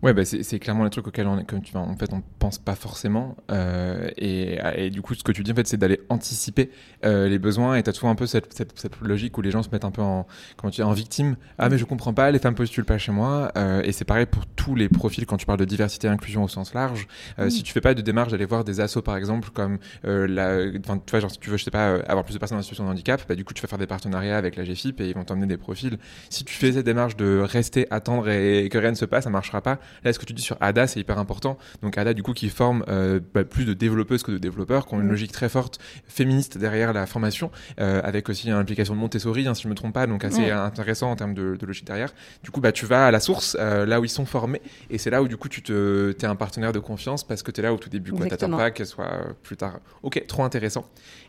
Ouais, 0.03 0.13
bah, 0.13 0.25
c'est 0.25 0.57
clairement 0.59 0.83
les 0.83 0.89
trucs 0.89 1.05
auxquels 1.05 1.27
on, 1.27 1.43
comme 1.43 1.61
tu, 1.61 1.77
en 1.77 1.95
fait, 1.95 2.11
on 2.11 2.23
pense 2.39 2.57
pas 2.57 2.73
forcément. 2.73 3.37
euh, 3.51 4.09
et, 4.17 4.57
et 4.75 4.89
du 4.89 5.03
coup, 5.03 5.13
ce 5.13 5.23
que 5.23 5.31
tu 5.31 5.43
dis, 5.43 5.51
en 5.51 5.55
fait, 5.55 5.67
c'est 5.67 5.77
d'aller 5.77 5.99
anticiper 6.09 6.71
euh, 7.05 7.27
les 7.27 7.37
besoins. 7.37 7.75
Et 7.75 7.83
tu 7.83 7.89
as 7.91 7.93
toujours 7.93 8.09
un 8.09 8.15
peu 8.15 8.25
cette, 8.25 8.51
cette, 8.51 8.77
cette 8.79 8.99
logique 9.01 9.37
où 9.37 9.43
les 9.43 9.51
gens 9.51 9.61
se 9.61 9.69
mettent 9.69 9.85
un 9.85 9.91
peu 9.91 10.01
en, 10.01 10.25
comment 10.57 10.71
tu 10.71 10.77
dis, 10.77 10.83
en 10.83 10.93
victime. 10.93 11.35
Ah, 11.59 11.69
mais 11.69 11.77
je 11.77 11.85
comprends 11.85 12.15
pas, 12.15 12.31
les 12.31 12.39
femmes 12.39 12.55
postulent 12.55 12.85
pas 12.85 12.97
chez 12.97 13.11
moi. 13.11 13.51
Euh, 13.57 13.83
et 13.83 13.91
c'est 13.91 14.05
pareil 14.05 14.25
pour 14.25 14.47
tous 14.47 14.73
les 14.73 14.89
profils 14.89 15.27
quand 15.27 15.37
tu 15.37 15.45
parles 15.45 15.59
de 15.59 15.65
diversité 15.65 16.07
et 16.07 16.09
inclusion 16.09 16.43
au 16.43 16.47
sens 16.47 16.73
large. 16.73 17.07
Euh. 17.37 17.51
Si 17.51 17.61
tu 17.61 17.71
fais 17.71 17.81
pas 17.81 17.93
de 17.93 18.01
démarche 18.01 18.31
d'aller 18.31 18.45
voir 18.45 18.63
des 18.63 18.79
assos, 18.79 19.03
par 19.03 19.17
exemple, 19.17 19.49
comme 19.53 19.77
euh, 20.05 20.25
la, 20.27 20.71
tu 20.71 21.11
vois, 21.11 21.19
genre, 21.19 21.29
si 21.29 21.37
tu 21.37 21.51
veux, 21.51 21.57
je 21.57 21.63
sais 21.63 21.69
pas, 21.71 21.89
euh, 21.89 22.01
avoir 22.07 22.25
plus 22.25 22.33
de 22.33 22.39
personnes 22.39 22.57
en 22.57 22.61
situation 22.63 22.85
de 22.85 22.89
handicap, 22.89 23.21
bah, 23.29 23.35
du 23.35 23.45
coup, 23.45 23.53
tu 23.53 23.61
vas 23.61 23.67
faire 23.67 23.77
des 23.77 23.85
partenariats 23.85 24.37
avec 24.37 24.55
la 24.55 24.63
GFIP 24.63 24.99
et 25.01 25.09
ils 25.09 25.13
vont 25.13 25.25
t'emmener 25.25 25.45
des 25.45 25.57
profils. 25.57 25.99
Si 26.31 26.43
tu 26.43 26.55
fais 26.55 26.71
cette 26.71 26.85
démarche 26.87 27.15
de 27.17 27.39
rester, 27.39 27.85
attendre 27.91 28.29
et 28.29 28.67
que 28.69 28.79
rien 28.79 28.89
ne 28.89 28.95
se 28.95 29.05
passe, 29.05 29.25
ça 29.25 29.29
marchera 29.29 29.61
pas. 29.61 29.77
Là, 30.03 30.13
ce 30.13 30.19
que 30.19 30.25
tu 30.25 30.33
dis 30.33 30.41
sur 30.41 30.57
ADA, 30.61 30.87
c'est 30.87 30.99
hyper 30.99 31.17
important. 31.19 31.57
Donc 31.81 31.97
ADA, 31.97 32.13
du 32.13 32.23
coup, 32.23 32.33
qui 32.33 32.49
forme 32.49 32.83
euh, 32.87 33.19
bah, 33.33 33.43
plus 33.43 33.65
de 33.65 33.73
développeuses 33.73 34.23
que 34.23 34.31
de 34.31 34.37
développeurs, 34.37 34.85
qui 34.87 34.93
ont 34.93 35.01
une 35.01 35.07
logique 35.09 35.31
très 35.31 35.49
forte 35.49 35.79
féministe 36.07 36.57
derrière 36.57 36.93
la 36.93 37.05
formation, 37.05 37.51
euh, 37.79 38.01
avec 38.03 38.29
aussi 38.29 38.47
une 38.47 38.53
implication 38.53 38.93
de 38.95 38.99
Montessori, 38.99 39.47
hein, 39.47 39.53
si 39.53 39.63
je 39.63 39.67
me 39.67 39.75
trompe 39.75 39.93
pas, 39.93 40.07
donc 40.07 40.23
assez 40.23 40.41
Ouais. 40.41 40.51
intéressant 40.51 41.11
en 41.11 41.15
termes 41.15 41.33
de, 41.33 41.55
de 41.55 41.65
logique 41.65 41.85
derrière. 41.85 42.13
Du 42.43 42.51
coup, 42.51 42.61
bah, 42.61 42.71
tu 42.71 42.85
vas 42.85 43.07
à 43.07 43.11
la 43.11 43.19
source, 43.19 43.55
euh, 43.59 43.85
là 43.85 43.99
où 43.99 44.05
ils 44.05 44.09
sont 44.09 44.25
formés, 44.25 44.61
et 44.89 44.97
c'est 44.97 45.09
là 45.09 45.21
où 45.21 45.27
du 45.27 45.37
coup 45.37 45.49
tu 45.49 45.61
te, 45.61 46.15
es 46.19 46.25
un 46.25 46.35
partenaire 46.35 46.71
de 46.71 46.79
confiance 46.79 47.23
parce 47.23 47.43
que 47.43 47.51
tu 47.51 47.59
es 47.59 47.63
là 47.63 47.73
au 47.73 47.77
tout 47.77 47.89
début. 47.89 48.11
Tu 48.13 48.17
n'attends 48.21 48.49
pas 48.49 48.71
qu'elle 48.71 48.85
soit 48.87 49.35
plus 49.43 49.57
tard. 49.57 49.79
Ok, 50.03 50.23
trop 50.27 50.43
intéressant. 50.43 50.85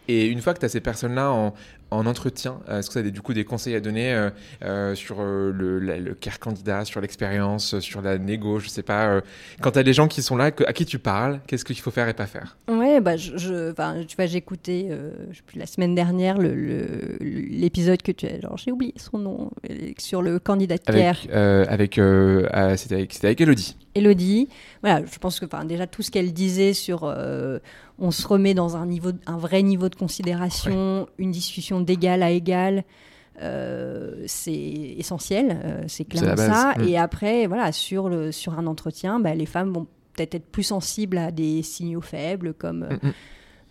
Et 0.08 0.26
une 0.26 0.40
fois 0.40 0.52
que 0.54 0.58
tu 0.60 0.66
as 0.66 0.68
ces 0.68 0.80
personnes-là 0.80 1.30
en, 1.30 1.54
en 1.92 2.06
entretien, 2.06 2.58
euh, 2.68 2.78
est-ce 2.78 2.88
que 2.88 2.94
tu 2.94 2.98
as 2.98 3.02
des, 3.02 3.10
du 3.10 3.20
coup 3.22 3.34
des 3.34 3.44
conseils 3.44 3.74
à 3.74 3.80
donner 3.80 4.12
euh, 4.14 4.30
euh, 4.64 4.94
sur 4.94 5.22
le, 5.22 5.78
la- 5.78 5.98
le 5.98 6.14
care 6.14 6.38
candidat, 6.38 6.84
sur 6.84 7.00
l'expérience, 7.00 7.78
sur 7.80 8.02
la 8.02 8.18
négo, 8.18 8.58
je 8.58 8.68
sais 8.68 8.82
pas. 8.82 9.20
quand 9.60 9.72
tu 9.72 9.78
as 9.78 9.82
des 9.82 9.92
gens 9.92 10.08
qui 10.08 10.22
sont 10.22 10.36
là, 10.36 10.50
que- 10.50 10.64
à 10.64 10.72
qui 10.72 10.84
tu 10.86 10.98
parles, 10.98 11.40
qu'est-ce 11.46 11.64
qu'il 11.64 11.78
faut 11.78 11.90
faire 11.90 12.08
et 12.08 12.14
pas 12.14 12.26
faire? 12.26 12.56
Ouais, 12.68 13.00
bah, 13.00 13.16
je, 13.16 13.72
tu 14.06 14.16
vois, 14.16 14.26
plus, 15.46 15.58
la 15.58 15.66
semaine 15.66 15.94
dernière 15.94 16.38
le- 16.38 16.54
le- 16.54 17.16
l'épisode 17.20 18.02
que 18.02 18.12
tu 18.12 18.26
as, 18.26 18.40
genre 18.40 18.56
j'ai 18.56 18.72
oublié 18.72 18.94
son 18.96 19.18
nom, 19.18 19.50
sur 19.98 20.22
le 20.22 20.38
candidat 20.38 20.76
de 20.76 20.82
care. 20.82 21.16
Avec, 21.68 21.98
avec, 21.98 22.78
c'était 22.78 22.94
avec, 22.96 23.12
c'était 23.12 23.26
avec 23.28 23.40
Elodie. 23.40 23.76
Elodie, 23.94 24.48
voilà, 24.82 25.04
je 25.04 25.18
pense 25.18 25.38
que 25.40 25.44
enfin, 25.46 25.64
déjà 25.64 25.86
tout 25.86 26.02
ce 26.02 26.10
qu'elle 26.10 26.32
disait 26.32 26.72
sur 26.72 27.04
euh, 27.04 27.58
on 27.98 28.10
se 28.10 28.26
remet 28.26 28.54
dans 28.54 28.76
un, 28.76 28.86
niveau, 28.86 29.10
un 29.26 29.36
vrai 29.38 29.62
niveau 29.62 29.88
de 29.88 29.94
considération, 29.94 31.08
une 31.18 31.30
discussion 31.30 31.80
d'égal 31.80 32.22
à 32.22 32.30
égal, 32.30 32.84
euh, 33.40 34.22
c'est 34.26 34.52
essentiel, 34.98 35.60
euh, 35.64 35.82
c'est 35.88 36.04
clairement 36.04 36.34
base, 36.34 36.50
ça. 36.50 36.74
mm. 36.78 36.88
Et 36.88 36.96
après, 36.98 37.46
voilà, 37.46 37.72
sur, 37.72 38.08
le, 38.08 38.32
sur 38.32 38.58
un 38.58 38.66
entretien, 38.66 39.20
bah, 39.20 39.34
les 39.34 39.46
femmes 39.46 39.72
vont 39.72 39.86
peut-être 40.14 40.34
être 40.34 40.46
plus 40.50 40.62
sensibles 40.64 41.18
à 41.18 41.30
des 41.30 41.62
signaux 41.62 42.02
faibles 42.02 42.54
comme 42.54 42.86
Mm, 42.90 43.08
mm. 43.08 43.12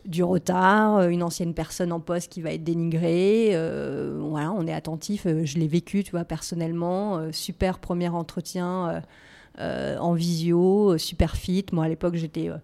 du 0.05 0.23
retard, 0.23 1.07
une 1.10 1.21
ancienne 1.23 1.53
personne 1.53 1.91
en 1.91 1.99
poste 1.99 2.31
qui 2.31 2.41
va 2.41 2.51
être 2.53 2.63
dénigrée. 2.63 3.51
euh, 3.53 4.17
voilà, 4.19 4.51
on 4.51 4.65
est 4.65 4.73
attentif. 4.73 5.25
je 5.27 5.57
l'ai 5.60 5.67
vécu, 5.67 6.03
tu 6.03 6.12
vois, 6.12 6.25
personnellement. 6.25 7.17
euh, 7.17 7.31
super 7.31 7.77
premier 7.79 8.10
entretien 8.10 8.89
euh, 8.89 8.99
en 9.60 10.14
visio, 10.14 10.94
euh, 10.94 10.98
super 10.98 11.36
fit. 11.36 11.66
Moi, 11.72 11.86
à 11.86 11.90
l'époque, 11.90 12.16
j'étais 12.16 12.50
euh, 12.50 12.58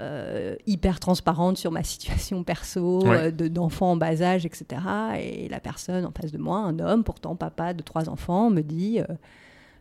euh, 0.00 0.54
hyper 0.66 1.00
transparente 1.00 1.58
sur 1.58 1.70
ma 1.72 1.82
situation 1.92 2.44
perso, 2.44 3.02
Ouais. 3.06 3.16
euh, 3.26 3.30
de- 3.30 3.48
d'enfants 3.48 3.92
en 3.92 3.96
bas 3.96 4.22
âge, 4.22 4.46
etc. 4.46 4.80
Et 5.20 5.48
la 5.48 5.60
personne 5.60 6.04
en 6.06 6.12
face 6.12 6.30
de 6.32 6.38
moi, 6.38 6.58
un 6.58 6.78
homme, 6.78 7.02
pourtant 7.04 7.34
papa 7.36 7.74
de 7.74 7.82
trois 7.82 8.08
enfants, 8.08 8.50
me 8.50 8.62
dit. 8.62 9.00
euh, 9.00 9.04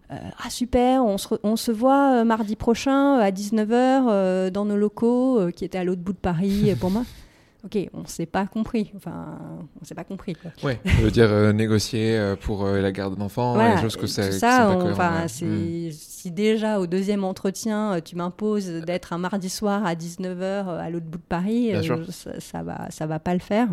euh, 0.09 0.15
ah 0.41 0.49
super, 0.49 1.03
on 1.03 1.17
se, 1.17 1.35
on 1.43 1.57
se 1.57 1.69
voit 1.69 2.21
euh, 2.21 2.23
mardi 2.23 2.55
prochain 2.55 3.17
euh, 3.19 3.21
à 3.23 3.29
19h 3.31 4.51
dans 4.51 4.63
nos 4.63 4.77
locaux 4.77 5.37
euh, 5.39 5.51
qui 5.51 5.65
étaient 5.65 5.77
à 5.79 5.83
l'autre 5.83 6.01
bout 6.01 6.13
de 6.13 6.17
Paris 6.17 6.71
euh, 6.71 6.75
pour 6.75 6.89
moi. 6.91 7.03
Ok, 7.65 7.77
on 7.93 8.05
s'est 8.05 8.25
pas 8.27 8.45
compris. 8.45 8.91
Enfin, 8.95 9.39
on 9.81 9.83
s'est 9.83 9.95
pas 9.95 10.03
compris. 10.03 10.35
Ouais, 10.63 10.79
je 10.85 11.01
veux 11.01 11.11
dire 11.11 11.29
euh, 11.31 11.51
négocier 11.53 12.15
euh, 12.17 12.35
pour 12.35 12.65
euh, 12.65 12.79
la 12.81 12.91
garde 12.91 13.17
d'enfants, 13.17 13.53
Voilà, 13.55 13.75
des 13.75 13.81
choses 13.81 13.95
que 13.97 14.05
ça, 14.07 14.31
ça, 14.31 14.47
pas 14.47 14.69
on- 14.69 14.75
cohérentes, 14.77 14.91
enfin, 14.93 15.21
ouais. 15.23 15.27
c'est 15.27 15.45
Mm. 15.45 15.91
si 15.91 16.31
déjà 16.31 16.79
au 16.79 16.85
deuxième 16.87 17.23
entretien 17.23 17.99
tu 18.03 18.15
m'imposes 18.15 18.67
d'être 18.67 19.11
un 19.13 19.17
mardi 19.17 19.49
soir 19.49 19.85
à 19.85 19.95
19h 19.95 20.67
à 20.67 20.89
l'autre 20.89 21.05
bout 21.07 21.17
de 21.17 21.23
Paris, 21.27 21.73
ça, 22.11 22.39
ça 22.39 22.63
va, 22.63 22.87
ça 22.89 23.05
va 23.07 23.19
pas 23.19 23.33
le 23.33 23.39
faire. 23.39 23.67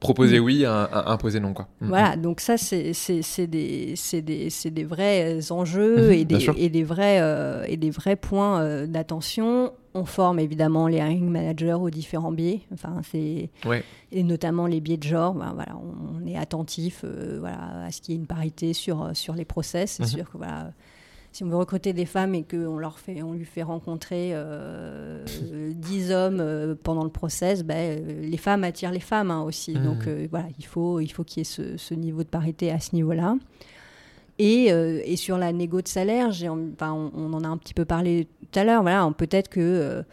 Proposer 0.00 0.38
oui, 0.38 0.64
un- 0.64 0.88
un- 0.92 1.06
imposer 1.08 1.40
non, 1.40 1.52
quoi. 1.54 1.66
Mm. 1.80 1.88
Voilà, 1.88 2.16
donc 2.16 2.38
ça, 2.40 2.56
c'est 2.56 2.92
des, 3.48 3.94
des, 4.12 4.48
des 4.70 4.84
vrais 4.84 5.50
enjeux 5.50 6.12
et, 6.12 6.24
des, 6.24 6.46
et, 6.56 6.68
des 6.68 6.84
vrais, 6.84 7.64
et 7.68 7.76
des 7.76 7.90
vrais 7.90 8.14
points 8.14 8.86
d'attention. 8.86 9.72
On 9.98 10.04
forme 10.04 10.38
évidemment 10.38 10.88
les 10.88 10.98
hiring 10.98 11.28
managers 11.28 11.74
aux 11.74 11.90
différents 11.90 12.32
biais, 12.32 12.60
enfin, 12.72 13.00
c'est 13.10 13.50
et 14.10 14.22
notamment 14.22 14.66
les 14.66 14.80
biais 14.80 14.96
de 14.96 15.02
genre. 15.02 15.34
Ben, 15.34 15.52
voilà, 15.54 15.76
on, 15.76 16.26
est 16.26 16.36
attentif 16.36 17.04
voilà, 17.38 17.84
à 17.84 17.90
ce 17.90 18.00
qu'il 18.00 18.14
y 18.14 18.16
ait 18.16 18.20
une 18.20 18.26
parité 18.26 18.72
sur, 18.72 19.10
sur 19.14 19.34
les 19.34 19.44
process. 19.44 19.92
C'est 19.92 20.02
mhm. 20.04 20.08
sûr 20.08 20.30
que 20.30 20.38
voilà, 20.38 20.72
si 21.32 21.44
on 21.44 21.48
veut 21.48 21.56
recruter 21.56 21.92
des 21.92 22.06
femmes 22.06 22.34
et 22.34 22.42
qu'on 22.42 22.78
leur 22.78 22.98
fait, 22.98 23.22
on 23.22 23.32
lui 23.32 23.44
fait 23.44 23.62
rencontrer 23.62 24.30
euh, 24.32 25.24
10 25.72 26.10
hommes 26.12 26.40
euh, 26.40 26.74
pendant 26.82 27.04
le 27.04 27.10
process, 27.10 27.64
ben, 27.64 28.00
euh, 28.00 28.22
les 28.22 28.36
femmes 28.36 28.64
attirent 28.64 28.92
les 28.92 29.00
femmes 29.00 29.30
hein, 29.30 29.42
aussi. 29.42 29.72
Mmh. 29.72 29.84
Donc 29.84 30.06
euh, 30.06 30.26
voilà, 30.30 30.46
il 30.58 30.64
faut, 30.64 31.00
il 31.00 31.08
faut 31.08 31.24
qu'il 31.24 31.38
y 31.38 31.42
ait 31.42 31.76
ce, 31.76 31.94
niveau 31.94 32.22
de 32.22 32.28
parité 32.28 32.70
à 32.70 32.80
ce 32.80 32.94
niveau-là. 32.94 33.36
Et, 34.38 34.66
et, 34.66 35.16
sur 35.16 35.36
la 35.36 35.52
négo 35.52 35.82
de 35.82 35.88
salaire, 35.88 36.28
enfin, 36.28 36.92
on, 36.92 37.10
on, 37.14 37.32
en 37.32 37.42
a 37.42 37.48
un 37.48 37.56
petit 37.56 37.74
peu 37.74 37.84
parlé 37.84 38.28
tout 38.52 38.58
à 38.58 38.64
l'heure. 38.64 38.82
Voilà, 38.82 39.12
peut-être 39.16 39.48
que 39.48 40.04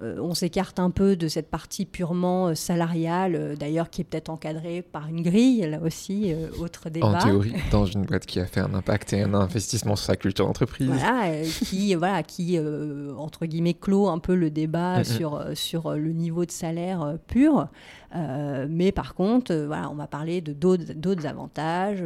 euh, 0.00 0.16
on 0.20 0.32
s'écarte 0.32 0.78
un 0.78 0.90
peu 0.90 1.16
de 1.16 1.26
cette 1.26 1.50
partie 1.50 1.84
purement 1.84 2.48
euh, 2.48 2.54
salariale, 2.54 3.34
euh, 3.34 3.56
d'ailleurs 3.56 3.90
qui 3.90 4.02
est 4.02 4.04
peut-être 4.04 4.28
encadrée 4.28 4.80
par 4.80 5.08
une 5.08 5.22
grille, 5.22 5.66
là 5.68 5.80
aussi, 5.82 6.32
autre 6.60 6.88
débat. 6.88 7.08
En 7.08 7.18
théorie, 7.18 7.54
dans 7.72 7.84
une 7.84 8.02
boîte 8.02 8.24
qui 8.24 8.38
a 8.38 8.46
fait 8.46 8.60
un 8.60 8.74
impact 8.74 9.12
et 9.12 9.22
un 9.22 9.34
investissement 9.34 9.96
sur 9.96 10.06
sa 10.06 10.16
culture 10.16 10.46
d'entreprise. 10.46 10.88
Voilà, 10.88 11.42
qui, 11.42 11.94
voilà, 11.96 12.22
qui 12.22 12.58
entre 13.16 13.46
guillemets, 13.46 13.74
clôt 13.74 14.08
un 14.08 14.18
peu 14.18 14.34
le 14.34 14.50
débat 14.50 15.02
sur, 15.02 15.42
sur 15.54 15.92
le 15.92 16.12
niveau 16.12 16.44
de 16.44 16.50
salaire 16.50 17.16
pur. 17.26 17.68
Mais 18.14 18.92
par 18.92 19.14
contre, 19.14 19.54
voilà, 19.54 19.90
on 19.90 19.94
va 19.94 20.06
parler 20.06 20.40
de 20.40 20.52
d'autres 20.52 21.26
avantages, 21.26 22.02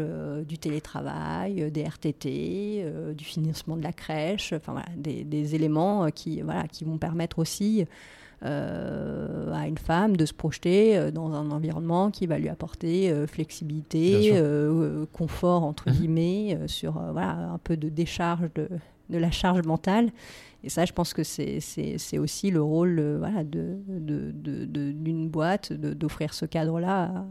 du 0.46 0.58
télétravail, 0.58 1.70
des 1.70 1.82
RTT, 1.84 2.84
du 3.16 3.24
financement 3.24 3.76
de 3.76 3.82
la 3.82 3.92
crèche, 3.92 4.52
enfin 4.52 4.72
voilà, 4.72 4.88
des, 4.96 5.24
des 5.24 5.54
éléments 5.54 6.10
qui, 6.10 6.42
voilà, 6.42 6.66
qui 6.68 6.84
vont 6.84 6.98
permettre 6.98 7.38
aussi 7.38 7.86
euh, 8.44 9.52
à 9.52 9.68
une 9.68 9.78
femme 9.78 10.16
de 10.16 10.26
se 10.26 10.34
projeter 10.34 10.98
euh, 10.98 11.12
dans 11.12 11.32
un 11.32 11.52
environnement 11.52 12.10
qui 12.10 12.26
va 12.26 12.38
lui 12.38 12.48
apporter 12.48 13.08
euh, 13.08 13.28
flexibilité, 13.28 14.32
confort 15.12 15.62
entre 15.62 15.88
mhm. 15.88 15.94
guillemets, 15.94 16.58
sur 16.66 16.94
voilà, 17.12 17.50
un 17.52 17.58
peu 17.58 17.76
de 17.76 17.88
décharge 17.88 18.48
de, 18.56 18.68
de, 19.10 19.18
la 19.18 19.30
charge 19.30 19.62
mentale. 19.62 20.10
Et 20.64 20.68
ça, 20.68 20.84
je 20.84 20.92
pense 20.92 21.12
que 21.12 21.24
c'est 21.24 22.18
aussi 22.18 22.50
le 22.50 22.62
rôle 22.62 23.00
voilà, 23.18 23.42
d'une 23.42 23.82
de, 23.88 24.30
de, 24.32 25.28
boîte 25.28 25.72
d'offrir 25.72 26.34
ce 26.34 26.46
cadre-là 26.46 27.26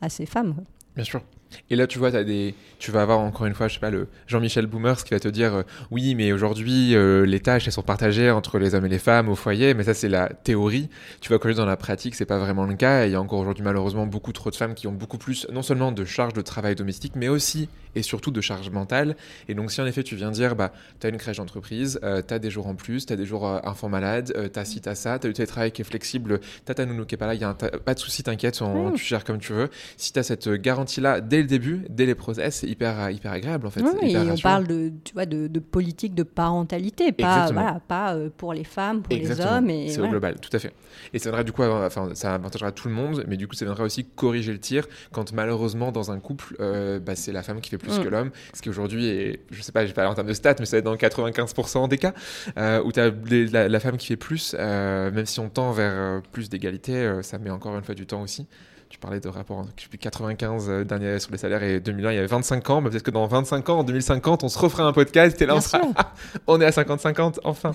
à, 0.00 0.08
ces 0.08 0.26
femmes. 0.26 0.64
Bien 0.94 1.04
sûr. 1.04 1.22
Et 1.70 1.76
là, 1.76 1.86
tu 1.86 1.98
vois, 1.98 2.14
as 2.14 2.24
des... 2.24 2.54
tu 2.78 2.90
vas 2.90 3.02
avoir 3.02 3.18
encore 3.18 3.46
une 3.46 3.54
fois, 3.54 3.68
je 3.68 3.74
sais 3.74 3.80
pas, 3.80 3.90
le 3.90 4.08
Jean-Michel 4.26 4.66
Boomers 4.66 5.04
qui 5.04 5.14
va 5.14 5.20
te 5.20 5.28
dire 5.28 5.54
euh, 5.54 5.62
oui, 5.90 6.14
mais 6.14 6.32
aujourd'hui, 6.32 6.94
euh, 6.94 7.24
les 7.24 7.40
tâches, 7.40 7.66
elles 7.66 7.72
sont 7.72 7.82
partagées 7.82 8.30
entre 8.30 8.58
les 8.58 8.74
hommes 8.74 8.86
et 8.86 8.88
les 8.88 8.98
femmes 8.98 9.28
au 9.28 9.34
foyer, 9.34 9.74
mais 9.74 9.84
ça, 9.84 9.94
c'est 9.94 10.08
la 10.08 10.28
théorie. 10.28 10.88
Tu 11.20 11.28
vois, 11.28 11.38
que 11.38 11.48
dans 11.50 11.66
la 11.66 11.76
pratique, 11.76 12.14
c'est 12.14 12.26
pas 12.26 12.38
vraiment 12.38 12.66
le 12.66 12.74
cas. 12.74 13.04
Et 13.04 13.08
il 13.08 13.12
y 13.12 13.14
a 13.14 13.20
encore 13.20 13.40
aujourd'hui, 13.40 13.64
malheureusement, 13.64 14.06
beaucoup 14.06 14.32
trop 14.32 14.50
de 14.50 14.56
femmes 14.56 14.74
qui 14.74 14.86
ont 14.86 14.92
beaucoup 14.92 15.18
plus, 15.18 15.46
non 15.52 15.62
seulement 15.62 15.92
de 15.92 16.04
charges 16.04 16.34
de 16.34 16.42
travail 16.42 16.74
domestique, 16.74 17.14
mais 17.16 17.28
aussi 17.28 17.68
et 17.96 18.02
surtout 18.02 18.30
de 18.30 18.40
charge 18.40 18.70
mentale. 18.70 19.16
Et 19.48 19.54
donc, 19.54 19.72
si 19.72 19.80
en 19.80 19.86
effet, 19.86 20.04
tu 20.04 20.14
viens 20.14 20.30
dire, 20.30 20.54
bah, 20.54 20.72
tu 21.00 21.06
as 21.08 21.10
une 21.10 21.16
crèche 21.16 21.38
d'entreprise, 21.38 21.98
euh, 22.04 22.22
tu 22.26 22.32
as 22.32 22.38
des 22.38 22.50
jours 22.50 22.68
en 22.68 22.76
plus, 22.76 23.06
tu 23.06 23.12
as 23.12 23.16
des 23.16 23.26
jours 23.26 23.42
enfants 23.64 23.88
malades, 23.88 24.32
tu 24.52 24.58
as 24.58 24.64
ci, 24.64 24.80
tu 24.80 24.88
as 24.88 24.94
ça, 24.94 25.18
tu 25.18 25.26
as 25.26 25.30
du 25.30 25.34
télétravail 25.34 25.72
qui 25.72 25.82
est 25.82 25.84
flexible, 25.84 26.38
tu 26.38 26.70
as 26.70 26.74
ta 26.74 26.86
nounou 26.86 27.04
qui 27.04 27.16
est 27.16 27.18
pas 27.18 27.26
là, 27.26 27.34
y 27.34 27.42
a 27.42 27.54
pas 27.54 27.94
de 27.94 27.98
souci, 27.98 28.22
t'inquiète, 28.22 28.62
tu 28.94 29.04
gères 29.04 29.24
comme 29.24 29.38
tu 29.38 29.52
veux. 29.52 29.70
Si 29.96 30.12
tu 30.12 30.18
as 30.18 30.22
cette 30.22 30.48
garantie-là 30.48 31.20
dès 31.20 31.39
le 31.42 31.48
début, 31.48 31.84
dès 31.88 32.06
les 32.06 32.14
process, 32.14 32.56
c'est 32.56 32.66
hyper, 32.66 33.10
hyper 33.10 33.32
agréable 33.32 33.66
en 33.66 33.70
fait. 33.70 33.82
Oui, 33.82 34.16
on 34.16 34.36
parle 34.38 34.66
de, 34.66 34.92
tu 35.04 35.14
vois, 35.14 35.26
de, 35.26 35.48
politique 35.58 36.14
de 36.14 36.22
parentalité, 36.22 37.12
pas, 37.12 37.50
voilà, 37.52 37.80
pas 37.86 38.14
euh, 38.14 38.30
pour 38.34 38.54
les 38.54 38.64
femmes, 38.64 39.02
pour 39.02 39.14
les 39.14 39.40
hommes. 39.40 39.70
C'est 39.88 40.00
au 40.00 40.08
global, 40.08 40.36
tout 40.40 40.54
à 40.54 40.58
fait. 40.58 40.72
Et 41.12 41.18
ça 41.18 41.30
viendra 41.30 41.44
du 41.44 41.52
coup, 41.52 41.62
enfin, 41.62 42.10
ça 42.14 42.34
avantagera 42.34 42.72
tout 42.72 42.88
le 42.88 42.94
monde, 42.94 43.24
mais 43.28 43.36
du 43.36 43.46
coup, 43.46 43.54
ça 43.54 43.64
viendra 43.64 43.84
aussi 43.84 44.04
corriger 44.04 44.52
le 44.52 44.58
tir 44.58 44.86
quand 45.12 45.32
malheureusement 45.32 45.92
dans 45.92 46.10
un 46.10 46.18
couple, 46.18 46.56
euh, 46.60 46.98
bah, 46.98 47.16
c'est 47.16 47.32
la 47.32 47.42
femme 47.42 47.60
qui 47.60 47.70
fait 47.70 47.78
plus 47.78 47.98
mm. 47.98 48.02
que 48.02 48.08
l'homme, 48.08 48.30
ce 48.54 48.62
qui 48.62 48.68
aujourd'hui 48.68 49.06
est, 49.06 49.40
je 49.50 49.62
sais 49.62 49.72
pas, 49.72 49.86
j'ai 49.86 49.92
pas 49.92 50.08
en 50.08 50.14
termes 50.14 50.28
de 50.28 50.34
stats, 50.34 50.56
mais 50.58 50.66
ça 50.66 50.76
va 50.76 50.78
être 50.78 50.84
dans 50.84 50.96
95% 50.96 51.88
des 51.88 51.98
cas 51.98 52.14
euh, 52.58 52.82
où 52.82 52.92
tu 52.92 53.00
as 53.00 53.10
la, 53.52 53.68
la, 53.68 53.80
femme 53.80 53.96
qui 53.96 54.06
fait 54.06 54.16
plus, 54.16 54.54
même 54.54 55.26
si 55.26 55.40
on 55.40 55.48
tend 55.48 55.72
vers 55.72 56.22
plus 56.32 56.48
d'égalité, 56.48 57.20
ça 57.22 57.38
met 57.38 57.50
encore 57.50 57.76
une 57.76 57.84
fois 57.84 57.94
du 57.94 58.06
temps 58.06 58.22
aussi. 58.22 58.46
Tu 58.90 58.98
parlais 58.98 59.20
de 59.20 59.28
rapport, 59.28 59.64
je 59.76 59.82
suis 59.82 59.98
95 59.98 60.68
euh, 60.68 60.84
dernier 60.84 61.20
sur 61.20 61.30
les 61.30 61.38
salaires 61.38 61.62
et 61.62 61.78
2001, 61.78 62.10
il 62.10 62.14
y 62.16 62.18
avait 62.18 62.26
25 62.26 62.70
ans. 62.70 62.80
Mais 62.80 62.90
peut-être 62.90 63.04
que 63.04 63.12
dans 63.12 63.24
25 63.24 63.68
ans, 63.68 63.78
en 63.78 63.84
2050, 63.84 64.42
on 64.42 64.48
se 64.48 64.58
refera 64.58 64.82
un 64.82 64.92
podcast 64.92 65.40
et 65.40 65.46
là, 65.46 65.54
on 65.54 65.60
sera. 65.60 65.80
on 66.48 66.60
est 66.60 66.64
à 66.64 66.70
50-50, 66.70 67.38
enfin. 67.44 67.70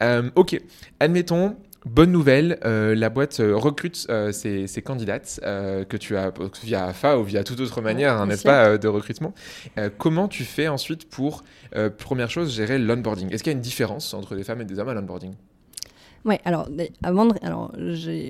Euh, 0.00 0.30
ok, 0.36 0.60
admettons, 1.00 1.56
Bonne 1.86 2.10
nouvelle, 2.10 2.58
euh, 2.64 2.94
la 2.94 3.08
boîte 3.08 3.40
recrute 3.40 4.08
ses, 4.32 4.82
candidates 4.84 5.40
que 5.42 5.96
tu 5.96 6.16
as 6.16 6.32
via 6.62 6.86
AFA 6.86 7.16
ou 7.18 7.22
via 7.22 7.44
toute 7.44 7.60
autre 7.60 7.80
manière, 7.80 8.14
hein, 8.14 8.26
n'est-ce 8.26 8.42
pas, 8.42 8.76
de 8.76 8.88
recrutement. 8.88 9.32
comment 9.96 10.28
tu 10.28 10.44
fais 10.44 10.68
ensuite 10.68 11.08
pour, 11.08 11.44
première 11.96 12.30
chose, 12.30 12.54
gérer 12.54 12.78
l'onboarding? 12.78 13.32
Est-ce 13.32 13.44
qu'il 13.44 13.52
y 13.52 13.54
a 13.54 13.56
une 13.56 13.62
différence 13.62 14.12
entre 14.12 14.34
des 14.34 14.42
femmes 14.42 14.60
et 14.60 14.64
des 14.64 14.78
hommes 14.78 14.88
à 14.88 14.94
l'onboarding? 14.94 15.34
Oui, 16.28 16.36
alors, 16.44 16.68
avant 17.02 17.24
de, 17.24 17.34
alors, 17.42 17.72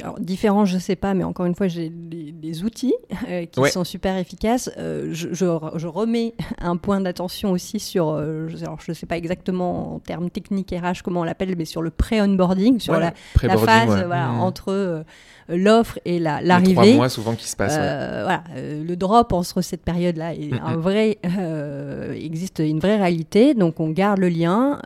alors, 0.03 0.21
différent, 0.21 0.65
je 0.65 0.79
sais 0.79 0.95
pas, 0.95 1.15
mais 1.15 1.25
encore 1.25 1.47
une 1.47 1.57
fois, 1.57 1.67
j'ai 1.67 1.91
des, 1.91 2.63
outils 2.63 2.95
euh, 3.29 3.45
qui 3.45 3.69
sont 3.71 3.83
super 3.85 4.17
efficaces. 4.17 4.71
Euh, 4.79 5.09
je, 5.13 5.35
je, 5.35 5.87
remets 5.87 6.35
un 6.61 6.77
point 6.77 7.01
d'attention 7.01 7.51
aussi 7.51 7.81
sur, 7.81 8.09
euh, 8.09 8.49
alors 8.63 8.79
je 8.81 8.93
sais 8.93 9.07
pas 9.07 9.17
exactement 9.17 9.95
en 9.95 9.99
termes 9.99 10.31
techniques 10.31 10.71
RH 10.71 11.03
comment 11.03 11.21
on 11.21 11.25
l'appelle, 11.25 11.55
mais 11.57 11.65
sur 11.65 11.83
le 11.83 11.91
pré-onboarding, 11.91 12.79
sur 12.79 12.95
la, 12.95 13.13
la, 13.43 13.59
phase 13.59 14.05
voilà, 14.07 14.29
mmh. 14.29 14.41
entre 14.41 15.05
l'offre 15.49 15.99
et 16.05 16.19
l'arrivée. 16.19 16.75
trois 16.75 16.87
mois 16.87 17.09
souvent 17.09 17.35
qui 17.35 17.49
se 17.49 17.57
passent. 17.57 17.77
Euh, 17.79 18.23
voilà, 18.25 18.45
euh, 18.57 18.85
le 18.85 18.97
drop 18.97 19.33
entre 19.33 19.63
cette 19.63 19.83
période-là 19.83 20.35
est 20.35 20.53
un 20.53 20.77
vrai, 20.77 21.19
euh, 21.25 22.13
existe 22.13 22.59
une 22.59 22.81
vraie 22.81 22.97
réalité. 22.97 23.55
Donc 23.55 23.81
on 23.81 23.91
garde 23.91 24.19
le 24.19 24.29
lien, 24.29 24.79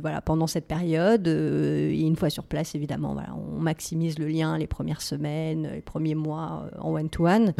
voilà, 0.00 0.20
pendant 0.20 0.46
cette 0.46 0.66
période. 0.66 1.26
et 1.26 2.00
une 2.00 2.16
fois 2.16 2.30
sur 2.30 2.44
place, 2.44 2.74
évidemment, 2.74 3.14
voilà, 3.14 3.30
on 3.34 3.60
maximise 3.60 4.18
le 4.18 4.26
lien 4.28 4.56
les 4.58 4.66
premières 4.66 5.02
semaines, 5.02 5.70
les 5.74 5.80
premiers 5.80 6.14
mois 6.14 6.66
en 6.78 6.92
one-to-one. 6.94 7.52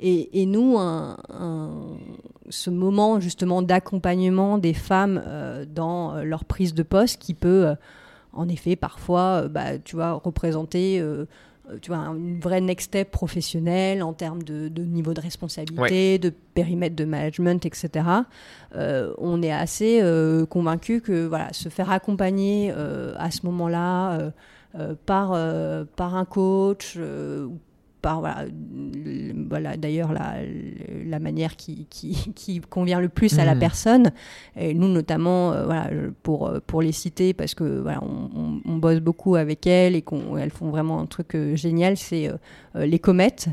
Et, 0.00 0.42
et, 0.42 0.46
nous, 0.46 0.76
un, 0.78 1.16
ce 2.48 2.70
moment 2.70 3.20
justement 3.20 3.62
d'accompagnement 3.62 4.58
des 4.58 4.74
femmes 4.74 5.22
dans 5.74 6.22
leur 6.22 6.44
prise 6.44 6.74
de 6.74 6.82
poste 6.82 7.20
qui 7.20 7.34
peut 7.34 7.74
en 8.36 8.48
effet, 8.48 8.76
parfois, 8.76 9.42
euh, 9.42 9.48
bah, 9.48 9.78
tu 9.78 9.96
vois, 9.96 10.12
représenter 10.12 11.00
euh, 11.00 11.26
euh, 11.70 11.78
tu 11.80 11.90
vois, 11.90 11.98
une 11.98 12.38
vraie 12.38 12.60
next 12.60 12.86
step 12.86 13.10
professionnelle 13.10 14.02
en 14.02 14.12
termes 14.12 14.42
de, 14.42 14.68
niveau 14.68 15.14
de 15.14 15.20
responsabilité, 15.20 16.18
de 16.18 16.32
périmètre 16.54 16.94
de 16.94 17.04
management, 17.04 17.66
etc. 17.66 18.06
on 18.72 19.42
est 19.42 19.50
assez 19.50 20.00
convaincu 20.48 21.00
que 21.00 21.26
voilà, 21.26 21.52
se 21.52 21.68
faire 21.68 21.90
accompagner 21.90 22.70
à 22.70 23.32
ce 23.32 23.44
moment-là 23.46 24.30
par, 25.06 25.36
par 25.96 26.14
un 26.14 26.24
coach 26.24 26.96
voilà, 28.14 29.76
d'ailleurs 29.76 30.12
la, 30.12 30.36
la, 31.04 31.18
manière 31.18 31.56
qui, 31.56 31.86
qui, 31.86 32.60
convient 32.60 33.00
le 33.00 33.08
plus 33.08 33.38
à 33.38 33.44
la 33.44 33.54
mmh. 33.54 33.58
personne. 33.58 34.12
Et 34.56 34.74
nous 34.74 34.88
notamment, 34.88 35.52
euh, 35.52 35.64
voilà, 35.64 35.90
pour, 36.22 36.52
pour 36.66 36.82
les 36.82 36.92
citer, 36.92 37.34
parce 37.34 37.54
que 37.54 37.80
voilà, 37.80 38.00
on, 38.02 38.76
bosse 38.76 39.00
beaucoup 39.00 39.36
avec 39.36 39.66
elles 39.66 39.96
et 39.96 40.02
qu'elles 40.02 40.50
font 40.50 40.70
vraiment 40.70 41.00
un 41.00 41.06
truc 41.06 41.34
euh, 41.34 41.56
génial, 41.56 41.96
c'est 41.96 42.28
euh, 42.28 42.86
les 42.86 42.98
comètes 42.98 43.48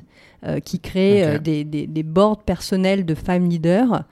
qui 0.66 0.82
créent 0.82 1.40
des, 1.40 1.64
des, 1.64 2.04
boards 2.04 2.44
personnels 2.44 3.06
de 3.06 3.16
femmes 3.16 3.48
leaders. 3.48 4.04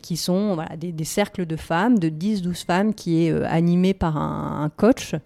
qui 0.00 0.16
sont 0.16 0.54
voilà, 0.54 0.76
des, 0.76 0.92
des, 0.92 1.04
cercles 1.04 1.46
de 1.46 1.56
femmes, 1.56 1.98
de 1.98 2.08
10-12 2.08 2.64
femmes, 2.64 2.94
qui 2.94 3.26
est 3.26 3.32
animé 3.46 3.92
par 3.92 4.16
un, 4.16 4.62
un 4.62 4.68
coach 4.68 5.14
euh, 5.14 5.18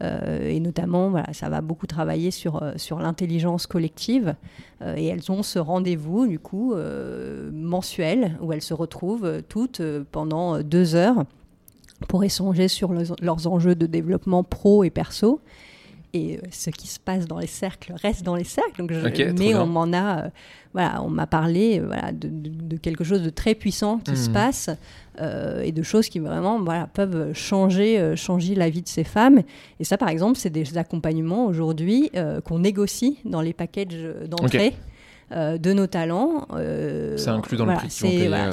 et 0.00 0.60
notamment, 0.60 1.12
ça 1.32 1.48
va 1.48 1.60
beaucoup 1.60 1.86
travailler 1.86 2.30
sur, 2.30 2.62
euh, 2.62 2.72
sur 2.76 2.98
l'intelligence 2.98 3.66
collective. 3.66 4.34
Euh, 4.82 4.94
et 4.96 5.06
elles 5.06 5.30
ont 5.30 5.42
ce 5.42 5.58
rendez-vous, 5.58 6.26
du 6.26 6.38
coup, 6.38 6.74
mensuel, 7.52 8.36
où 8.40 8.52
elles 8.52 8.62
se 8.62 8.74
retrouvent 8.74 9.42
toutes 9.48 9.82
pendant 10.12 10.60
deux 10.60 10.94
heures 10.94 11.24
pour 12.06 12.22
échanger 12.22 12.68
sur 12.68 12.92
leurs 12.92 13.46
enjeux 13.46 13.74
de 13.74 13.86
développement 13.86 14.44
pro 14.44 14.84
et 14.84 14.90
perso 14.90 15.40
et 16.14 16.40
ce 16.50 16.70
qui 16.70 16.86
se 16.88 16.98
passe 16.98 17.26
dans 17.26 17.38
les 17.38 17.46
cercles 17.46 17.92
reste 18.02 18.22
dans 18.22 18.34
les 18.34 18.44
cercles. 18.44 18.80
Donc 18.80 18.92
mais 19.38 19.54
on 19.54 19.66
m'en 19.66 19.92
a, 19.92 20.30
voilà, 20.72 21.02
on 21.02 21.10
m'a 21.10 21.26
parlé 21.26 21.80
voilà, 21.80 22.12
de, 22.12 22.76
quelque 22.76 23.04
chose 23.04 23.22
de 23.22 23.30
très 23.30 23.54
puissant 23.54 23.98
qui 23.98 24.16
se 24.16 24.30
mmh. 24.30 24.32
passe 24.32 24.70
euh, 25.20 25.62
et 25.62 25.72
de 25.72 25.82
choses 25.82 26.08
qui 26.08 26.20
vraiment 26.20 26.60
voilà, 26.60 26.86
peuvent 26.86 27.32
changer, 27.34 27.98
euh, 27.98 28.14
changer 28.14 28.54
la 28.54 28.70
vie 28.70 28.82
de 28.82 28.88
ces 28.88 29.04
femmes. 29.04 29.42
Et 29.80 29.84
ça, 29.84 29.98
par 29.98 30.08
exemple, 30.08 30.38
c'est 30.38 30.50
des 30.50 30.78
accompagnements 30.78 31.46
aujourd'hui 31.46 32.10
euh, 32.14 32.40
qu'on 32.40 32.60
négocie 32.60 33.18
dans 33.24 33.40
les 33.40 33.52
packages 33.52 33.96
d'entrée. 34.26 34.74
de 35.30 35.72
nos 35.72 35.86
talents. 35.86 36.46
c'est 37.16 37.28
inclus 37.28 37.56
dans 37.56 37.66
le 37.66 37.74
prix 37.74 37.90
c'est 37.90 38.28
voilà, 38.28 38.50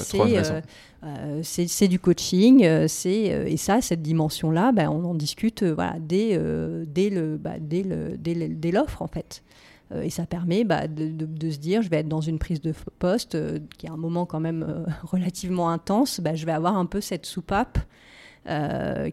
c'est 1.43 1.87
du 1.87 1.99
coaching, 1.99 2.87
c'est 2.87 3.23
et 3.47 3.57
ça, 3.57 3.81
cette 3.81 4.01
dimension-là, 4.01 4.71
ben, 4.71 4.89
on 4.89 5.03
en 5.05 5.15
discute 5.15 5.63
dès, 5.99 6.39
dès 6.87 7.09
bah, 7.37 7.55
dès 7.59 7.83
dès 8.17 8.71
l'offre 8.71 9.01
en 9.01 9.07
fait. 9.07 9.43
Euh, 9.91 10.01
et 10.01 10.09
ça 10.09 10.25
permet 10.25 10.63
bah, 10.63 10.87
de, 10.87 11.49
se 11.49 11.57
dire, 11.57 11.81
je 11.81 11.89
vais 11.89 11.97
être 11.97 12.07
dans 12.07 12.21
une 12.21 12.39
prise 12.39 12.61
de 12.61 12.73
poste 12.99 13.35
euh, 13.35 13.59
qui 13.77 13.85
est 13.85 13.89
un 13.89 13.97
moment 13.97 14.25
quand 14.25 14.39
même 14.39 14.65
euh, 14.67 14.85
relativement 15.03 15.69
intense, 15.69 16.19
bah, 16.19 16.35
je 16.35 16.45
vais 16.45 16.51
avoir 16.51 16.77
un 16.77 16.85
peu 16.85 17.01
cette 17.01 17.25
soupape. 17.25 17.77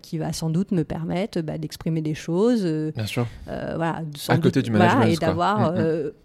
Qui 0.02 0.18
va 0.18 0.32
sans 0.32 0.50
doute 0.50 0.72
me 0.72 0.84
permettre 0.84 1.40
bah, 1.40 1.58
d'exprimer 1.58 2.02
des 2.02 2.14
choses. 2.14 2.64
Bien 2.64 3.06
sûr. 3.06 3.26
voilà, 3.46 4.02
à 4.28 4.38
côté 4.38 4.62
du 4.62 4.70
management. 4.70 5.06
et 5.06 5.16
d'avoir 5.16 5.74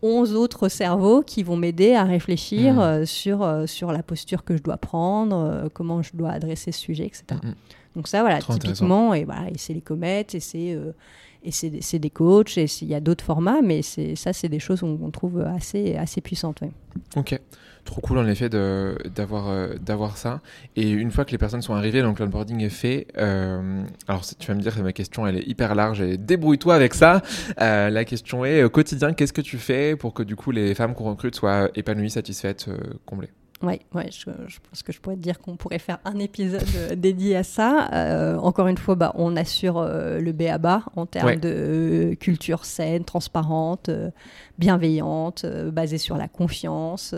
11 0.01 0.31
mm, 0.31 0.33
mm. 0.33 0.37
autres 0.37 0.69
cerveaux 0.69 1.21
qui 1.21 1.43
vont 1.43 1.55
m'aider 1.55 1.93
à 1.93 2.03
réfléchir 2.03 2.75
mm. 2.75 3.05
sur, 3.05 3.63
sur 3.65 3.91
la 3.91 4.03
posture 4.03 4.43
que 4.43 4.57
je 4.57 4.61
dois 4.61 4.77
prendre, 4.77 5.69
comment 5.73 6.01
je 6.01 6.11
dois 6.15 6.31
adresser 6.31 6.71
ce 6.71 6.79
sujet, 6.79 7.05
etc. 7.05 7.39
Donc 7.97 8.07
ça, 8.07 8.21
voilà, 8.21 8.39
typiquement, 8.39 9.15
et, 9.15 9.23
voilà, 9.25 9.49
et 9.49 9.57
c'est 9.57 9.73
les 9.73 9.81
comètes, 9.81 10.35
et 10.35 10.39
c'est 10.39 10.77
c'est 11.49 11.99
des 11.99 12.09
coachs, 12.11 12.57
et 12.59 12.67
il 12.81 12.87
y 12.87 12.93
a 12.93 12.99
d'autres 12.99 13.23
formats, 13.23 13.61
mais 13.63 13.81
ça, 13.81 14.33
c'est 14.33 14.49
des 14.49 14.59
choses 14.59 14.81
qu'on 14.81 15.09
trouve 15.09 15.41
assez, 15.41 15.95
assez 15.95 16.21
puissantes. 16.21 16.61
Ok, 17.15 17.39
trop 17.85 18.01
cool 18.01 18.19
en 18.19 18.27
effet 18.27 18.49
d'avoir 18.49 19.49
euh, 19.49 19.73
d'avoir 19.81 20.17
ça. 20.17 20.41
Et 20.75 20.91
une 20.91 21.09
fois 21.09 21.25
que 21.25 21.31
les 21.31 21.39
personnes 21.39 21.63
sont 21.63 21.73
arrivées, 21.73 22.03
donc 22.03 22.19
l'onboarding 22.19 22.61
est 22.61 22.69
fait, 22.69 23.07
euh, 23.17 23.81
alors 24.07 24.23
tu 24.37 24.47
vas 24.47 24.53
me 24.53 24.61
dire 24.61 24.75
que 24.75 24.81
ma 24.81 24.93
question 24.93 25.25
elle 25.25 25.37
est 25.37 25.47
hyper 25.47 25.73
large, 25.73 26.01
et 26.01 26.17
débrouille-toi 26.17 26.75
avec 26.75 26.93
ça. 26.93 27.23
Euh, 27.59 27.89
la 27.89 28.05
question 28.05 28.45
est, 28.45 28.63
au 28.63 28.69
quotidien, 28.69 29.13
qu'est-ce 29.13 29.33
que 29.33 29.41
tu 29.41 29.57
fais 29.57 29.95
pour 29.95 30.13
que 30.13 30.21
du 30.21 30.35
coup 30.35 30.51
les 30.51 30.75
femmes 30.75 30.93
qu'on 30.93 31.05
recrute 31.05 31.35
soient 31.35 31.71
épanouies, 31.73 32.11
satisfaites, 32.11 32.69
comblées? 33.07 33.31
Oui, 33.63 33.79
ouais, 33.95 34.09
je, 34.11 34.25
pense 34.69 34.83
que 34.83 34.91
je 34.91 34.99
pourrais 34.99 35.15
te 35.15 35.21
dire 35.21 35.39
qu'on 35.39 35.55
pourrait 35.55 35.79
faire 35.79 35.97
un 36.05 36.19
épisode 36.19 36.63
euh, 36.75 36.95
dédié 36.95 37.35
à 37.35 37.43
ça. 37.43 37.89
Euh, 37.91 38.37
encore 38.37 38.67
une 38.67 38.77
fois, 38.77 38.93
bah, 38.93 39.13
on 39.15 39.35
assure 39.35 39.79
euh, 39.79 40.19
le 40.19 40.31
B 40.31 40.43
à 40.43 40.59
bas 40.59 40.83
en 40.95 41.07
termes 41.07 41.37
de 41.37 42.15
culture 42.19 42.65
saine, 42.65 43.03
transparente, 43.03 43.89
bienveillante, 44.59 45.45
basée 45.71 45.97
sur 45.97 46.17
la 46.17 46.27
confiance, 46.27 47.15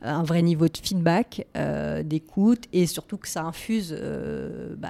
un 0.00 0.22
vrai 0.22 0.40
niveau 0.40 0.66
de 0.66 0.78
feedback, 0.82 1.46
d'écoute 2.04 2.64
et 2.72 2.86
surtout 2.86 3.18
que 3.18 3.28
ça 3.28 3.42
infuse 3.42 3.94
bah, 4.78 4.88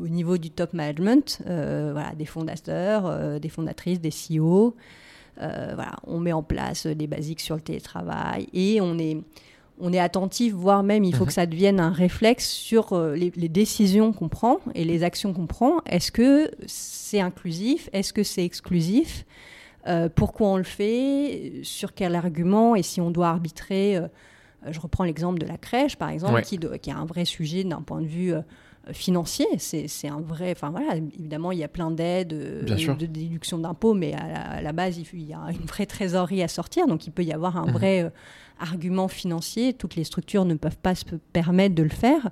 au 0.00 0.06
niveau 0.06 0.38
du 0.38 0.50
top 0.50 0.74
management, 0.74 1.42
voilà, 1.44 2.12
des 2.16 2.26
fondateurs, 2.26 3.40
des 3.40 3.48
fondatrices, 3.48 4.00
des 4.00 4.10
CEO. 4.10 4.76
voilà, 5.38 5.96
on 6.04 6.20
met 6.20 6.32
en 6.32 6.44
place 6.44 6.86
des 6.86 7.08
basiques 7.08 7.40
sur 7.40 7.56
le 7.56 7.62
télétravail 7.62 8.48
et 8.52 8.80
on 8.80 8.96
est 8.98 9.18
on 9.80 9.92
est 9.92 9.98
attentif, 9.98 10.52
voire 10.52 10.82
même 10.82 11.04
il 11.04 11.14
faut 11.14 11.24
mhm. 11.24 11.28
que 11.28 11.32
ça 11.32 11.46
devienne 11.46 11.80
un 11.80 11.90
réflexe 11.90 12.48
sur 12.48 12.92
euh, 12.92 13.14
les, 13.16 13.30
décisions 13.48 14.12
qu'on 14.12 14.28
prend 14.28 14.58
et 14.74 14.84
les 14.84 15.02
actions 15.02 15.32
qu'on 15.32 15.46
prend. 15.46 15.80
Est-ce 15.86 16.12
que 16.12 16.50
c'est 16.66 17.20
inclusif? 17.20 17.88
Est-ce 17.92 18.12
que 18.12 18.22
c'est 18.22 18.44
exclusif? 18.44 19.24
Euh, 19.86 20.08
Pourquoi 20.14 20.48
on 20.48 20.56
le 20.56 20.64
fait? 20.64 21.60
Sur 21.62 21.94
quel 21.94 22.14
argument? 22.14 22.76
Et 22.76 22.82
si 22.82 23.00
on 23.00 23.10
doit 23.10 23.28
arbitrer 23.28 23.96
euh, 23.96 24.06
Je 24.70 24.80
reprends 24.80 25.04
l'exemple 25.04 25.38
de 25.38 25.46
la 25.46 25.58
crèche, 25.58 25.96
par 25.96 26.10
exemple, 26.10 26.40
qui, 26.42 26.58
qui, 26.80 26.90
a 26.90 26.96
un 26.96 27.04
vrai 27.04 27.24
sujet 27.24 27.64
d'un 27.64 27.82
point 27.82 28.00
de 28.00 28.06
vue 28.06 28.32
financier. 28.92 29.46
C'est 29.58 30.08
un 30.08 30.20
vrai. 30.20 30.52
Enfin 30.52 30.70
voilà, 30.70 30.96
évidemment, 30.96 31.52
il 31.52 31.58
y 31.58 31.64
a 31.64 31.68
plein 31.68 31.90
d'aides, 31.90 32.28
de, 32.28 33.06
déduction 33.06 33.58
d'impôts, 33.58 33.94
mais 33.94 34.14
à 34.14 34.60
la, 34.60 34.72
base, 34.72 34.98
il, 34.98 35.22
y 35.22 35.32
a 35.32 35.40
une 35.50 35.66
vraie 35.66 35.86
trésorerie 35.86 36.42
à 36.42 36.48
sortir. 36.48 36.86
Donc, 36.86 37.06
il 37.06 37.10
peut 37.10 37.24
y 37.24 37.32
avoir 37.32 37.56
un 37.56 37.66
mhm. 37.66 37.72
vrai 37.72 38.12
argument 38.58 39.08
financier. 39.08 39.72
Toutes 39.72 39.96
les 39.96 40.04
structures 40.04 40.44
ne 40.44 40.54
peuvent 40.54 40.78
pas 40.78 40.94
se 40.94 41.04
permettre 41.32 41.74
de 41.74 41.82
le 41.82 41.88
faire. 41.88 42.30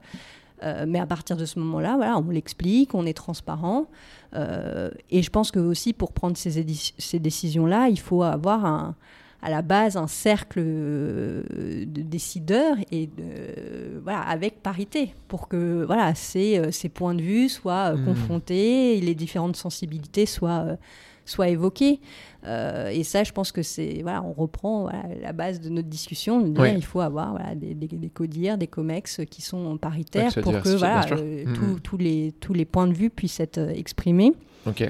Euh, 0.62 0.84
mais 0.86 1.00
à 1.00 1.06
partir 1.06 1.36
de 1.36 1.44
ce 1.44 1.58
moment-là, 1.58 1.96
voilà, 1.96 2.18
on 2.18 2.30
l'explique, 2.30 2.94
on 2.94 3.04
est 3.04 3.14
transparent. 3.16 3.86
Euh, 4.34 4.90
et 5.10 5.22
je 5.22 5.30
pense 5.30 5.50
que 5.50 5.58
aussi 5.58 5.92
pour 5.92 6.12
prendre 6.12 6.36
ces, 6.36 6.64
ces 6.98 7.18
décisions-là, 7.18 7.88
il 7.88 7.98
faut 7.98 8.22
avoir 8.22 8.64
un, 8.64 8.94
à 9.42 9.50
la 9.50 9.62
base 9.62 9.96
un 9.96 10.06
cercle 10.06 10.60
euh, 10.62 11.42
de 11.84 12.02
décideurs 12.02 12.76
et 12.90 13.08
de, 13.08 14.00
voilà, 14.02 14.20
avec 14.20 14.62
parité 14.62 15.14
pour 15.28 15.48
que 15.48 15.84
voilà, 15.84 16.14
ces, 16.14 16.70
ces 16.72 16.88
points 16.88 17.14
de 17.14 17.22
vue 17.22 17.48
soient 17.48 17.94
mmh. 17.94 18.04
confrontés 18.04 18.96
et 18.96 19.00
les 19.00 19.14
différentes 19.14 19.56
sensibilités 19.56 20.26
soient 20.26 20.76
soit 21.24 21.48
évoqué. 21.48 22.00
Euh, 22.44 22.88
et 22.88 23.04
ça, 23.04 23.24
je 23.24 23.32
pense 23.32 23.52
que 23.52 23.62
c'est, 23.62 24.00
voilà, 24.02 24.22
on 24.22 24.32
reprend 24.32 24.90
la 25.20 25.32
base 25.32 25.60
de 25.60 25.68
notre 25.68 25.88
discussion. 25.88 26.40
De 26.40 26.48
dire, 26.48 26.66
Il 26.66 26.84
faut 26.84 27.00
avoir 27.00 27.32
voilà, 27.32 27.54
des, 27.54 27.74
des, 27.74 27.86
des, 27.86 28.08
codières, 28.08 28.58
des 28.58 28.66
comex 28.66 29.20
qui 29.30 29.42
sont 29.42 29.76
paritaires 29.78 30.32
pour 30.42 30.60
que 30.60 30.76
voilà, 30.76 31.06
euh, 31.12 31.44
tous 31.82 31.96
les, 31.96 32.32
tous 32.40 32.52
les 32.52 32.64
points 32.64 32.86
de 32.86 32.94
vue 32.94 33.10
puissent 33.10 33.40
être 33.40 33.58
euh, 33.58 33.70
exprimés. 33.70 34.32
Ok. 34.66 34.80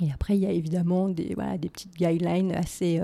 Et 0.00 0.12
après, 0.12 0.36
il 0.36 0.42
y 0.42 0.46
a 0.46 0.52
évidemment 0.52 1.08
des, 1.08 1.32
voilà, 1.34 1.58
des 1.58 1.68
petites 1.68 1.96
guidelines 1.96 2.52
assez, 2.52 3.00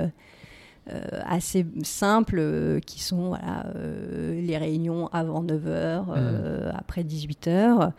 assez 1.24 1.66
simples 1.82 2.80
qui 2.86 3.02
sont 3.02 3.28
voilà, 3.28 3.66
les 3.74 4.58
réunions 4.58 5.08
avant 5.08 5.42
9h, 5.42 6.04
mm. 6.06 6.72
après 6.76 7.02
18h. 7.02 7.92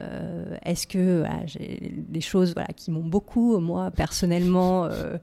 Euh, 0.00 0.56
est-ce 0.64 0.86
que 0.86 1.24
j'ai 1.46 1.92
des 1.92 2.20
choses 2.20 2.52
voilà, 2.54 2.68
qui 2.74 2.90
m'ont 2.90 3.04
beaucoup, 3.04 3.58
moi, 3.58 3.90
personnellement, 3.92 4.86
euh, 4.86 5.16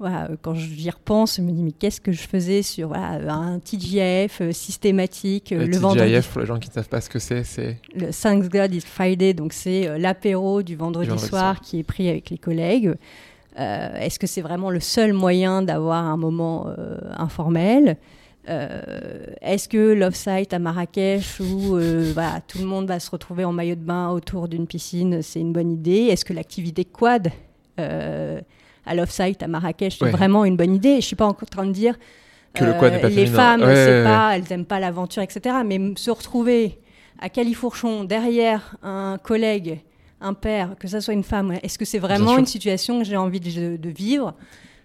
voilà, 0.00 0.28
quand 0.42 0.54
j'y 0.54 0.90
repense, 0.90 1.36
je 1.36 1.42
me 1.42 1.52
dis, 1.52 1.62
mais 1.62 1.72
qu'est-ce 1.72 2.00
que 2.00 2.10
je 2.10 2.22
faisais 2.22 2.62
sur 2.62 2.88
voilà, 2.88 3.34
un 3.34 3.60
TGF 3.60 4.40
euh, 4.40 4.52
systématique 4.52 5.50
le, 5.50 5.66
le 5.66 5.78
TGIF, 5.78 6.28
pour 6.28 6.40
les 6.40 6.46
gens 6.46 6.58
qui 6.58 6.68
ne 6.68 6.74
savent 6.74 6.88
pas 6.88 7.00
ce 7.00 7.08
que 7.08 7.20
c'est, 7.20 7.44
c'est... 7.44 7.80
Le 7.94 8.10
Thanks 8.10 8.48
God 8.48 8.74
is 8.74 8.80
Friday, 8.80 9.32
donc 9.32 9.52
c'est 9.52 9.96
l'apéro 9.98 10.62
du 10.62 10.74
vendredi, 10.74 11.18
soir, 11.18 11.60
qui 11.60 11.78
est 11.78 11.84
pris 11.84 12.08
avec 12.08 12.30
les 12.30 12.38
collègues. 12.38 12.94
Est-ce 13.56 14.18
que 14.18 14.26
c'est 14.26 14.42
vraiment 14.42 14.70
le 14.70 14.80
seul 14.80 15.12
moyen 15.12 15.62
d'avoir 15.62 16.04
un 16.04 16.16
moment 16.16 16.68
informel? 17.16 17.96
Euh, 18.48 18.80
est-ce 19.40 19.68
que 19.68 19.92
l'off-site 19.92 20.52
à 20.52 20.58
Marrakech 20.58 21.40
où 21.40 21.76
euh, 21.76 22.12
tout 22.46 22.58
le 22.58 22.64
monde 22.64 22.86
va 22.86 23.00
se 23.00 23.10
retrouver 23.10 23.44
en 23.44 23.52
maillot 23.52 23.74
de 23.74 23.80
bain 23.80 24.10
autour 24.10 24.46
d'une 24.46 24.66
piscine, 24.66 25.20
c'est 25.22 25.40
une 25.40 25.52
bonne 25.52 25.72
idée? 25.72 26.06
Est-ce 26.10 26.24
que 26.24 26.32
l'activité 26.32 26.84
quad 26.84 27.32
euh, 27.80 28.40
à 28.84 28.94
l'off-site 28.94 29.42
à 29.42 29.48
Marrakech, 29.48 29.98
c'est 29.98 30.10
vraiment 30.10 30.44
une 30.44 30.56
bonne 30.56 30.74
idée? 30.74 30.92
Je 30.92 30.96
ne 30.96 31.00
suis 31.00 31.16
pas 31.16 31.26
encore 31.26 31.48
en 31.52 31.56
train 31.56 31.66
de 31.66 31.72
dire 31.72 31.96
que 32.54 32.64
le 32.64 32.74
quad 32.74 33.00
pas 33.00 33.08
les 33.08 33.26
femmes, 33.26 33.60
pas, 33.60 34.36
elles 34.36 34.44
n'aiment 34.48 34.64
pas 34.64 34.78
l'aventure, 34.78 35.22
etc. 35.22 35.56
Mais 35.66 35.80
se 35.96 36.10
retrouver 36.10 36.78
à 37.18 37.28
Califourchon 37.28 38.04
derrière 38.04 38.76
un 38.82 39.18
collègue, 39.20 39.80
un 40.26 40.34
père, 40.34 40.76
que 40.78 40.88
ça 40.88 41.00
soit 41.00 41.14
une 41.14 41.24
femme, 41.24 41.52
est-ce 41.62 41.78
que 41.78 41.84
c'est 41.84 41.98
vraiment 41.98 42.38
une 42.38 42.46
situation 42.46 42.98
que 42.98 43.04
j'ai 43.04 43.16
envie 43.16 43.40
de, 43.40 43.88
vivre 43.88 44.34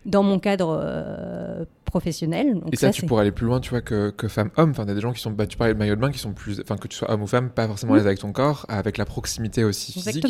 dans 0.05 0.23
mon 0.23 0.39
cadre 0.39 1.65
professionnel? 1.91 2.61
et 2.71 2.75
ça, 2.75 2.89
tu 2.89 3.05
pourrais 3.05 3.21
aller 3.21 3.31
plus 3.31 3.45
loin, 3.45 3.59
tu 3.59 3.69
vois, 3.69 3.81
que, 3.81 4.09
que 4.09 4.27
femme-homme. 4.27 4.71
Enfin, 4.71 4.83
il 4.83 4.87
y 4.87 4.91
a 4.91 4.95
des 4.95 5.01
gens 5.01 5.11
qui 5.11 5.21
sont, 5.21 5.29
bah, 5.29 5.45
tu 5.45 5.57
parlais 5.57 5.73
de 5.73 5.79
maillot 5.79 5.95
de 5.95 6.01
bain, 6.01 6.09
qui 6.09 6.17
sont 6.17 6.33
plus, 6.33 6.59
enfin, 6.61 6.77
que 6.77 6.87
tu 6.87 6.97
sois 6.97 7.11
homme 7.11 7.21
ou 7.21 7.27
femme, 7.27 7.49
pas 7.49 7.67
forcément 7.67 7.93
les 7.93 8.01
avec 8.01 8.19
ton 8.19 8.31
corps, 8.31 8.65
avec 8.69 8.97
la 8.97 9.05
proximité 9.05 9.63
aussi 9.63 9.91
physique. 9.91 10.25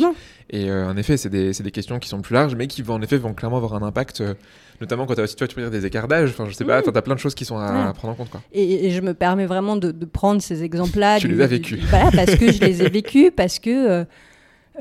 Et 0.50 0.70
euh, 0.70 0.90
en 0.90 0.96
effet, 0.96 1.16
c'est 1.16 1.30
des, 1.30 1.52
des, 1.52 1.70
questions 1.70 1.98
qui 1.98 2.08
sont 2.08 2.20
plus 2.20 2.34
larges, 2.34 2.54
mais 2.56 2.66
qui 2.66 2.82
vont 2.82 2.94
en 2.94 3.02
effet 3.02 3.16
vont 3.16 3.32
clairement 3.32 3.56
avoir 3.56 3.74
un 3.74 3.82
impact, 3.82 4.20
euh, 4.20 4.34
notamment 4.80 5.06
quand 5.06 5.14
tu 5.14 5.20
as 5.20 5.24
aussi, 5.24 5.36
tu, 5.36 5.44
vois, 5.44 5.48
tu 5.48 5.54
peux 5.54 5.62
dire 5.62 5.70
des 5.70 5.86
écarts 5.86 6.08
d'âge. 6.08 6.30
Enfin, 6.30 6.46
je 6.48 6.54
sais 6.54 6.64
pas, 6.64 6.82
tu 6.82 6.90
as 6.92 7.02
plein 7.02 7.14
de 7.14 7.20
choses 7.20 7.34
qui 7.34 7.44
sont 7.44 7.58
à, 7.58 7.92
prendre 7.94 8.12
en 8.12 8.16
compte, 8.16 8.30
quoi. 8.30 8.42
Et, 8.52 8.90
je 8.90 9.00
me 9.00 9.14
permets 9.14 9.46
vraiment 9.46 9.76
de, 9.76 9.92
prendre 10.04 10.42
ces 10.42 10.64
exemples-là. 10.64 11.18
Tu 11.18 11.28
les 11.28 11.40
as 11.40 11.46
vécus. 11.46 11.80
Voilà, 11.88 12.10
parce 12.10 12.34
que 12.34 12.52
je 12.52 12.60
les 12.60 12.82
ai 12.82 12.90
vécus, 12.90 13.30
parce 13.34 13.58
que. 13.58 14.04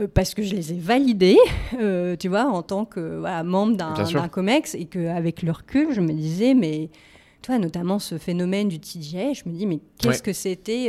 Euh, 0.01 0.07
parce 0.13 0.33
que 0.33 0.43
je 0.43 0.55
les 0.55 0.73
ai 0.73 0.77
validés, 0.77 1.37
euh, 1.79 2.15
tu 2.15 2.27
vois, 2.27 2.45
en 2.45 2.61
tant 2.61 2.85
que 2.85 3.19
voilà, 3.19 3.43
membre 3.43 3.77
d'un 3.77 4.27
COMEX, 4.27 4.75
et 4.75 4.85
qu'avec 4.85 5.41
le 5.43 5.51
recul, 5.51 5.93
je 5.93 6.01
me 6.01 6.13
disais, 6.13 6.53
mais, 6.53 6.89
tu 7.41 7.51
vois, 7.51 7.59
notamment 7.59 7.99
ce 7.99 8.17
phénomène 8.17 8.67
du 8.67 8.79
TGA, 8.79 9.33
je 9.33 9.43
me 9.45 9.53
dis, 9.53 9.65
mais 9.65 9.79
qu'est-ce 9.97 10.23
que 10.23 10.33
c'était 10.33 10.87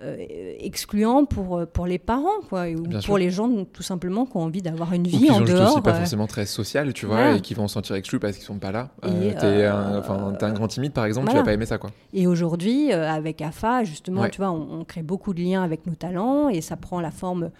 euh, 0.00 0.16
excluant 0.60 1.24
pour, 1.24 1.66
pour 1.66 1.86
les 1.86 1.98
parents, 1.98 2.40
quoi, 2.48 2.66
ou 2.68 2.84
pour 3.04 3.18
les 3.18 3.30
gens, 3.30 3.64
tout 3.64 3.82
simplement, 3.82 4.26
qui 4.26 4.36
ont 4.36 4.42
envie 4.42 4.62
d'avoir 4.62 4.92
une 4.92 5.06
vie 5.06 5.30
en 5.30 5.40
dehors. 5.40 5.72
aussi 5.72 5.82
pas 5.82 5.94
forcément 5.94 6.26
très 6.26 6.46
social, 6.46 6.92
tu 6.92 7.06
vois, 7.06 7.32
et 7.32 7.40
qui 7.40 7.54
vont 7.54 7.68
se 7.68 7.74
sentir 7.74 7.96
exclus 7.96 8.20
parce 8.20 8.36
qu'ils 8.36 8.46
sont 8.46 8.58
pas 8.58 8.72
là. 8.72 8.90
t'es 9.02 9.64
un, 9.64 10.02
un, 10.02 10.52
grand 10.52 10.68
timide, 10.68 10.92
par 10.92 11.04
exemple, 11.04 11.28
tu 11.28 11.36
vas 11.36 11.42
pas 11.42 11.52
aimer 11.52 11.66
ça, 11.66 11.78
quoi. 11.78 11.90
Et 12.12 12.26
aujourd'hui, 12.26 12.92
avec 12.92 13.42
AFA, 13.42 13.84
justement, 13.84 14.28
tu 14.28 14.38
vois, 14.38 14.50
on, 14.52 14.80
on 14.80 14.84
crée 14.84 15.02
beaucoup 15.02 15.34
de 15.34 15.40
liens 15.40 15.62
avec 15.62 15.86
nos 15.86 15.94
talents, 15.94 16.48
et 16.48 16.60
ça 16.60 16.76
prend 16.76 17.00
la 17.00 17.10
forme 17.10 17.50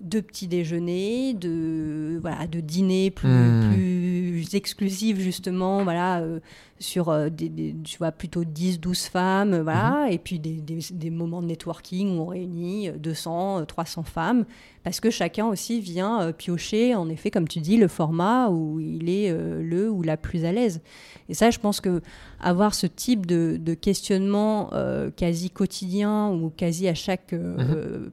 de 0.00 0.20
petits 0.20 0.46
déjeuners, 0.46 1.34
de, 1.34 2.18
voilà, 2.20 2.46
de 2.46 2.60
dîners 2.60 3.10
plus, 3.10 3.28
hmm. 3.28 3.72
plus 3.72 4.54
exclusive 4.54 5.18
justement, 5.18 5.82
voilà, 5.82 6.20
euh, 6.20 6.38
sur 6.78 7.08
euh, 7.08 7.28
des, 7.28 7.74
tu 7.82 7.98
vois, 7.98 8.12
plutôt 8.12 8.44
10, 8.44 8.78
12 8.78 9.06
femmes, 9.06 9.60
voilà, 9.60 10.04
mhm. 10.06 10.12
et 10.12 10.18
puis 10.18 10.38
des, 10.38 10.62
des, 10.62 11.10
moments 11.10 11.42
de 11.42 11.48
networking 11.48 12.16
où 12.16 12.22
on 12.22 12.26
réunit 12.26 12.90
200, 12.92 13.64
300 13.66 14.04
femmes, 14.04 14.44
parce 14.84 15.00
que 15.00 15.10
chacun 15.10 15.46
aussi 15.46 15.80
vient 15.80 16.30
piocher, 16.30 16.94
en 16.94 17.08
effet, 17.08 17.32
comme 17.32 17.48
tu 17.48 17.58
dis, 17.58 17.76
le 17.76 17.88
format 17.88 18.48
où 18.50 18.78
il 18.78 19.10
est 19.10 19.32
le 19.32 19.90
ou 19.90 20.02
la 20.02 20.16
plus 20.16 20.44
à 20.44 20.52
l'aise. 20.52 20.80
Et 21.28 21.34
ça, 21.34 21.50
je 21.50 21.58
pense 21.58 21.80
que 21.80 22.00
avoir 22.40 22.74
ce 22.74 22.86
type 22.86 23.26
de, 23.26 23.58
de 23.60 23.74
questionnement 23.74 24.70
quasi 25.16 25.50
quotidien 25.50 26.30
ou 26.30 26.50
quasi 26.50 26.86
à 26.86 26.94
chaque 26.94 27.32
mhm. 27.32 28.12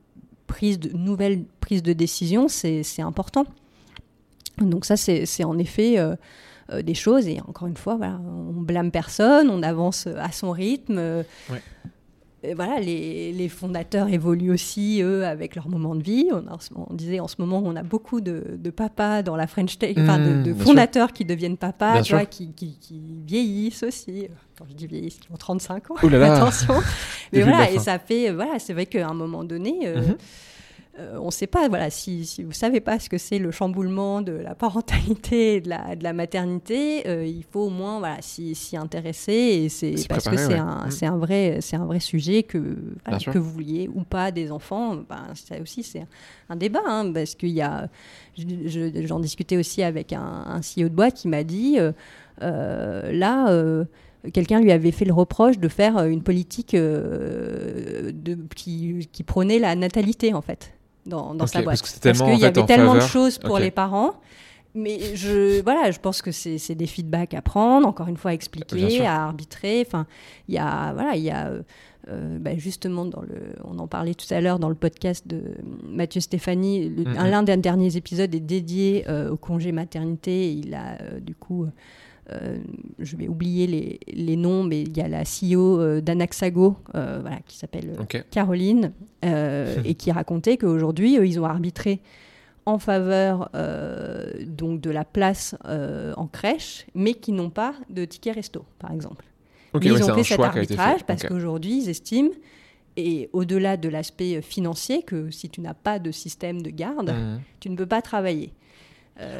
Prise 0.55 0.79
de 0.79 0.95
nouvelle 0.95 1.43
prise 1.59 1.83
de 1.83 1.91
décision, 1.91 2.47
c'est 2.47 3.01
important. 3.01 3.45
Donc 4.57 4.85
ça, 4.85 4.95
c'est 4.95 5.43
en 5.43 5.57
effet 5.57 5.99
euh, 5.99 6.15
euh, 6.71 6.81
des 6.81 6.93
choses. 6.93 7.27
Et 7.27 7.41
encore 7.41 7.67
une 7.67 7.75
fois, 7.75 7.97
voilà, 7.97 8.21
on 8.25 8.61
blâme 8.61 8.89
personne, 8.89 9.49
on 9.49 9.61
avance 9.63 10.07
à 10.07 10.31
son 10.31 10.51
rythme. 10.51 10.97
Et 10.97 11.55
voilà, 12.53 12.79
les, 12.79 13.31
les, 13.31 13.49
fondateurs 13.49 14.09
évoluent 14.09 14.51
aussi, 14.51 15.01
eux, 15.01 15.25
avec 15.25 15.55
leur 15.55 15.69
moment 15.69 15.95
de 15.95 16.03
vie. 16.03 16.29
On, 16.31 16.43
on 16.89 16.93
disait 16.93 17.19
en 17.19 17.27
ce 17.27 17.35
moment, 17.39 17.61
on 17.63 17.75
a 17.75 17.83
beaucoup 17.83 18.21
de, 18.21 18.57
de 18.57 18.69
papas 18.69 19.23
dans 19.23 19.35
la 19.35 19.47
French 19.47 19.77
Tech, 19.77 19.95
de, 19.95 20.01
mmh, 20.01 20.55
fondateurs 20.55 21.13
qui 21.13 21.25
deviennent 21.25 21.57
papas, 21.57 22.01
vois, 22.01 22.25
qui, 22.25 22.51
qui, 22.53 22.77
qui, 22.79 23.01
vieillissent 23.25 23.83
aussi. 23.83 24.27
Quand 24.57 24.65
je 24.69 24.73
dis 24.73 24.87
vieillissent, 24.87 25.19
ils 25.29 25.33
ont 25.33 25.37
35 25.37 25.91
ans, 25.91 25.95
attention. 26.03 26.75
Mais 27.33 27.41
voilà, 27.41 27.71
et 27.71 27.79
ça 27.79 27.99
fait, 27.99 28.31
voilà, 28.31 28.59
c'est 28.59 28.73
vrai 28.73 28.85
qu'à 28.85 29.07
un 29.07 29.13
moment 29.13 29.43
donné, 29.43 29.79
euh, 29.85 30.01
mmh. 30.01 30.15
Euh, 30.97 31.17
on 31.19 31.25
ne 31.25 31.31
sait 31.31 31.47
pas, 31.47 31.67
voilà, 31.67 31.89
si, 31.89 32.25
si 32.25 32.41
vous 32.41 32.49
ne 32.49 32.53
savez 32.53 32.79
pas 32.79 32.99
ce 32.99 33.09
que 33.09 33.17
c'est 33.17 33.37
le 33.37 33.51
chamboulement 33.51 34.21
de 34.21 34.31
la 34.31 34.55
parentalité 34.55 35.55
et 35.55 35.61
de 35.61 35.67
la, 35.67 35.95
de 35.95 36.03
la 36.03 36.13
maternité, 36.13 37.05
euh, 37.07 37.25
il 37.25 37.43
faut 37.43 37.65
au 37.65 37.69
moins 37.69 37.99
voilà, 37.99 38.21
s'y, 38.21 38.55
intéresser. 38.77 39.33
Et 39.33 39.69
c'est, 39.69 39.95
parce 40.07 40.29
que 40.29 40.37
c'est, 40.37 40.57
un, 40.57 40.85
mm. 40.85 40.91
c'est, 40.91 41.05
un 41.05 41.17
vrai, 41.17 41.57
c'est 41.59 41.75
un 41.75 41.85
vrai 41.85 41.99
sujet 41.99 42.43
que, 42.43 42.77
que 43.31 43.37
vous 43.37 43.51
vouliez 43.51 43.89
ou 43.93 44.03
pas 44.03 44.31
des 44.31 44.53
enfants. 44.53 44.95
Ben, 44.95 45.27
ça 45.33 45.59
aussi, 45.61 45.83
c'est 45.83 46.05
un 46.47 46.55
débat, 46.55 46.79
hein, 46.85 47.11
parce 47.11 47.35
qu'il 47.35 47.49
y 47.49 47.61
a, 47.61 47.89
j'en 48.37 49.19
discutais 49.19 49.57
aussi 49.57 49.83
avec 49.83 50.13
un, 50.13 50.21
un, 50.21 50.61
CEO 50.61 50.87
de 50.87 50.95
boîte 50.95 51.15
qui 51.15 51.27
m'a 51.27 51.43
dit, 51.43 51.77
euh, 52.41 53.11
là, 53.11 53.85
quelqu'un 54.31 54.61
lui 54.61 54.71
avait 54.71 54.91
fait 54.91 55.05
le 55.05 55.13
reproche 55.13 55.59
de 55.59 55.67
faire 55.67 56.05
une 56.05 56.23
politique 56.23 56.73
de, 56.73 58.13
qui, 58.55 59.09
qui, 59.11 59.23
prônait 59.23 59.59
la 59.59 59.75
natalité 59.75 60.33
en 60.33 60.41
fait 60.41 60.74
dans, 61.05 61.47
sa 61.47 61.61
boîte. 61.61 61.81
Parce 62.01 62.21
qu'il 62.21 62.39
y 62.39 62.45
avait 62.45 62.65
tellement 62.65 62.95
de 62.95 62.99
choses 63.01 63.37
pour 63.37 63.59
les 63.59 63.71
parents. 63.71 64.13
Mais 64.77 65.15
je, 65.15 65.61
voilà, 65.61 65.89
je 65.91 65.99
pense 65.99 66.21
que 66.21 66.31
c'est 66.31 66.75
des 66.75 66.85
feedbacks 66.85 67.33
à 67.33 67.41
prendre, 67.41 67.87
encore 67.87 68.09
une 68.09 68.17
fois 68.17 68.31
à 68.31 68.33
expliquer, 68.33 69.05
à 69.05 69.23
arbitrer. 69.23 69.81
Enfin, 69.87 70.05
il 70.49 70.55
y 70.55 70.57
a, 70.57 70.91
voilà, 70.93 71.15
il 71.15 71.23
y 71.23 71.31
a 71.31 71.53
euh, 72.09 72.37
bah, 72.39 72.55
justement 72.57 73.05
dans 73.05 73.21
le, 73.21 73.55
on 73.63 73.79
en 73.79 73.87
parlait 73.87 74.13
tout 74.13 74.31
à 74.31 74.41
l'heure 74.41 74.59
dans 74.59 74.69
le 74.69 74.75
podcast 74.75 75.27
de 75.27 75.41
Mathieu 75.83 76.21
Stéphanie. 76.21 76.93
L'un 77.05 77.43
des 77.43 77.57
derniers 77.57 77.95
épisodes 77.95 78.33
est 78.35 78.39
dédié 78.39 79.05
euh, 79.07 79.31
au 79.31 79.37
congé 79.37 79.71
maternité. 79.71 80.51
Il 80.53 80.73
a 80.73 81.01
euh, 81.01 81.19
du 81.21 81.35
coup 81.35 81.63
euh, 81.63 81.69
je 82.99 83.15
vais 83.17 83.27
oublier 83.27 83.67
les, 83.67 83.99
les, 84.11 84.35
noms, 84.35 84.63
mais 84.63 84.81
il 84.81 84.97
y 84.97 85.01
a 85.01 85.07
la 85.07 85.23
CEO 85.23 85.79
euh, 85.79 86.01
d'Anaxago, 86.01 86.77
euh, 86.95 87.19
voilà, 87.21 87.39
qui 87.45 87.57
s'appelle 87.57 87.95
Caroline, 88.31 88.91
et 89.23 89.95
qui 89.95 90.11
racontait 90.11 90.57
qu'aujourd'hui, 90.57 91.15
ils 91.15 91.39
ont 91.39 91.45
arbitré 91.45 91.99
en 92.67 92.79
faveur 92.79 93.49
donc 94.47 94.81
de 94.81 94.89
la 94.89 95.05
place 95.05 95.55
en 95.63 96.27
crèche, 96.27 96.85
mais 96.95 97.13
qui 97.13 97.31
n'ont 97.31 97.49
pas 97.49 97.73
de 97.89 98.05
ticket 98.05 98.31
resto, 98.31 98.65
par 98.79 98.91
exemple. 98.91 99.25
ils 99.81 100.03
ont 100.03 100.15
fait 100.15 100.23
cet 100.23 100.39
arbitrage 100.39 101.03
parce 101.05 101.23
qu'aujourd'hui, 101.23 101.83
ils 101.83 101.89
estiment, 101.89 102.31
et 102.97 103.29
au-delà 103.33 103.77
de 103.77 103.89
l'aspect 103.89 104.41
financier, 104.41 105.03
que 105.03 105.29
si 105.29 105.49
tu 105.49 105.61
n'as 105.61 105.73
pas 105.73 105.99
de 105.99 106.11
système 106.11 106.61
de 106.61 106.69
garde, 106.69 107.09
mmh. 107.09 107.41
tu 107.59 107.69
ne 107.69 107.75
peux 107.75 107.85
pas 107.85 108.01
travailler 108.01 108.53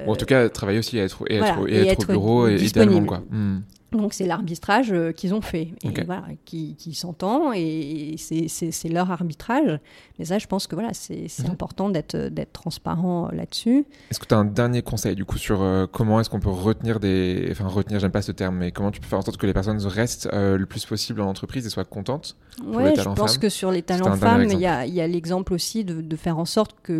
en 0.08 0.16
tout 0.16 0.26
cas, 0.26 0.50
travailler 0.50 0.80
aussi 0.80 0.98
et 0.98 1.02
être, 1.02 1.26
et 1.28 1.36
être, 1.36 2.04
au 2.04 2.12
bureau, 2.12 2.48
idéalement. 2.48 3.06
Quoi. 3.06 3.24
Hmm. 3.30 3.60
Donc 3.96 4.14
c'est 4.14 4.26
l'arbitrage 4.26 4.92
euh, 4.92 5.12
qu'ils 5.12 5.34
ont 5.34 5.42
fait, 5.42 5.70
et 5.84 6.04
voilà, 6.06 6.26
qui, 6.46 6.76
qui 6.76 6.94
s'entend, 6.94 7.52
et 7.54 8.16
c'est 8.18 8.90
leur 8.90 9.12
arbitrage. 9.12 9.80
Mais 10.20 10.26
ça, 10.26 10.38
je 10.38 10.48
pense 10.48 10.68
que 10.68 10.76
voilà, 10.76 10.94
c'est 10.94 11.28
mhm. 11.40 11.52
important 11.52 11.90
d'être 11.90 12.52
transparent 12.52 13.28
euh, 13.28 13.36
là-dessus. 13.36 13.86
Est-ce 14.12 14.20
que 14.20 14.26
tu 14.26 14.34
as 14.34 14.38
un 14.38 14.46
dernier 14.46 14.82
conseil 14.82 15.16
du 15.16 15.26
coup 15.26 15.38
sur 15.38 15.62
euh, 15.62 15.88
comment 15.92 16.20
est-ce 16.20 16.30
qu'on 16.30 16.40
peut 16.40 16.50
retenir 16.50 17.00
des... 17.00 17.48
Enfin 17.52 17.68
retenir, 17.68 18.00
j'aime 18.00 18.12
pas 18.12 18.22
ce 18.22 18.32
terme, 18.32 18.58
mais 18.58 18.72
comment 18.72 18.92
tu 18.92 19.00
peux 19.00 19.08
faire 19.08 19.20
en 19.20 19.24
sorte 19.24 19.38
que 19.38 19.48
les 19.48 19.54
personnes 19.54 19.82
restent 19.86 20.30
le 20.32 20.66
plus 20.66 20.86
possible 20.86 21.22
en 21.22 21.28
entreprise 21.28 21.66
et 21.66 21.70
soient 21.70 21.86
contentes 21.86 22.38
Oui, 22.66 22.84
je 22.96 23.04
pense 23.04 23.38
que 23.38 23.50
sur 23.50 23.72
les 23.72 23.82
talents 23.82 24.16
femmes, 24.16 24.48
il 24.50 24.60
y 24.60 24.68
a, 24.68 24.86
y 24.86 25.02
a 25.02 25.08
l'exemple 25.08 25.54
aussi 25.54 25.84
de, 25.84 26.02
de, 26.02 26.16
faire 26.16 26.38
en 26.38 26.46
sorte 26.46 26.76
que 26.84 26.94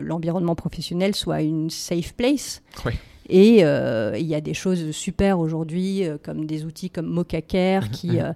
l'environnement 0.00 0.54
professionnel 0.54 1.14
soit 1.14 1.42
une 1.42 1.70
safe 1.70 2.14
place. 2.14 2.62
Oui. 2.84 2.92
Et 3.28 3.64
euh, 3.64 4.16
il 4.18 4.26
y 4.26 4.34
a 4.34 4.40
des 4.40 4.54
choses 4.54 4.90
super 4.90 5.38
aujourd'hui, 5.38 6.06
euh, 6.06 6.16
comme 6.22 6.46
des 6.46 6.64
outils 6.64 6.90
comme 6.90 7.06
Mocacare, 7.06 7.84
mhm, 7.84 7.90
qui, 7.90 8.10
mhm. 8.10 8.18
Euh, 8.18 8.32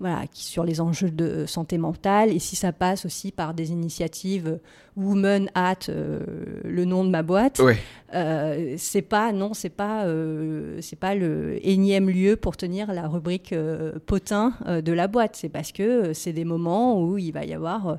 voilà, 0.00 0.26
qui 0.26 0.44
sur 0.44 0.64
les 0.64 0.80
enjeux 0.80 1.12
de 1.12 1.46
santé 1.46 1.78
mentale. 1.78 2.30
Et 2.30 2.40
si 2.40 2.56
ça 2.56 2.72
passe 2.72 3.06
aussi 3.06 3.30
par 3.30 3.54
des 3.54 3.70
initiatives 3.70 4.58
Women 4.96 5.48
at 5.54 5.88
le 5.88 6.84
nom 6.84 7.04
de 7.04 7.10
ma 7.10 7.22
boîte, 7.22 7.62
c'est 8.12 9.02
pas 9.02 9.32
non, 9.32 9.54
c'est 9.54 9.68
pas 9.68 10.04
c'est 10.80 10.98
pas 10.98 11.14
le 11.14 11.56
énième 11.64 12.10
lieu 12.10 12.34
pour 12.34 12.56
tenir 12.56 12.92
la 12.92 13.06
rubrique 13.06 13.54
potin 14.06 14.54
de 14.66 14.92
la 14.92 15.06
boîte. 15.06 15.36
C'est 15.36 15.48
parce 15.48 15.70
que 15.70 16.12
c'est 16.14 16.32
des 16.32 16.44
moments 16.44 17.00
où 17.00 17.16
il 17.16 17.30
va 17.30 17.44
y 17.44 17.54
avoir 17.54 17.98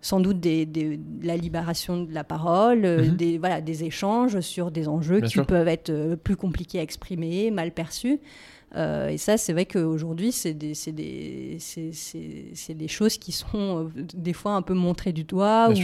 sans 0.00 0.20
doute 0.20 0.40
des, 0.40 0.66
de 0.66 0.98
la 1.22 1.36
libération 1.36 2.04
de 2.04 2.12
la 2.12 2.24
parole, 2.24 2.84
euh, 2.84 3.04
mhm. 3.04 3.16
des, 3.16 3.38
voilà, 3.38 3.60
des 3.60 3.84
échanges 3.84 4.40
sur 4.40 4.70
des 4.70 4.88
enjeux 4.88 5.20
qui 5.20 5.40
peuvent 5.42 5.68
être 5.68 5.90
euh, 5.90 6.16
plus 6.16 6.36
compliqués 6.36 6.78
à 6.78 6.82
exprimer, 6.82 7.50
mal 7.50 7.72
perçus. 7.72 8.20
Euh, 8.76 9.08
et 9.08 9.18
ça, 9.18 9.36
c'est 9.36 9.52
vrai 9.52 9.64
qu'aujourd'hui, 9.64 10.32
c'est 10.32 10.54
des, 10.54 10.74
des, 10.92 11.58
des, 12.74 12.88
choses 12.88 13.16
qui 13.18 13.32
sont 13.32 13.90
des 13.94 14.32
fois 14.32 14.52
un 14.52 14.62
peu 14.62 14.74
montrées 14.74 15.12
du 15.12 15.24
doigt 15.24 15.70
ou, 15.70 15.74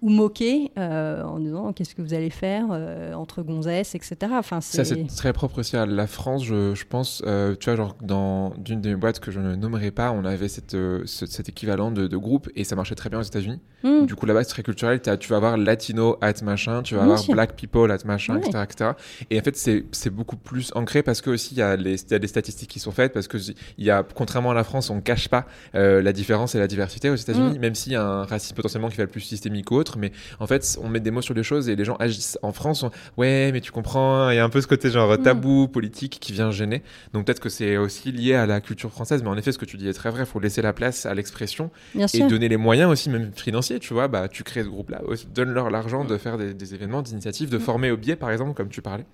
ou 0.00 0.10
moquer 0.10 0.70
euh, 0.78 1.22
en 1.22 1.38
disant 1.40 1.72
qu'est-ce 1.72 1.94
que 1.94 2.02
vous 2.02 2.14
allez 2.14 2.30
faire 2.30 2.66
euh, 2.70 3.12
entre 3.14 3.42
gonzesses, 3.42 3.94
etc. 3.94 4.16
Enfin, 4.32 4.60
Ça, 4.60 4.84
c'est 4.84 5.06
très 5.06 5.32
propre 5.32 5.58
aussi 5.60 5.76
à 5.76 5.86
la 5.86 6.06
France, 6.06 6.44
je, 6.44 6.74
je 6.74 6.84
pense. 6.84 7.22
Euh, 7.26 7.56
tu 7.58 7.68
vois, 7.70 7.76
genre, 7.76 7.96
dans 8.00 8.52
une 8.68 8.80
des 8.80 8.94
boîtes 8.94 9.18
que 9.18 9.30
je 9.30 9.40
ne 9.40 9.56
nommerai 9.56 9.90
pas, 9.90 10.12
on 10.12 10.24
avait 10.24 10.48
cette, 10.48 10.76
cet 11.06 11.48
équivalent 11.48 11.90
de, 11.90 12.06
de, 12.06 12.16
groupe 12.16 12.48
et 12.54 12.64
ça 12.64 12.76
marchait 12.76 12.94
très 12.94 13.10
bien 13.10 13.18
aux 13.18 13.22
États-Unis. 13.22 13.60
Hmm. 13.82 14.06
Du 14.06 14.14
coup, 14.14 14.26
là-bas, 14.26 14.44
c'est 14.44 14.50
très 14.50 14.62
culturel. 14.62 15.00
tu 15.00 15.28
vas 15.28 15.36
avoir 15.36 15.56
latino 15.56 16.16
at 16.20 16.42
machin, 16.42 16.82
tu 16.82 16.94
vas 16.94 17.02
avoir 17.02 17.24
black 17.28 17.56
people 17.56 17.90
at 17.90 18.04
machin, 18.04 18.38
etc., 18.38 18.64
etc. 18.64 18.90
Et 19.30 19.40
en 19.40 19.42
fait, 19.42 19.56
c'est 19.56 20.10
beaucoup 20.10 20.36
plus 20.36 20.70
ancré 20.74 21.02
parce 21.02 21.20
que 21.20 21.30
aussi, 21.30 21.54
il 21.54 21.58
y, 21.58 21.62
a 21.62 21.76
les, 21.76 21.96
a 22.18 22.20
des 22.20 22.28
statistiques 22.28 22.70
qui 22.70 22.80
sont 22.80 22.92
faites 22.92 23.12
parce 23.12 23.28
que 23.28 23.38
il 23.78 23.84
y 23.84 23.90
a, 23.90 24.02
contrairement 24.02 24.50
à 24.50 24.54
la 24.54 24.64
France, 24.64 24.90
on 24.90 25.00
cache 25.00 25.28
pas 25.28 25.46
la 25.74 26.12
différence 26.12 26.54
et 26.54 26.58
la 26.58 26.66
diversité 26.66 27.10
aux 27.10 27.14
États-Unis, 27.14 27.58
hmm. 27.58 27.60
même 27.60 27.74
s'il 27.74 27.92
y 27.92 27.96
a 27.96 28.04
un 28.04 28.24
racisme 28.24 28.54
potentiellement 28.54 28.88
qui 28.88 28.96
va 28.96 29.04
être 29.04 29.10
plus 29.10 29.20
systémique 29.20 29.70
ou 29.70 29.76
autre 29.76 29.98
mais 29.98 30.12
en 30.40 30.46
fait, 30.46 30.78
on 30.82 30.88
met 30.88 31.00
des 31.00 31.10
mots 31.10 31.22
sur 31.22 31.34
les 31.34 31.42
choses 31.42 31.68
et 31.68 31.76
les 31.76 31.84
gens 31.84 31.96
agissent. 31.96 32.38
En 32.42 32.52
France, 32.52 32.84
ouais, 33.16 33.50
mais 33.52 33.60
tu 33.60 33.72
comprends, 33.72 34.30
il 34.30 34.36
y 34.36 34.38
a 34.38 34.44
un 34.44 34.48
peu 34.48 34.60
ce 34.60 34.66
côté 34.66 34.90
genre 34.90 35.12
mm. 35.12 35.22
tabou, 35.22 35.68
politique 35.68 36.18
qui 36.20 36.32
vient 36.32 36.50
gêner. 36.50 36.82
Donc 37.12 37.26
peut-être 37.26 37.40
que 37.40 37.48
c'est 37.48 37.76
aussi 37.76 38.12
lié 38.12 38.34
à 38.34 38.46
la 38.46 38.60
culture 38.60 38.90
française, 38.90 39.22
mais 39.22 39.28
en 39.28 39.36
effet, 39.36 39.52
ce 39.52 39.58
que 39.58 39.64
tu 39.64 39.76
dis 39.76 39.88
est 39.88 39.92
très 39.92 40.10
vrai. 40.10 40.22
Il 40.22 40.26
faut 40.26 40.40
laisser 40.40 40.62
la 40.62 40.72
place 40.72 41.06
à 41.06 41.14
l'expression 41.14 41.70
et 41.94 42.20
donner 42.26 42.48
les 42.48 42.56
moyens 42.56 42.90
aussi, 42.90 43.10
même 43.10 43.32
financiers. 43.34 43.78
Tu 43.78 43.92
vois, 43.94 44.08
bah, 44.08 44.28
tu 44.28 44.44
crées 44.44 44.62
ce 44.62 44.68
groupe-là, 44.68 45.02
donne-leur 45.34 45.70
l'argent 45.70 46.04
de 46.04 46.16
faire 46.16 46.38
des, 46.38 46.54
des 46.54 46.74
événements, 46.74 47.02
d'initiatives, 47.02 47.50
de 47.50 47.58
mm. 47.58 47.60
former 47.60 47.90
au 47.90 47.96
biais, 47.96 48.16
par 48.16 48.30
exemple, 48.30 48.54
comme 48.54 48.68
tu 48.68 48.82
parlais. 48.82 49.04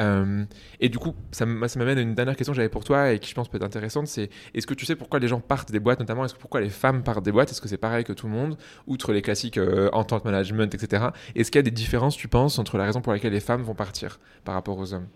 Euh, 0.00 0.44
et 0.80 0.88
du 0.88 0.98
coup, 0.98 1.14
ça, 1.32 1.46
m'amène 1.46 1.98
à 1.98 2.00
une 2.00 2.14
dernière 2.14 2.36
question 2.36 2.52
que 2.52 2.56
j'avais 2.56 2.68
pour 2.68 2.84
toi 2.84 3.12
et 3.12 3.18
qui 3.18 3.30
je 3.30 3.34
pense 3.34 3.48
peut 3.48 3.56
être 3.56 3.64
intéressante, 3.64 4.06
c'est 4.06 4.30
est-ce 4.54 4.66
que 4.66 4.74
tu 4.74 4.86
sais 4.86 4.96
pourquoi 4.96 5.18
les 5.18 5.28
gens 5.28 5.40
partent 5.40 5.72
des 5.72 5.80
boîtes, 5.80 6.00
notamment 6.00 6.24
est-ce 6.24 6.34
que 6.34 6.40
pourquoi 6.40 6.60
les 6.60 6.70
femmes 6.70 7.02
partent 7.02 7.24
des 7.24 7.32
boîtes? 7.32 7.50
Est-ce 7.50 7.60
que 7.60 7.68
c'est 7.68 7.76
pareil 7.76 8.04
que 8.04 8.12
tout 8.12 8.26
le 8.26 8.32
monde, 8.32 8.56
outre 8.86 9.12
les 9.12 9.22
classiques 9.22 9.58
euh, 9.58 9.88
entente 9.92 10.24
management, 10.24 10.74
etc. 10.74 11.06
Est-ce 11.34 11.50
qu'il 11.50 11.58
y 11.58 11.60
a 11.60 11.62
des 11.62 11.70
différences, 11.70 12.16
tu 12.16 12.28
penses, 12.28 12.58
entre 12.58 12.78
la 12.78 12.84
raison 12.84 13.00
pour 13.00 13.12
laquelle 13.12 13.32
les 13.32 13.40
femmes 13.40 13.62
vont 13.62 13.74
partir 13.74 14.18
par 14.44 14.54
rapport 14.54 14.78
aux 14.78 14.94
hommes? 14.94 15.06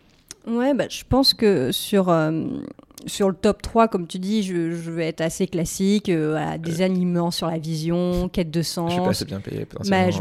Ouais, 0.46 0.74
bah, 0.74 0.86
je 0.88 1.02
pense 1.08 1.34
que 1.34 1.70
sur, 1.70 2.08
euh, 2.08 2.48
sur 3.06 3.28
le 3.28 3.34
top 3.34 3.62
3, 3.62 3.88
comme 3.88 4.06
tu 4.06 4.18
dis, 4.18 4.42
je, 4.42 4.90
vais 4.90 5.06
être 5.06 5.20
assez 5.20 5.46
classique. 5.46 6.08
Euh, 6.08 6.30
voilà, 6.30 6.58
des 6.58 6.82
animaux 6.82 7.30
sur 7.30 7.48
la 7.48 7.58
vision, 7.58 8.28
quête 8.28 8.50
de 8.50 8.62
sens. 8.62 8.90
Je 8.90 8.94
suis 8.94 9.02
pas 9.02 9.10
assez 9.10 9.24
bien 9.24 9.40
payé. 9.40 9.66
Bah, 9.88 10.10
je, 10.10 10.18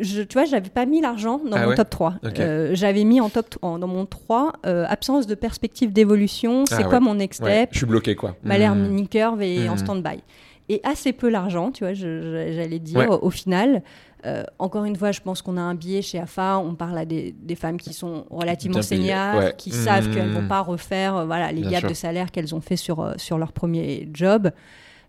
je, 0.00 0.22
tu 0.22 0.32
vois, 0.34 0.44
j'avais 0.44 0.68
pas 0.68 0.86
mis 0.86 1.00
l'argent 1.00 1.40
dans 1.44 1.56
ah 1.56 1.66
mon 1.66 1.74
top 1.74 1.90
3. 1.90 2.14
Euh, 2.38 2.70
j'avais 2.74 3.04
mis 3.04 3.20
en 3.20 3.28
top, 3.28 3.56
dans 3.62 3.78
mon 3.86 4.06
3 4.06 4.52
absence 4.64 5.26
de 5.26 5.34
perspective 5.34 5.92
d'évolution. 5.92 6.66
C'est 6.66 6.84
ah 6.84 6.84
quoi 6.84 7.00
mon 7.00 7.14
next 7.14 7.42
step 7.42 7.70
Je 7.72 7.78
suis 7.78 7.86
bloqué, 7.86 8.14
quoi. 8.14 8.36
Ma 8.42 8.58
learning 8.58 9.08
curve 9.08 9.42
est 9.42 9.68
en 9.68 9.74
hmm. 9.74 9.78
stand-by. 9.78 10.22
et 10.68 10.80
assez 10.84 11.12
peu 11.12 11.28
l'argent, 11.28 11.70
tu 11.72 11.84
vois, 11.84 11.94
j'allais 11.94 12.78
dire, 12.78 13.22
au 13.22 13.30
final. 13.30 13.82
Euh, 14.26 14.44
encore 14.58 14.84
une 14.84 14.96
fois, 14.96 15.12
je 15.12 15.20
pense 15.20 15.42
qu'on 15.42 15.56
a 15.56 15.60
un 15.60 15.74
biais 15.74 16.02
chez 16.02 16.18
AFA. 16.18 16.58
On 16.58 16.74
parle 16.74 16.98
à 16.98 17.04
des, 17.04 17.34
femmes 17.56 17.78
qui 17.78 17.92
sont 17.92 18.26
relativement 18.30 18.82
seniors, 18.82 19.56
qui 19.56 19.70
savent 19.70 20.08
mmh. 20.08 20.14
qu'elles 20.14 20.28
ne 20.28 20.34
vont 20.34 20.48
pas 20.48 20.60
refaire 20.60 21.16
euh, 21.16 21.24
voilà, 21.26 21.52
les 21.52 21.62
gaps 21.62 21.88
de 21.88 21.94
salaire 21.94 22.30
qu'elles 22.30 22.54
ont 22.54 22.60
fait 22.60 22.76
sur, 22.76 23.00
euh, 23.00 23.12
sur 23.16 23.38
leur 23.38 23.52
premier 23.52 24.08
job. 24.12 24.50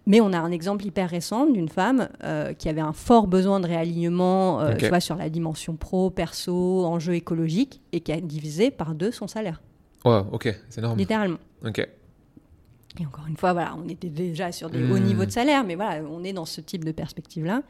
Mais 0.08 0.20
on 0.20 0.34
a 0.34 0.40
un 0.40 0.52
exemple 0.52 0.86
hyper 0.86 1.10
récent 1.10 1.46
d'une 1.46 1.70
femme 1.70 2.10
qui 2.58 2.70
avait 2.70 2.82
un 2.82 2.92
fort 2.92 3.28
besoin 3.28 3.60
de 3.60 3.68
réalignement 3.68 4.74
tu 4.76 4.88
vois, 4.88 5.00
sur 5.00 5.16
la 5.16 5.30
dimension 5.30 5.76
pro, 5.76 6.10
perso, 6.10 6.86
enjeu 6.86 7.14
écologique, 7.14 7.82
et 7.92 8.00
qui 8.00 8.12
a 8.12 8.20
divisé 8.20 8.72
par 8.72 8.96
deux 8.96 9.12
son 9.12 9.28
salaire. 9.28 9.62
Ouais, 10.04 10.22
ok, 10.32 10.56
c'est 10.70 10.80
énorme. 10.80 10.98
Littéralement. 10.98 11.38
Ok. 11.64 11.88
Et 13.00 13.06
encore 13.06 13.28
une 13.28 13.38
fois, 13.38 13.54
voilà, 13.54 13.76
on 13.78 13.88
était 13.88 14.10
déjà 14.10 14.52
sur 14.52 14.72
des 14.72 14.84
hauts 14.84 14.98
mmh. 14.98 15.04
niveaux 15.04 15.26
de 15.26 15.32
salaire, 15.32 15.64
mais 15.64 15.76
voilà, 15.76 16.02
on 16.10 16.24
est 16.24 16.34
dans 16.34 16.46
ce 16.46 16.62
type 16.62 16.84
de 16.84 16.92
perspective-là. 16.92 17.62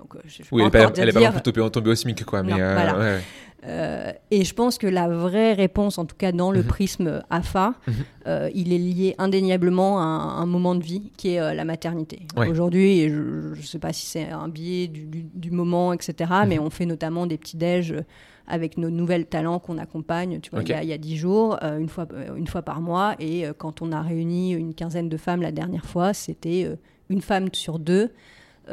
Donc, 0.00 0.16
euh, 0.16 0.20
je, 0.26 0.42
oui, 0.52 0.62
elle 0.62 0.64
n'est 0.64 1.12
pas, 1.12 1.32
pas 1.32 1.40
tombée, 1.40 1.70
tombée 1.70 1.90
au 1.90 1.94
SMIC, 1.94 2.24
quoi. 2.24 2.42
Mais 2.42 2.54
euh, 2.56 3.20
euh, 3.66 4.12
et 4.30 4.44
je 4.44 4.54
pense 4.54 4.78
que 4.78 4.86
la 4.86 5.06
vraie 5.08 5.52
réponse, 5.52 5.98
en 5.98 6.06
tout 6.06 6.16
cas 6.16 6.32
dans 6.32 6.50
le 6.50 6.62
mmh. 6.62 6.66
prisme 6.66 7.22
AFA, 7.28 7.74
mmh. 7.86 7.92
il 8.54 8.72
est 8.72 8.78
lié 8.78 9.14
indéniablement 9.18 10.00
à 10.00 10.02
un, 10.02 10.46
moment 10.46 10.74
de 10.74 10.82
vie 10.82 11.12
qui 11.18 11.34
est 11.34 11.54
la 11.54 11.64
maternité. 11.64 12.26
Aujourd'hui, 12.36 13.08
je 13.10 13.58
ne 13.58 13.62
sais 13.62 13.78
pas 13.78 13.92
si 13.92 14.06
c'est 14.06 14.30
un 14.30 14.48
biais 14.48 14.86
du, 14.86 15.06
du, 15.06 15.50
moment, 15.50 15.92
etc., 15.92 16.32
mais 16.46 16.58
on 16.58 16.70
fait 16.70 16.86
notamment 16.86 17.26
des 17.26 17.36
petits 17.36 17.58
déj 17.58 17.94
avec 18.50 18.76
nos 18.76 18.90
nouvelles 18.90 19.26
talents 19.26 19.58
qu'on 19.58 19.78
accompagne, 19.78 20.40
tu 20.40 20.50
vois, 20.50 20.62
il, 20.62 20.88
y 20.88 20.92
a, 20.92 20.98
dix 20.98 21.16
jours, 21.16 21.58
euh, 21.62 21.78
une, 21.78 21.88
fois, 21.88 22.06
une 22.36 22.46
fois 22.46 22.62
par 22.62 22.80
mois. 22.80 23.14
Et 23.18 23.46
euh, 23.46 23.52
quand 23.56 23.80
on 23.80 23.92
a 23.92 24.02
réuni 24.02 24.52
une 24.52 24.74
quinzaine 24.74 25.08
de 25.08 25.16
femmes 25.16 25.40
la 25.40 25.52
dernière 25.52 25.86
fois, 25.86 26.12
c'était 26.12 26.68
une 27.08 27.22
femme 27.22 27.48
sur 27.52 27.78
deux. 27.78 28.10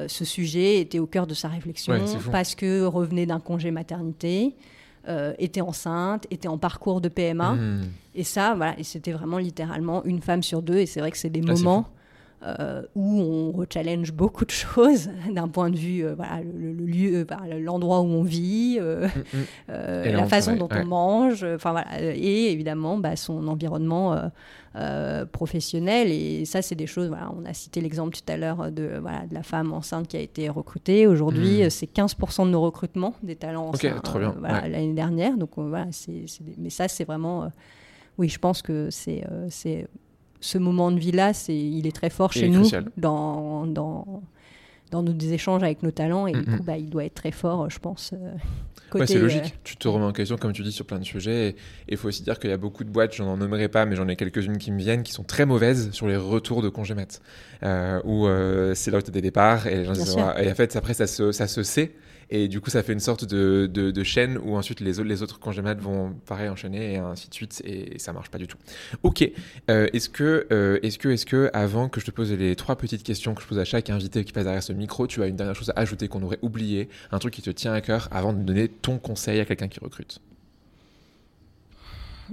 Ce 0.08 0.26
sujet 0.26 0.80
était 0.80 1.00
au 1.00 1.08
cœur 1.08 1.28
de 1.28 1.34
sa 1.34 1.48
réflexion 1.48 1.94
parce 2.32 2.56
que 2.56 2.86
revenait 2.86 3.26
d'un 3.26 3.40
congé 3.40 3.72
maternité. 3.72 4.56
était 5.40 5.62
enceinte, 5.62 6.28
était 6.32 6.50
en 6.50 6.58
parcours 6.58 7.02
de 7.02 7.10
PMA. 7.10 7.54
Mmh. 7.54 7.90
Et 8.16 8.24
ça, 8.24 8.56
voilà, 8.56 8.78
et 8.78 8.84
c'était 8.84 9.14
vraiment 9.14 9.38
littéralement 9.38 10.04
une 10.04 10.22
femme 10.22 10.44
sur 10.44 10.62
deux. 10.62 10.78
Et 10.78 10.86
c'est 10.86 11.00
vrai 11.00 11.12
que 11.12 11.18
c'est 11.18 11.30
des 11.30 11.44
ah, 11.48 11.54
moments 11.54 11.88
euh, 12.44 12.84
où 12.94 13.20
on 13.20 13.52
rechallenge 13.52 14.14
beaucoup 14.14 14.46
de 14.46 14.52
choses 14.52 15.10
d'un 15.34 15.48
point 15.48 15.72
de 15.72 15.76
vue, 15.76 16.06
euh, 16.06 16.14
voilà, 16.14 16.42
le, 16.44 16.72
lieu, 16.72 17.26
euh, 17.32 17.60
l'endroit 17.60 18.02
où 18.02 18.06
on 18.06 18.22
vit, 18.22 18.80
mm, 18.80 19.08
mm. 19.34 19.74
la 20.14 20.28
façon 20.28 20.56
dont 20.56 20.70
on 20.72 20.86
mange, 20.86 21.44
enfin 21.44 21.72
voilà, 21.72 21.88
et 22.00 22.52
évidemment 22.52 23.00
bah, 23.00 23.16
son 23.16 23.48
environnement 23.48 24.32
professionnel. 25.32 26.12
Et 26.12 26.46
ça, 26.46 26.62
c'est 26.62 26.76
des 26.76 26.86
choses. 26.86 27.08
Voilà, 27.08 27.32
on 27.36 27.44
a 27.44 27.54
cité 27.56 27.82
l'exemple 27.82 28.16
tout 28.16 28.32
à 28.32 28.38
l'heure 28.38 28.72
de, 28.72 29.00
voilà, 29.02 29.26
de 29.26 29.34
la 29.34 29.42
femme 29.42 29.74
enceinte 29.74 30.08
qui 30.08 30.18
a 30.18 30.22
été 30.22 30.48
recrutée. 30.48 31.08
Aujourd'hui, 31.08 31.64
mm. 31.64 31.72
c'est 31.72 31.92
15% 31.92 32.46
de 32.46 32.52
nos 32.52 32.62
recrutements 32.62 33.16
des 33.24 33.36
talents 33.36 33.70
enceintes 33.70 34.16
l'année 34.44 34.94
dernière. 34.94 35.38
Donc 35.38 35.54
voilà, 35.56 35.88
c'est, 35.90 36.26
mais 36.60 36.70
ça, 36.70 36.88
c'est 36.88 37.04
vraiment. 37.04 37.52
oui, 38.20 38.30
je 38.30 38.38
pense 38.38 38.62
que 38.62 38.90
c'est 38.92 39.26
c'est 39.50 39.88
ce 40.40 40.58
moment 40.58 40.92
de 40.92 41.00
vie-là, 41.00 41.34
c'est, 41.34 41.56
il 41.56 41.88
est 41.88 41.96
très 41.96 42.10
fort 42.10 42.34
chez 42.34 42.48
nous 42.50 42.70
dans, 42.98 43.66
dans, 43.66 44.22
dans 44.92 45.04
nos 45.04 45.18
échanges 45.18 45.64
avec 45.64 45.84
nos 45.84 45.92
talents 45.92 46.28
et 46.28 46.34
du 46.34 46.44
coup, 46.44 46.64
bah, 46.64 46.78
il 46.78 46.90
doit 46.90 47.06
être 47.06 47.16
très 47.16 47.32
fort, 47.32 47.70
je 47.70 47.80
pense. 47.80 48.14
Euh, 48.14 49.06
c'est 49.06 49.20
logique. 49.20 49.44
Euh, 49.44 49.60
tu 49.64 49.76
te 49.76 49.88
remets 49.88 50.06
en 50.06 50.14
question, 50.14 50.38
comme 50.38 50.54
tu 50.54 50.64
dis, 50.64 50.72
sur 50.72 50.86
plein 50.86 51.00
de 51.00 51.04
sujets. 51.04 51.50
Et 51.50 51.56
il 51.90 51.98
faut 51.98 52.08
aussi 52.08 52.24
dire 52.24 52.40
qu'il 52.40 52.50
y 52.50 52.54
a 52.54 52.58
beaucoup 52.58 52.84
de 52.86 52.90
boîtes, 52.90 53.16
j'en 53.16 53.36
nommerai 53.36 53.68
pas, 53.68 53.86
mais 53.86 53.96
j'en 53.96 54.08
ai 54.08 54.16
quelques-unes 54.16 54.58
qui 54.58 54.72
me 54.72 54.80
viennent, 54.80 55.04
qui 55.04 55.12
sont 55.12 55.24
très 55.24 55.46
mauvaises 55.46 55.92
sur 55.92 56.08
les 56.08 56.16
retours 56.16 56.62
de 56.62 56.70
congé 56.70 56.94
mat. 56.94 57.22
Euh, 57.64 58.00
où 58.06 58.28
c'est 58.76 58.92
là 58.92 59.00
où 59.00 59.02
tu 59.02 59.10
as 59.10 59.12
des 59.14 59.22
départs 59.22 59.68
et, 59.68 59.84
et 59.84 59.90
en 60.52 60.56
fait, 60.56 60.76
après, 60.76 60.94
ça 60.94 61.08
se, 61.08 61.32
ça 61.32 61.48
se 61.48 61.64
sait. 61.64 61.96
Et 62.30 62.48
du 62.48 62.60
coup, 62.60 62.70
ça 62.70 62.84
fait 62.84 62.94
une 62.94 63.00
sorte 63.00 63.26
de, 63.26 63.68
de, 63.68 64.04
chaîne 64.04 64.38
où 64.38 64.56
ensuite 64.56 64.80
les, 64.80 65.00
autres, 65.00 65.08
les 65.08 65.24
autres 65.24 65.40
congémades 65.40 65.80
vont 65.80 66.14
pareil 66.26 66.50
enchaîner 66.50 66.94
et 66.94 66.98
ainsi 66.98 67.30
de 67.30 67.34
suite. 67.34 67.62
Et, 67.66 67.98
ça 68.00 68.14
marche 68.14 68.30
pas 68.30 68.38
du 68.38 68.48
tout. 68.48 68.58
Ok. 69.04 69.30
Euh, 69.70 69.88
est-ce 69.94 70.10
que, 70.10 70.48
euh, 70.52 70.80
est-ce 70.84 70.98
que, 70.98 71.10
est-ce 71.10 71.26
que, 71.26 71.50
avant 71.54 71.90
que 71.90 72.00
je 72.00 72.06
te 72.06 72.12
pose 72.12 72.32
les 72.32 72.56
trois 72.56 72.76
petites 72.76 73.04
questions 73.04 73.34
que 73.34 73.42
je 73.42 73.48
pose 73.48 73.60
à 73.60 73.66
chaque 73.66 73.90
invité 73.90 74.24
qui 74.24 74.34
passe 74.34 74.44
derrière 74.44 74.64
ce 74.64 74.74
micro, 74.74 75.08
tu 75.08 75.24
as 75.24 75.28
une 75.28 75.36
dernière 75.36 75.56
chose 75.56 75.72
à 75.76 75.80
ajouter 75.80 76.08
qu'on 76.08 76.24
aurait 76.24 76.40
oublié, 76.42 76.90
un 77.12 77.20
truc 77.20 77.34
qui 77.34 77.42
te 77.42 77.50
tient 77.50 77.74
à 77.74 77.82
cœur 77.82 78.08
avant 78.12 78.34
de 78.34 78.42
donner 78.44 78.68
ton 78.68 78.98
conseil 78.98 79.40
à 79.40 79.46
quelqu'un 79.46 79.68
qui 79.68 79.80
recrute? 79.80 80.22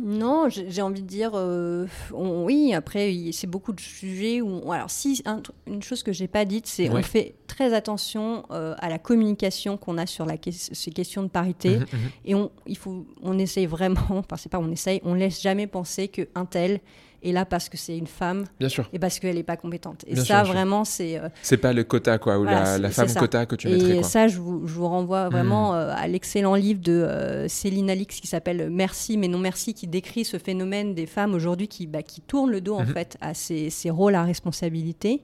Non, 0.03 0.49
j'ai 0.49 0.83
envie 0.83 1.03
de 1.03 1.07
dire, 1.07 1.33
euh, 1.35 1.87
oui, 2.13 2.75
après, 2.75 3.15
c'est 3.33 3.47
beaucoup 3.47 3.73
de 3.73 3.81
sujets 3.81 4.41
où. 4.41 4.73
alors, 4.73 4.91
si, 4.91 5.23
une 5.67 5.83
chose 5.83 6.03
que 6.03 6.13
j'ai 6.13 6.29
pas 6.29 6.45
dite, 6.45 6.67
c'est 6.67 6.89
qu'on 6.89 6.99
on 6.99 7.03
fait 7.03 7.35
très 7.47 7.75
attention 7.75 8.45
euh, 8.51 8.75
à 8.79 8.89
la 8.89 8.99
communication 8.99 9.77
qu'on 9.77 9.99
a 9.99 10.07
sur 10.07 10.27
la, 10.27 10.37
ces 10.51 10.91
questions 10.91 11.23
de 11.23 11.29
parité. 11.29 11.79
Mmh, 11.79 11.83
mmh. 11.83 11.99
Et 12.25 12.35
on, 12.35 12.51
il 12.67 12.77
faut, 12.77 13.07
on 13.23 13.39
essaye 13.39 13.67
vraiment, 13.67 14.01
enfin, 14.11 14.37
c'est 14.37 14.51
pas 14.51 14.59
on 14.59 14.71
essaye, 14.71 15.01
on 15.05 15.15
laisse 15.15 15.41
jamais 15.41 15.67
penser 15.67 16.09
qu'un 16.09 16.45
tel 16.45 16.81
et 17.25 17.33
là 17.33 17.45
parce 17.45 17.69
que 17.69 17.77
c'est 17.77 17.97
une 17.97 18.07
femme 18.07 18.45
bien 18.61 18.69
sûr. 18.69 18.89
et 18.93 18.99
parce 18.99 19.19
qu'elle 19.19 19.35
n'est 19.35 19.43
pas 19.43 19.57
compétente. 19.57 20.05
Et 20.07 20.15
ça 20.15 20.43
vraiment 20.45 20.85
c'est 20.85 21.19
euh, 21.19 21.29
c'est 21.43 21.57
pas 21.57 21.73
le 21.73 21.83
quota 21.83 22.19
quoi 22.19 22.39
ou 22.39 22.45
la, 22.45 22.91
femme 22.91 23.13
quota 23.15 23.47
que 23.47 23.57
tu 23.57 23.69
mettrais 23.69 23.97
et 23.97 24.03
ça 24.03 24.29
je 24.29 24.39
vous, 24.39 24.67
je 24.67 24.75
vous 24.75 24.87
renvoie 24.87 25.29
vraiment 25.31 25.73
hmm. 25.73 25.77
euh, 25.77 25.95
à 25.97 26.07
l'excellent 26.07 26.55
livre 26.55 26.81
de 26.81 26.93
euh, 26.93 27.49
Céline 27.49 27.91
Alix 27.91 28.21
qui 28.21 28.27
s'appelle 28.27 28.69
Merci 28.71 29.17
mais 29.17 29.29
non 29.29 29.39
merci 29.39 29.75
qui 29.75 29.87
décrit 29.87 30.25
ce 30.25 30.39
phénomène 30.39 30.95
des 30.95 31.07
femmes 31.07 31.35
aujourd'hui 31.35 31.67
qui 31.67 31.87
bah, 31.87 32.03
qui 32.03 32.21
tournent 32.21 32.51
le 32.51 32.61
dos 32.61 32.75
en 32.75 32.85
mhm. 32.85 32.93
fait 32.93 33.17
à 33.21 33.35
ces, 33.35 33.71
ces 33.71 33.91
rôles 33.91 34.15
à 34.15 34.23
responsabilité 34.23 35.23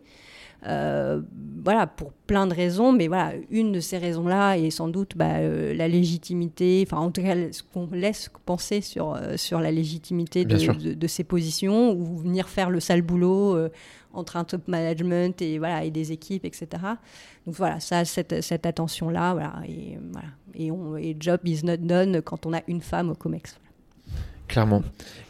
euh, 0.66 1.20
voilà, 1.62 1.86
pour 1.86 2.12
plein 2.12 2.46
de 2.46 2.54
raisons, 2.54 2.92
mais 2.92 3.08
voilà, 3.08 3.32
une 3.50 3.72
de 3.72 3.80
ces 3.80 3.98
raisons-là 3.98 4.56
est 4.56 4.70
sans 4.70 4.88
doute 4.88 5.16
bah, 5.16 5.36
euh, 5.38 5.74
la 5.74 5.88
légitimité, 5.88 6.84
enfin 6.86 6.98
en 6.98 7.10
tout 7.10 7.22
cas 7.22 7.34
ce 7.52 7.62
qu'on 7.62 7.88
laisse 7.92 8.30
penser 8.46 8.80
sur, 8.80 9.14
euh, 9.14 9.36
sur 9.36 9.60
la 9.60 9.70
légitimité 9.70 10.44
de, 10.44 10.94
de, 10.94 11.06
ces 11.06 11.24
positions, 11.24 11.92
ou 11.92 12.18
venir 12.18 12.48
faire 12.48 12.70
le 12.70 12.80
sale 12.80 13.02
boulot 13.02 13.58
entre 14.12 14.36
un 14.36 14.44
top 14.44 14.68
management 14.68 15.40
et, 15.40 15.58
voilà, 15.58 15.84
et 15.84 15.90
des 15.90 16.12
équipes, 16.12 16.44
etc. 16.44 16.66
Donc 17.46 17.54
voilà, 17.54 17.80
ça, 17.80 18.04
cette, 18.04 18.42
cette 18.42 18.66
attention-là, 18.66 19.32
voilà, 19.32 19.54
et, 19.68 19.98
voilà. 20.12 20.28
Et, 20.54 20.70
on, 20.70 20.96
et 20.96 21.16
job 21.18 21.40
is 21.44 21.64
not 21.64 21.76
done 21.78 22.20
quand 22.22 22.44
on 22.44 22.52
a 22.52 22.60
une 22.66 22.80
femme 22.80 23.10
au 23.10 23.14
COMEX. 23.14 23.58
Clairement. 24.50 24.82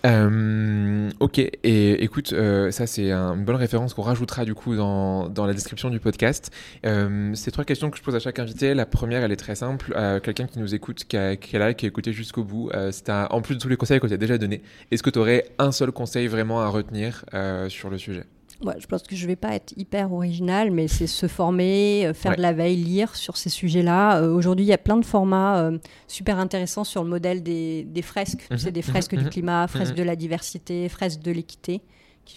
Euh, 0.07 1.11
ok, 1.21 1.39
et 1.39 2.03
écoute, 2.03 2.33
euh, 2.33 2.71
ça 2.71 2.87
c'est 2.87 3.13
une 3.13 3.45
bonne 3.45 3.57
référence 3.57 3.93
qu'on 3.93 4.01
rajoutera 4.01 4.47
du 4.47 4.55
coup 4.55 4.75
dans, 4.75 5.29
dans 5.29 5.45
la 5.45 5.53
description 5.53 5.91
du 5.91 6.01
podcast. 6.01 6.51
Euh, 6.87 7.33
c'est 7.35 7.51
trois 7.51 7.67
questions 7.67 7.91
que 7.91 7.99
je 7.99 8.03
pose 8.03 8.17
à 8.17 8.19
chaque 8.19 8.39
invité. 8.39 8.73
La 8.73 8.87
première, 8.87 9.23
elle 9.23 9.33
est 9.33 9.37
très 9.37 9.55
simple. 9.55 9.93
Quelqu'un 10.23 10.47
qui 10.47 10.59
nous 10.59 10.75
écoute, 10.75 11.05
qui, 11.05 11.19
a, 11.19 11.37
qui 11.37 11.55
est 11.55 11.59
là, 11.59 11.75
qui 11.75 11.85
a 11.85 11.89
écouté 11.89 12.15
jusqu'au 12.15 12.45
bout, 12.45 12.71
c'est 12.93 13.11
en 13.11 13.43
plus 13.43 13.57
de 13.57 13.61
tous 13.61 13.69
les 13.69 13.77
conseils 13.77 14.01
qu'on 14.01 14.09
t'a 14.09 14.17
déjà 14.17 14.39
donnés, 14.39 14.63
est-ce 14.91 15.03
que 15.03 15.11
tu 15.11 15.19
aurais 15.19 15.45
un 15.59 15.71
seul 15.71 15.93
conseil 15.93 16.27
vraiment 16.27 16.63
à 16.63 16.69
retenir 16.69 17.27
sur 17.69 17.91
le 17.91 17.99
sujet? 17.99 18.25
Je 18.79 18.87
pense 18.87 19.03
que 19.03 19.17
je 19.17 19.23
ne 19.23 19.29
vais 19.29 19.37
pas 19.37 19.55
être 19.55 19.73
hyper 19.77 20.13
original, 20.13 20.71
mais 20.71 20.89
c'est 20.89 21.07
se 21.07 21.27
former, 21.27 22.07
euh, 22.07 22.15
faire 22.15 22.37
de 22.37 22.43
la 22.43 22.53
veille, 22.53 22.77
lire 22.77 23.15
sur 23.17 23.37
ces 23.37 23.49
sujets-là. 23.49 24.21
Euh, 24.21 24.33
aujourd'hui, 24.33 24.65
il 24.67 24.69
y 24.69 24.73
a 24.73 24.79
plein 24.79 24.97
de 24.97 25.05
formats 25.05 25.61
euh, 25.61 25.79
super 26.07 26.39
intéressants 26.39 26.85
sur 26.85 27.03
le 27.03 27.09
modèle 27.09 27.43
des, 27.43 27.87
fresques. 28.03 28.47
C'est 28.57 28.67
mhm. 28.67 28.73
des 28.73 28.83
fresques 28.83 29.15
du 29.15 29.25
mhm. 29.25 29.31
climat, 29.31 29.67
fresques 29.67 29.93
mhm. 29.93 29.99
de 29.99 30.03
la 30.03 30.17
diversité, 30.17 30.89
fresques 30.89 31.23
de 31.23 31.33
l'équité 31.33 31.81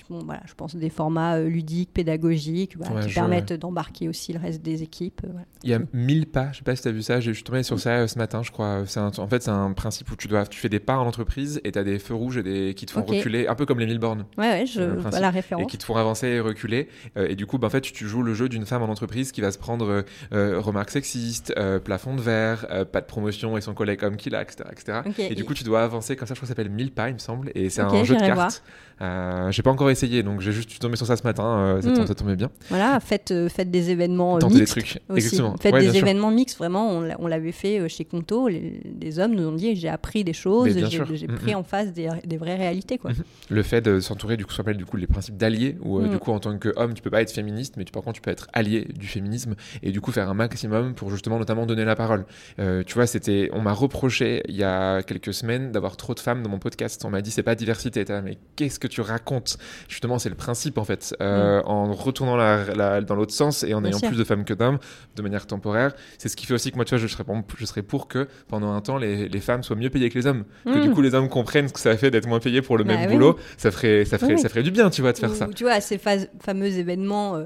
voilà, 0.10 0.42
je 0.46 0.54
pense, 0.54 0.76
des 0.76 0.90
formats 0.90 1.38
euh, 1.38 1.48
ludiques, 1.48 1.92
pédagogiques, 1.94 2.78
qui 3.02 3.14
permettent 3.14 3.54
d'embarquer 3.54 4.10
aussi 4.10 4.34
le 4.34 4.40
reste 4.40 4.62
des 4.62 4.84
équipes. 4.84 5.22
Euh, 5.26 5.40
Il 5.64 5.70
y 5.70 5.74
a 5.74 5.80
1000 5.94 6.28
pas, 6.28 6.50
je 6.52 6.58
sais 6.58 6.64
pas 6.64 6.76
si 6.76 6.82
tu 6.82 6.88
as 6.88 6.92
vu 6.92 7.02
ça, 7.02 7.20
je 7.20 7.32
suis 7.32 7.44
tombé 7.44 7.64
sur 7.64 7.80
ça 7.80 7.92
euh, 7.92 8.08
ce 8.08 8.18
matin, 8.18 8.44
je 8.44 8.52
crois. 8.52 8.84
en 8.84 9.28
fait, 9.28 9.44
c'est 9.44 9.50
un 9.50 9.74
principe 9.74 10.12
où 10.12 10.16
tu, 10.16 10.28
dois, 10.28 10.46
tu 10.46 10.60
fais 10.60 10.70
des 10.70 10.80
pas 10.80 10.98
en 10.98 11.08
entreprise 11.08 11.62
et 11.64 11.72
tu 11.72 11.80
as 11.80 11.84
des 11.84 12.00
feux 12.00 12.14
rouges 12.14 12.38
et 12.38 12.44
des, 12.44 12.74
qui 12.74 12.86
te 12.86 12.92
font 12.92 13.04
reculer, 13.04 13.48
un 13.48 13.56
peu 13.56 13.66
comme 13.66 13.80
les 13.80 13.86
1000 13.86 14.00
bornes. 14.00 14.26
Ouais, 14.38 14.50
ouais, 14.50 14.66
je 14.66 14.82
la 15.20 15.30
référence. 15.30 15.64
Et 15.64 15.68
qui 15.68 15.78
te 15.78 15.84
font 15.84 15.96
avancer 15.96 16.28
et 16.28 16.40
reculer. 16.40 16.90
et 17.16 17.36
du 17.36 17.46
coup, 17.46 17.58
bah, 17.58 17.68
en 17.68 17.70
fait, 17.70 17.82
tu, 17.82 18.08
joues 18.08 18.24
le 18.24 18.34
jeu 18.34 18.50
d'une 18.50 18.66
femme 18.66 18.84
en 18.84 18.90
entreprise 18.90 19.32
qui 19.32 19.42
va 19.42 19.52
se 19.52 19.58
prendre 19.58 20.04
remarques 20.32 20.92
sexistes, 20.92 21.54
plafond 21.84 22.16
de 22.16 22.22
verre, 22.22 22.86
pas 22.92 23.02
de 23.02 23.06
promotion 23.06 23.58
et 23.58 23.62
son 23.62 23.74
collègue 23.74 24.04
homme 24.04 24.18
qui 24.18 24.30
l'a, 24.30 24.42
etc. 24.42 24.70
etc. 24.72 25.00
Et, 25.18 25.36
du 25.36 25.46
coup, 25.46 25.54
tu 25.54 25.64
dois 25.64 25.84
avancer 25.84 26.16
comme 26.16 26.28
ça, 26.28 26.34
je 26.34 26.40
crois 26.40 26.48
que 26.48 26.54
ça 26.54 26.58
s'appelle 26.58 26.72
1000 26.72 26.92
pas, 26.92 27.10
il 27.10 27.14
me 27.14 27.20
semble. 27.20 27.52
Et 27.56 27.70
c'est 27.70 27.82
un 27.82 28.04
jeu 28.04 28.16
de 28.16 28.20
cartes. 28.20 28.64
Euh, 29.04 29.52
j'ai 29.52 29.64
pas 29.64 29.72
encore 29.72 29.90
essayé, 29.90 30.24
donc 30.24 30.40
j'ai 30.40 30.52
juste 30.52 30.80
tombé 30.80 30.96
sur 30.96 31.06
ça 31.06 31.18
ce 31.18 31.24
matin. 31.24 31.44
Euh, 31.44 31.82
ça, 31.82 31.90
mm. 31.90 32.16
tombait 32.16 32.36
bien. 32.36 32.50
Voilà, 32.70 33.00
faites, 33.00 33.32
euh, 33.32 33.50
faites 33.50 33.70
des 33.70 33.90
événements 33.90 34.38
mixtes. 34.38 34.58
des 34.58 34.66
trucs, 34.66 35.02
aussi. 35.10 35.26
exactement. 35.26 35.56
Faites 35.60 35.76
des 35.76 35.98
événements 35.98 36.32
mixtes, 36.32 36.58
vraiment. 36.58 37.04
On 37.20 37.28
l'avait 37.28 37.52
fait 37.52 37.88
chez 37.90 38.06
Conto. 38.06 38.48
Les, 38.48 39.20
hommes 39.20 39.36
nous 39.36 39.48
ont 39.48 39.52
dit 39.52 39.76
j'ai 39.76 39.90
appris 39.90 40.24
des 40.24 40.34
choses, 40.34 40.74
j'ai 40.74 41.28
mm, 41.28 41.36
pris 41.36 41.54
mm. 41.54 41.58
en 41.58 41.64
face 41.64 41.94
des, 41.94 42.10
des, 42.26 42.38
vraies 42.38 42.56
réalités. 42.56 42.98
Quoi. 42.98 43.12
Mm-hmm. 43.12 43.24
Le 43.50 43.64
fait 43.64 43.82
de 43.82 44.00
s'entourer, 44.00 44.38
du 44.38 44.46
coup, 44.46 44.52
ça 44.52 44.58
s'appelle 44.58 44.78
du 44.78 44.86
coup 44.86 44.98
les 44.98 45.06
principes 45.06 45.38
d'alliés, 45.38 45.78
où 45.82 46.02
du 46.02 46.18
coup, 46.18 46.32
en 46.32 46.40
tant 46.40 46.58
qu'homme, 46.58 46.94
tu 46.94 47.02
peux 47.02 47.12
pas 47.12 47.22
être 47.22 47.32
féministe, 47.32 47.76
mais 47.78 47.84
tu, 47.84 47.92
par 47.92 48.02
contre, 48.02 48.16
tu 48.16 48.22
peux 48.22 48.32
être 48.32 48.48
allié 48.54 48.88
du 48.98 49.08
féminisme 49.08 49.56
et 49.82 49.92
du 49.92 50.02
coup 50.02 50.12
faire 50.12 50.30
un 50.30 50.34
maximum 50.34 50.94
pour 50.96 51.10
justement 51.10 51.38
notamment 51.38 51.66
donner 51.66 51.86
la 51.86 51.96
parole. 51.96 52.26
tu 52.58 52.94
vois, 52.94 53.08
c'était, 53.08 53.50
on 53.54 53.62
m'a 53.62 53.74
reproché 53.74 54.44
il 54.48 54.56
y 54.56 54.64
a 54.64 55.04
quelques 55.04 55.34
semaines 55.34 55.72
d'avoir 55.72 55.98
trop 55.98 56.14
de 56.14 56.20
femmes 56.20 56.42
dans 56.42 56.50
mon 56.50 56.60
podcast. 56.60 57.04
On 57.06 57.10
m'a 57.10 57.22
dit 57.22 57.32
c'est 57.32 57.44
pas 57.44 57.56
diversité, 57.56 58.06
mais 58.24 58.38
qu'est-ce 58.56 58.80
que 58.80 58.88
tu 58.88 58.93
racontes 59.02 59.58
justement, 59.88 60.20
c'est 60.20 60.30
le 60.30 60.36
principe 60.36 60.78
en 60.78 60.84
fait. 60.84 61.16
Euh, 61.22 61.62
En 61.66 61.94
retournant 61.94 62.36
la, 62.36 62.66
la- 62.76 63.02
dans 63.02 63.16
l'autre 63.16 63.34
sens 63.34 63.64
et 63.64 63.74
en 63.74 63.82
Bien 63.82 63.90
ayant 63.90 64.00
sûr. 64.00 64.08
plus 64.10 64.18
de 64.18 64.24
femmes 64.24 64.46
que 64.46 64.54
d'hommes 64.54 64.78
de 65.16 65.22
manière 65.22 65.46
temporaire, 65.48 65.94
c'est 66.18 66.30
ce 66.30 66.36
qui 66.36 66.46
fait 66.46 66.54
aussi 66.54 66.72
que 66.72 66.76
moi, 66.76 66.86
tu 66.86 66.92
vois, 66.96 67.00
je 67.00 67.08
serais, 67.08 67.24
pour- 67.24 67.42
je 67.58 67.66
serais 67.66 67.82
pour 67.82 68.08
que 68.08 68.28
pendant 68.48 68.74
un 68.74 68.82
temps, 68.82 68.98
les, 68.98 69.28
les 69.30 69.40
femmes 69.40 69.64
soient 69.64 69.76
mieux 69.76 69.90
payées 69.90 70.10
que 70.10 70.18
les 70.20 70.28
hommes. 70.28 70.44
Que 70.66 70.80
du 70.82 70.90
Mm. 70.90 70.94
coup, 70.94 71.02
les 71.02 71.14
hommes 71.16 71.30
comprennent 71.30 71.68
ce 71.68 71.74
que 71.74 71.80
ça 71.80 71.96
fait 71.98 72.12
d'être 72.12 72.28
moins 72.28 72.40
payés 72.40 72.62
pour 72.62 72.78
le 72.78 72.84
Bah 72.84 72.96
même 72.98 73.08
oui. 73.10 73.14
boulot. 73.14 73.38
Ça 73.58 73.72
ferait, 73.72 74.06
ça 74.06 74.18
ferait, 74.18 74.34
Oui. 74.36 74.40
ça 74.42 74.50
ferait 74.50 74.64
du 74.64 74.72
bien, 74.72 74.90
tu 74.90 75.02
vois, 75.02 75.14
de 75.14 75.18
faire 75.18 75.32
Ou, 75.32 75.36
ça. 75.36 75.48
Tu 75.56 75.64
vois, 75.64 75.80
ces 75.82 75.98
fameux 75.98 76.78
événements 76.78 77.36
euh, 77.36 77.46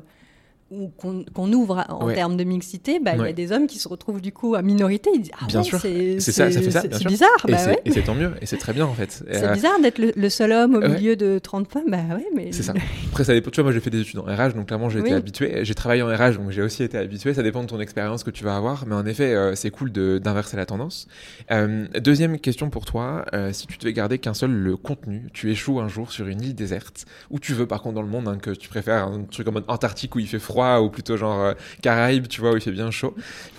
où- 0.72 0.89
qu'on 0.97 1.53
ouvre 1.53 1.86
en 1.89 2.07
Ouais. 2.07 2.15
termes 2.15 2.36
de 2.38 2.43
mixité, 2.43 2.99
bah, 2.99 3.11
il 3.15 3.22
y 3.22 3.26
a 3.28 3.34
des 3.34 3.51
hommes 3.51 3.68
qui 3.68 3.80
se 3.80 3.88
retrouvent 3.88 4.22
du 4.22 4.32
coup 4.32 4.55
à 4.55 4.61
minorité. 4.61 5.09
Ils 5.13 5.22
disent 5.22 5.32
Ah 5.41 5.45
Bien 5.47 5.59
ouais, 5.59 5.65
sûr. 5.65 5.80
c'est 5.80 6.20
ça, 6.20 6.51
ça 6.51 6.61
fait 6.61 6.72
ça, 6.72 6.82
c'est- 6.82 7.05
bizarre. 7.07 7.30
Et 7.47 7.51
Bah 7.51 7.57
c'est 7.57 7.82
et 7.86 7.91
c'est 7.91 8.01
tant 8.03 8.15
mieux, 8.15 8.32
et 8.41 8.45
c'est 8.45 8.57
très 8.57 8.74
bien 8.74 8.86
en 8.86 8.93
fait. 8.93 9.24
C'est 9.32 9.43
euh, 9.45 9.53
bizarre 9.53 9.80
d'être 9.82 9.97
le, 9.99 10.11
le 10.15 10.30
seul 10.30 10.51
homme 10.51 10.76
au 10.76 10.82
milieu 10.88 11.15
de 11.15 11.39
30 11.39 11.70
femmes. 11.72 11.84
Bah 11.88 11.97
ouais, 12.11 12.26
mais. 12.36 12.51
C'est 12.51 12.63
ça. 12.63 12.74
Après, 13.09 13.24
ça 13.24 13.34
dépend. 13.34 13.49
Tu 13.51 13.55
vois, 13.61 13.63
moi, 13.65 13.74
j'ai 13.74 13.80
fait 13.80 13.89
des 13.89 14.01
études 14.01 14.20
en 14.20 14.24
RH, 14.24 14.53
donc 14.55 14.68
clairement, 14.68 14.89
j'ai 14.89 14.99
été 14.99 15.13
habitué. 15.13 15.63
J'ai 15.63 15.76
travaillé 15.76 16.01
en 16.01 16.07
RH, 16.07 16.38
donc 16.38 16.51
j'ai 16.51 16.61
aussi 16.61 16.84
été 16.84 16.97
habitué. 16.97 17.34
Ça 17.34 17.43
dépend 17.43 17.61
de 17.63 17.68
ton 17.68 17.80
expérience 17.80 18.24
que 18.24 18.32
tu 18.32 18.43
vas 18.43 18.55
avoir. 18.57 18.86
Mais 18.88 18.95
en 18.95 19.05
effet, 19.05 19.34
euh, 19.34 19.55
c'est 19.55 19.70
cool 19.70 19.91
d'inverser 19.91 20.57
la 20.57 20.65
tendance. 20.65 21.07
Euh, 21.51 21.86
deuxième 22.01 22.39
question 22.39 22.70
pour 22.70 22.86
toi. 22.86 23.26
si 23.51 23.68
tu 23.68 23.78
devais 23.78 23.93
garder 23.93 24.18
qu'un 24.20 24.34
seul 24.34 24.51
le 24.51 24.76
contenu, 24.76 25.28
tu 25.34 25.49
échoues 25.51 25.80
un 25.80 25.88
jour 25.88 26.11
sur 26.11 26.28
une 26.28 26.41
île 26.41 26.55
déserte, 26.55 27.05
où 27.30 27.39
tu 27.39 27.53
veux, 27.53 27.65
par 27.68 27.82
contre, 27.82 27.95
dans 27.95 28.01
le 28.01 28.07
monde, 28.07 28.28
hein, 28.28 28.38
que 28.41 28.51
tu 28.51 28.68
préfères 28.70 29.07
un 29.07 29.24
truc 29.24 29.47
en 29.47 29.51
mode 29.51 29.63
Antarctique 29.68 30.15
où 30.15 30.20
il 30.20 30.28
fait 30.28 30.39
froid, 30.39 30.57
ou 30.58 30.89
plutôt 30.89 31.18
genre 31.18 31.39
euh, 31.39 31.53
Caraïbes, 31.82 32.28
tu 32.28 32.41
vois, 32.41 32.51
où 32.51 32.55
il 32.55 32.62
fait 32.62 32.72
bien 32.72 32.91
chaud. 32.91 33.14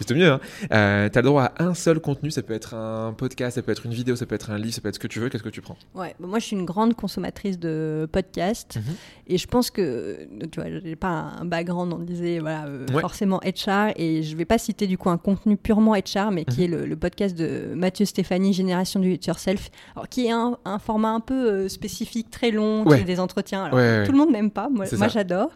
C'est 0.07 0.15
mieux, 0.15 0.31
hein. 0.31 0.41
Euh, 0.73 1.09
T'as 1.09 1.21
le 1.21 1.27
droit 1.29 1.45
à 1.45 1.65
un 1.65 1.75
seul 1.75 2.01
contenu. 2.01 2.31
Ça 2.31 2.43
peut 2.43 2.55
être 2.55 2.75
un 2.75 3.13
podcast, 3.13 3.55
ça 3.57 3.63
peut 3.63 3.73
être 3.73 3.87
une 3.87 3.93
vidéo, 3.95 4.17
ça 4.17 4.27
peut 4.27 4.35
être 4.35 4.51
un 4.51 4.59
livre, 4.59 4.75
ça 4.75 4.81
peut 4.81 4.89
être 4.89 4.95
ce 4.97 5.01
que 5.01 5.07
tu 5.07 5.21
veux. 5.21 5.29
Qu'est-ce 5.29 5.43
que 5.43 5.49
tu 5.49 5.61
prends? 5.61 5.77
Ouais, 5.95 6.15
bah 6.21 6.27
moi 6.29 6.39
je 6.39 6.45
suis 6.47 6.57
une 6.57 6.65
grande 6.65 6.95
consommatrice 6.95 7.59
de 7.59 8.09
podcasts 8.11 8.77
Mhm. 8.77 8.83
et 9.29 9.39
je 9.39 9.47
pense 9.47 9.71
que 9.71 10.19
tu 10.51 10.61
vois, 10.61 10.69
j'ai 10.83 10.97
pas 10.97 11.09
un 11.41 11.45
background 11.45 11.93
on 11.93 11.99
disait 11.99 12.39
voilà 12.41 12.65
euh, 12.67 12.87
Ouais. 12.93 13.01
forcément 13.01 13.41
HR 13.45 13.93
et 13.97 14.23
je 14.23 14.37
vais 14.37 14.45
pas 14.45 14.59
citer 14.59 14.87
du 14.87 14.97
coup 14.99 15.11
un 15.11 15.19
contenu 15.19 15.57
purement 15.57 15.95
HR 15.95 16.31
mais 16.33 16.45
qui 16.45 16.59
Mhm. 16.61 16.65
est 16.65 16.69
le, 16.79 16.87
le 16.87 16.97
podcast 16.97 17.37
de 17.37 17.73
Mathieu 17.75 18.05
Stéphanie 18.07 18.53
Génération 18.53 19.01
du 19.01 19.13
It 19.13 19.27
Yourself 19.27 19.71
alors 19.95 20.09
qui 20.09 20.27
est 20.27 20.31
un, 20.33 20.57
un 20.65 20.79
format 20.79 21.11
un 21.11 21.21
peu 21.21 21.35
euh, 21.51 21.69
spécifique 21.69 22.31
très 22.31 22.51
long 22.51 22.85
Ouais. 22.87 22.97
qui 22.97 23.03
est 23.03 23.07
des 23.07 23.21
entretiens 23.21 23.65
alors 23.65 23.79
Ouais, 23.79 23.99
ouais, 24.01 24.05
tout 24.07 24.13
le 24.13 24.19
monde 24.19 24.31
n'aime 24.33 24.51
pas 24.51 24.69
moi, 24.69 24.85
j'adore 25.09 25.51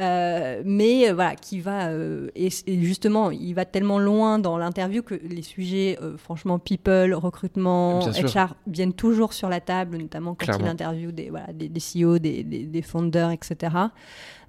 Euh, 0.00 0.62
mais 0.78 1.08
euh, 1.08 1.14
voilà 1.14 1.34
qui 1.34 1.60
va 1.60 1.88
euh, 1.88 2.28
et, 2.36 2.48
et 2.66 2.82
justement 2.82 3.30
il 3.30 3.52
va 3.54 3.64
tellement 3.64 3.98
loin 3.98 4.38
dans 4.38 4.56
l'interview 4.58 5.02
que 5.02 5.14
les 5.14 5.42
sujets 5.42 5.98
euh, 6.00 6.16
franchement 6.16 6.58
people 6.58 7.12
recrutement. 7.14 8.00
HR 8.00 8.54
viennent 8.66 8.92
toujours 8.92 9.32
sur 9.32 9.48
la 9.48 9.60
table 9.60 9.96
notamment 9.96 10.34
quand 10.34 10.46
Clairement. 10.46 10.66
il 10.66 10.68
interviewe 10.70 11.12
des, 11.12 11.30
voilà, 11.30 11.52
des, 11.52 11.68
des 11.68 11.80
CEO 11.80 12.18
des, 12.18 12.44
des, 12.44 12.62
des 12.64 12.82
founders 12.82 13.30
etc 13.32 13.72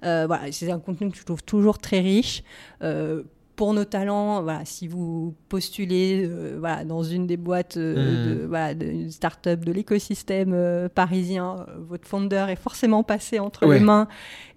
voilà 0.02 0.40
c'est 0.52 0.70
un 0.70 0.78
contenu 0.78 1.10
que 1.10 1.18
je 1.18 1.24
trouve 1.24 1.42
toujours 1.42 1.78
très 1.78 2.00
riche 2.00 2.42
pour 3.60 3.74
nos 3.74 3.84
talents, 3.84 4.42
voilà, 4.42 4.64
si 4.64 4.88
vous 4.88 5.36
postulez 5.50 6.24
euh, 6.26 6.56
voilà, 6.58 6.82
dans 6.86 7.02
une 7.02 7.26
des 7.26 7.36
boîtes 7.36 7.76
euh, 7.76 7.90
Mm. 7.90 8.28
de, 8.40 8.46
voilà, 8.46 8.72
d'une 8.72 9.10
start-up 9.10 9.66
de 9.66 9.70
l'écosystème 9.70 10.52
euh, 10.54 10.88
parisien, 10.88 11.66
euh, 11.68 11.72
votre 11.86 12.08
founder 12.08 12.46
est 12.48 12.56
forcément 12.56 13.02
passé 13.02 13.38
entre 13.38 13.66
Ouais. 13.66 13.78
les 13.78 13.84
mains. 13.84 14.08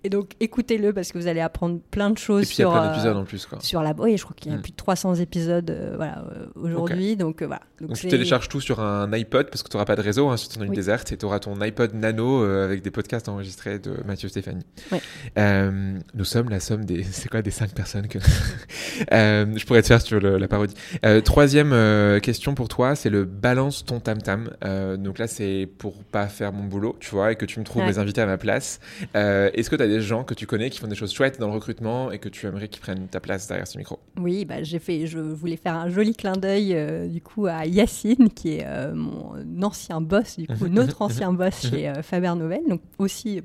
Et 0.06 0.10
donc, 0.10 0.32
écoutez-le 0.42 0.92
parce 0.94 1.12
que 1.12 1.18
vous 1.18 1.28
allez 1.28 1.40
apprendre 1.42 1.80
plein 1.92 2.10
de 2.12 2.18
choses 2.18 2.44
Et 2.44 2.46
puis 2.46 2.56
il 2.60 2.62
y 2.62 2.64
a 2.66 2.70
plein 2.72 2.90
d'épisodes 2.92 3.16
en 3.18 3.24
plus, 3.26 3.46
quoi. 3.46 3.60
sur 3.62 3.82
la. 3.82 3.94
Oui, 3.98 4.18
je 4.18 4.24
crois 4.24 4.36
qu'il 4.38 4.52
y 4.52 4.56
a 4.56 4.58
Mm. 4.58 4.62
plus 4.62 4.72
de 4.72 4.78
300 4.78 5.16
épisodes 5.16 5.94
voilà, 5.98 6.24
aujourd'hui. 6.56 7.18
Donc, 7.18 7.42
voilà. 7.44 7.60
Donc 7.82 7.94
tu 7.98 8.08
télécharges 8.08 8.48
tout 8.48 8.62
sur 8.62 8.80
un 8.80 9.12
iPod 9.14 9.50
parce 9.50 9.64
que 9.64 9.70
tu 9.70 9.76
n'auras 9.76 9.86
pas 9.86 9.96
de 9.98 10.02
réseau 10.02 10.30
hein, 10.30 10.38
sur 10.38 10.48
ton 10.50 10.62
île 10.64 10.70
Oui. 10.70 10.76
déserte 10.78 11.12
et 11.12 11.18
tu 11.18 11.26
auras 11.26 11.40
ton 11.40 11.60
iPod 11.62 11.94
Nano 11.94 12.44
avec 12.44 12.82
des 12.84 12.92
podcasts 12.92 13.28
enregistrés 13.28 13.80
de 13.80 13.96
Mathieu 14.06 14.30
Stéphanie. 14.30 14.66
Ouais. 14.94 15.02
Nous 16.14 16.24
sommes 16.26 16.50
la 16.50 16.60
somme 16.62 16.86
des 16.86 17.04
c'est 17.12 17.28
quoi 17.30 17.42
des 17.42 17.52
cinq 17.52 17.74
personnes 17.74 18.08
que 18.08 18.20
Euh, 19.12 19.46
je 19.56 19.66
pourrais 19.66 19.82
te 19.82 19.88
faire 19.88 20.02
sur 20.02 20.20
le- 20.20 20.38
la 20.38 20.48
parodie. 20.48 20.76
Euh, 21.06 21.22
troisième 21.22 21.72
euh, 21.74 22.20
question 22.20 22.56
pour 22.56 22.68
toi, 22.68 22.96
c'est 22.96 23.10
le 23.10 23.26
balance 23.26 23.86
ton 23.86 24.00
tam 24.00 24.22
tam. 24.22 24.50
Donc 24.98 25.20
là 25.20 25.28
c'est 25.28 25.68
pour 25.78 26.04
pas 26.04 26.28
faire 26.28 26.52
mon 26.54 26.64
boulot, 26.64 26.96
tu 27.00 27.10
vois, 27.12 27.32
et 27.32 27.36
que 27.36 27.46
tu 27.46 27.60
me 27.60 27.66
trouves 27.66 27.82
Ouais. 27.84 27.90
mes 27.90 27.98
invités 27.98 28.22
à 28.22 28.26
ma 28.26 28.38
place. 28.38 28.80
Est-ce 29.14 29.70
que 29.70 29.76
tu 29.76 29.84
as 29.84 29.88
des 29.88 30.02
gens 30.02 30.24
que 30.24 30.34
tu 30.34 30.46
connais 30.46 30.70
qui 30.70 30.80
font 30.80 30.88
des 30.88 30.96
choses 30.96 31.14
chouettes 31.14 31.40
dans 31.40 31.48
le 31.48 31.54
recrutement 31.54 32.12
et 32.12 32.20
que 32.20 32.30
tu 32.30 32.46
aimerais 32.48 32.68
qu'ils 32.68 32.82
prennent 32.82 33.08
ta 33.08 33.20
place 33.20 33.48
derrière 33.48 33.68
ce 33.68 33.78
micro? 33.78 34.00
Oui, 34.20 34.46
bah, 34.46 34.62
j'ai 34.64 34.80
fait, 34.80 35.08
je 35.08 35.20
voulais 35.20 35.58
faire 35.58 35.76
un 35.76 35.90
joli 35.90 36.14
clin 36.16 36.34
d'œil 36.34 37.10
du 37.10 37.22
coup 37.22 37.48
à 37.48 37.66
Yacine, 37.66 38.30
qui 38.30 38.58
est 38.58 38.66
mon 38.94 39.34
ancien 39.62 40.02
boss, 40.02 40.38
du 40.38 40.48
coup 40.48 40.68
notre 40.70 41.02
ancien 41.02 41.34
boss 41.34 41.68
chez 41.70 41.92
Faber 42.02 42.34
Novel, 42.38 42.62
donc 42.70 42.82
aussi 42.98 43.42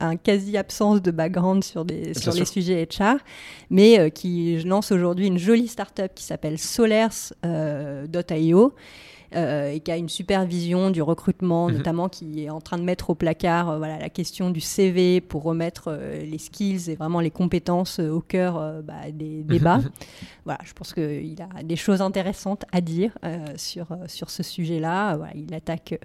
un 0.00 0.16
quasi 0.16 0.56
absence 0.56 1.02
de 1.02 1.10
background 1.10 1.64
sur, 1.64 1.84
des, 1.84 2.14
sur 2.14 2.32
les 2.32 2.44
sûr. 2.44 2.48
sujets 2.48 2.86
HR, 2.90 3.16
mais 3.70 3.98
euh, 3.98 4.08
qui 4.10 4.62
lance 4.64 4.92
aujourd'hui 4.92 5.26
une 5.26 5.38
jolie 5.38 5.68
startup 5.68 6.12
qui 6.14 6.24
s'appelle 6.24 6.58
Solers.io. 6.58 8.74
euh, 9.36 9.72
et 9.72 9.80
qui 9.80 9.90
a 9.92 9.98
une 9.98 10.08
super 10.08 10.46
vision 10.46 10.90
du 10.90 11.02
recrutement, 11.02 11.68
Mhm. 11.68 11.76
notamment 11.76 12.08
qui 12.08 12.44
est 12.44 12.48
en 12.48 12.62
train 12.62 12.78
de 12.78 12.82
mettre 12.82 13.10
au 13.10 13.14
placard 13.14 13.68
euh, 13.68 13.76
voilà, 13.76 13.98
la 13.98 14.08
question 14.08 14.48
du 14.48 14.62
CV 14.62 15.20
pour 15.20 15.42
remettre 15.42 15.88
euh, 15.88 16.22
les 16.24 16.38
skills 16.38 16.88
et 16.90 16.94
vraiment 16.94 17.20
les 17.20 17.30
compétences 17.30 18.00
euh, 18.00 18.08
au 18.08 18.22
cœur 18.22 18.56
euh, 18.56 18.80
bah, 18.80 18.94
des 19.12 19.42
débats. 19.42 19.80
voilà, 20.46 20.60
je 20.64 20.72
pense 20.72 20.94
qu'il 20.94 21.36
a 21.58 21.62
des 21.62 21.76
choses 21.76 22.00
intéressantes 22.00 22.64
à 22.72 22.80
dire 22.80 23.18
euh, 23.22 23.44
sur, 23.56 23.92
euh, 23.92 23.96
sur 24.06 24.30
ce 24.30 24.42
sujet-là. 24.42 25.18
Voilà, 25.18 25.32
il 25.34 25.52
attaque 25.52 25.92
euh, 25.92 25.98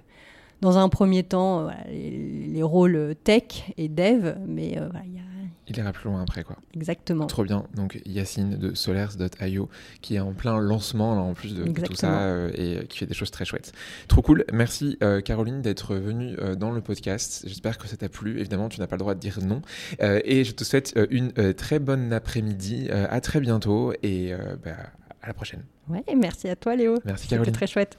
dans 0.64 0.78
un 0.78 0.88
premier 0.88 1.22
temps 1.22 1.60
euh, 1.60 1.62
voilà, 1.64 1.84
les, 1.88 2.46
les 2.48 2.62
rôles 2.62 2.96
euh, 2.96 3.14
tech 3.14 3.70
et 3.76 3.88
dev, 3.88 4.34
mais 4.46 4.78
euh, 4.78 4.88
voilà, 4.90 5.04
il 5.06 5.14
y 5.14 5.18
a 5.18 5.22
Il 5.68 5.76
ira 5.78 5.92
plus 5.92 6.08
loin 6.10 6.22
après 6.22 6.42
quoi. 6.42 6.56
exactement. 6.74 7.26
Trop 7.26 7.44
bien. 7.44 7.64
Donc 7.74 8.00
Yacine 8.06 8.56
de 8.56 8.74
solers.io 8.74 9.68
qui 10.00 10.16
est 10.16 10.20
en 10.20 10.32
plein 10.32 10.58
lancement 10.58 11.14
là, 11.14 11.20
en 11.20 11.34
plus 11.34 11.54
de, 11.54 11.64
tout 11.64 11.94
ça 11.94 12.20
euh, 12.22 12.50
et 12.54 12.86
qui 12.86 12.98
fait 12.98 13.06
des 13.06 13.14
choses 13.14 13.30
très 13.30 13.44
chouettes. 13.44 13.72
Trop 14.08 14.22
cool. 14.22 14.44
Merci 14.52 14.98
euh, 15.02 15.20
Caroline 15.20 15.60
d'être 15.62 15.94
venue 15.94 16.34
euh, 16.38 16.54
dans 16.54 16.70
le 16.70 16.80
podcast. 16.80 17.44
J'espère 17.46 17.76
que 17.78 17.86
ça 17.86 17.96
t'a 17.96 18.08
plu. 18.08 18.40
Évidemment, 18.40 18.68
tu 18.70 18.80
n'as 18.80 18.86
pas 18.86 18.96
le 18.96 19.00
droit 19.00 19.14
de 19.14 19.20
dire 19.20 19.38
non. 19.42 19.60
Et 20.00 20.44
je 20.44 20.52
te 20.52 20.64
souhaite 20.64 20.94
une 21.10 21.32
très 21.54 21.78
bonne 21.78 22.12
après-midi. 22.12 22.88
À 22.90 23.20
très 23.20 23.40
bientôt 23.40 23.92
et 24.02 24.32
bah, 24.64 24.72
à 25.22 25.26
la 25.28 25.34
prochaine. 25.34 25.62
Ouais, 25.88 26.04
merci 26.16 26.48
à 26.48 26.56
toi 26.56 26.76
Léo. 26.76 26.98
Merci 27.04 27.24
C'était 27.24 27.36
Caroline. 27.36 27.52
très 27.54 27.66
chouette. 27.66 27.98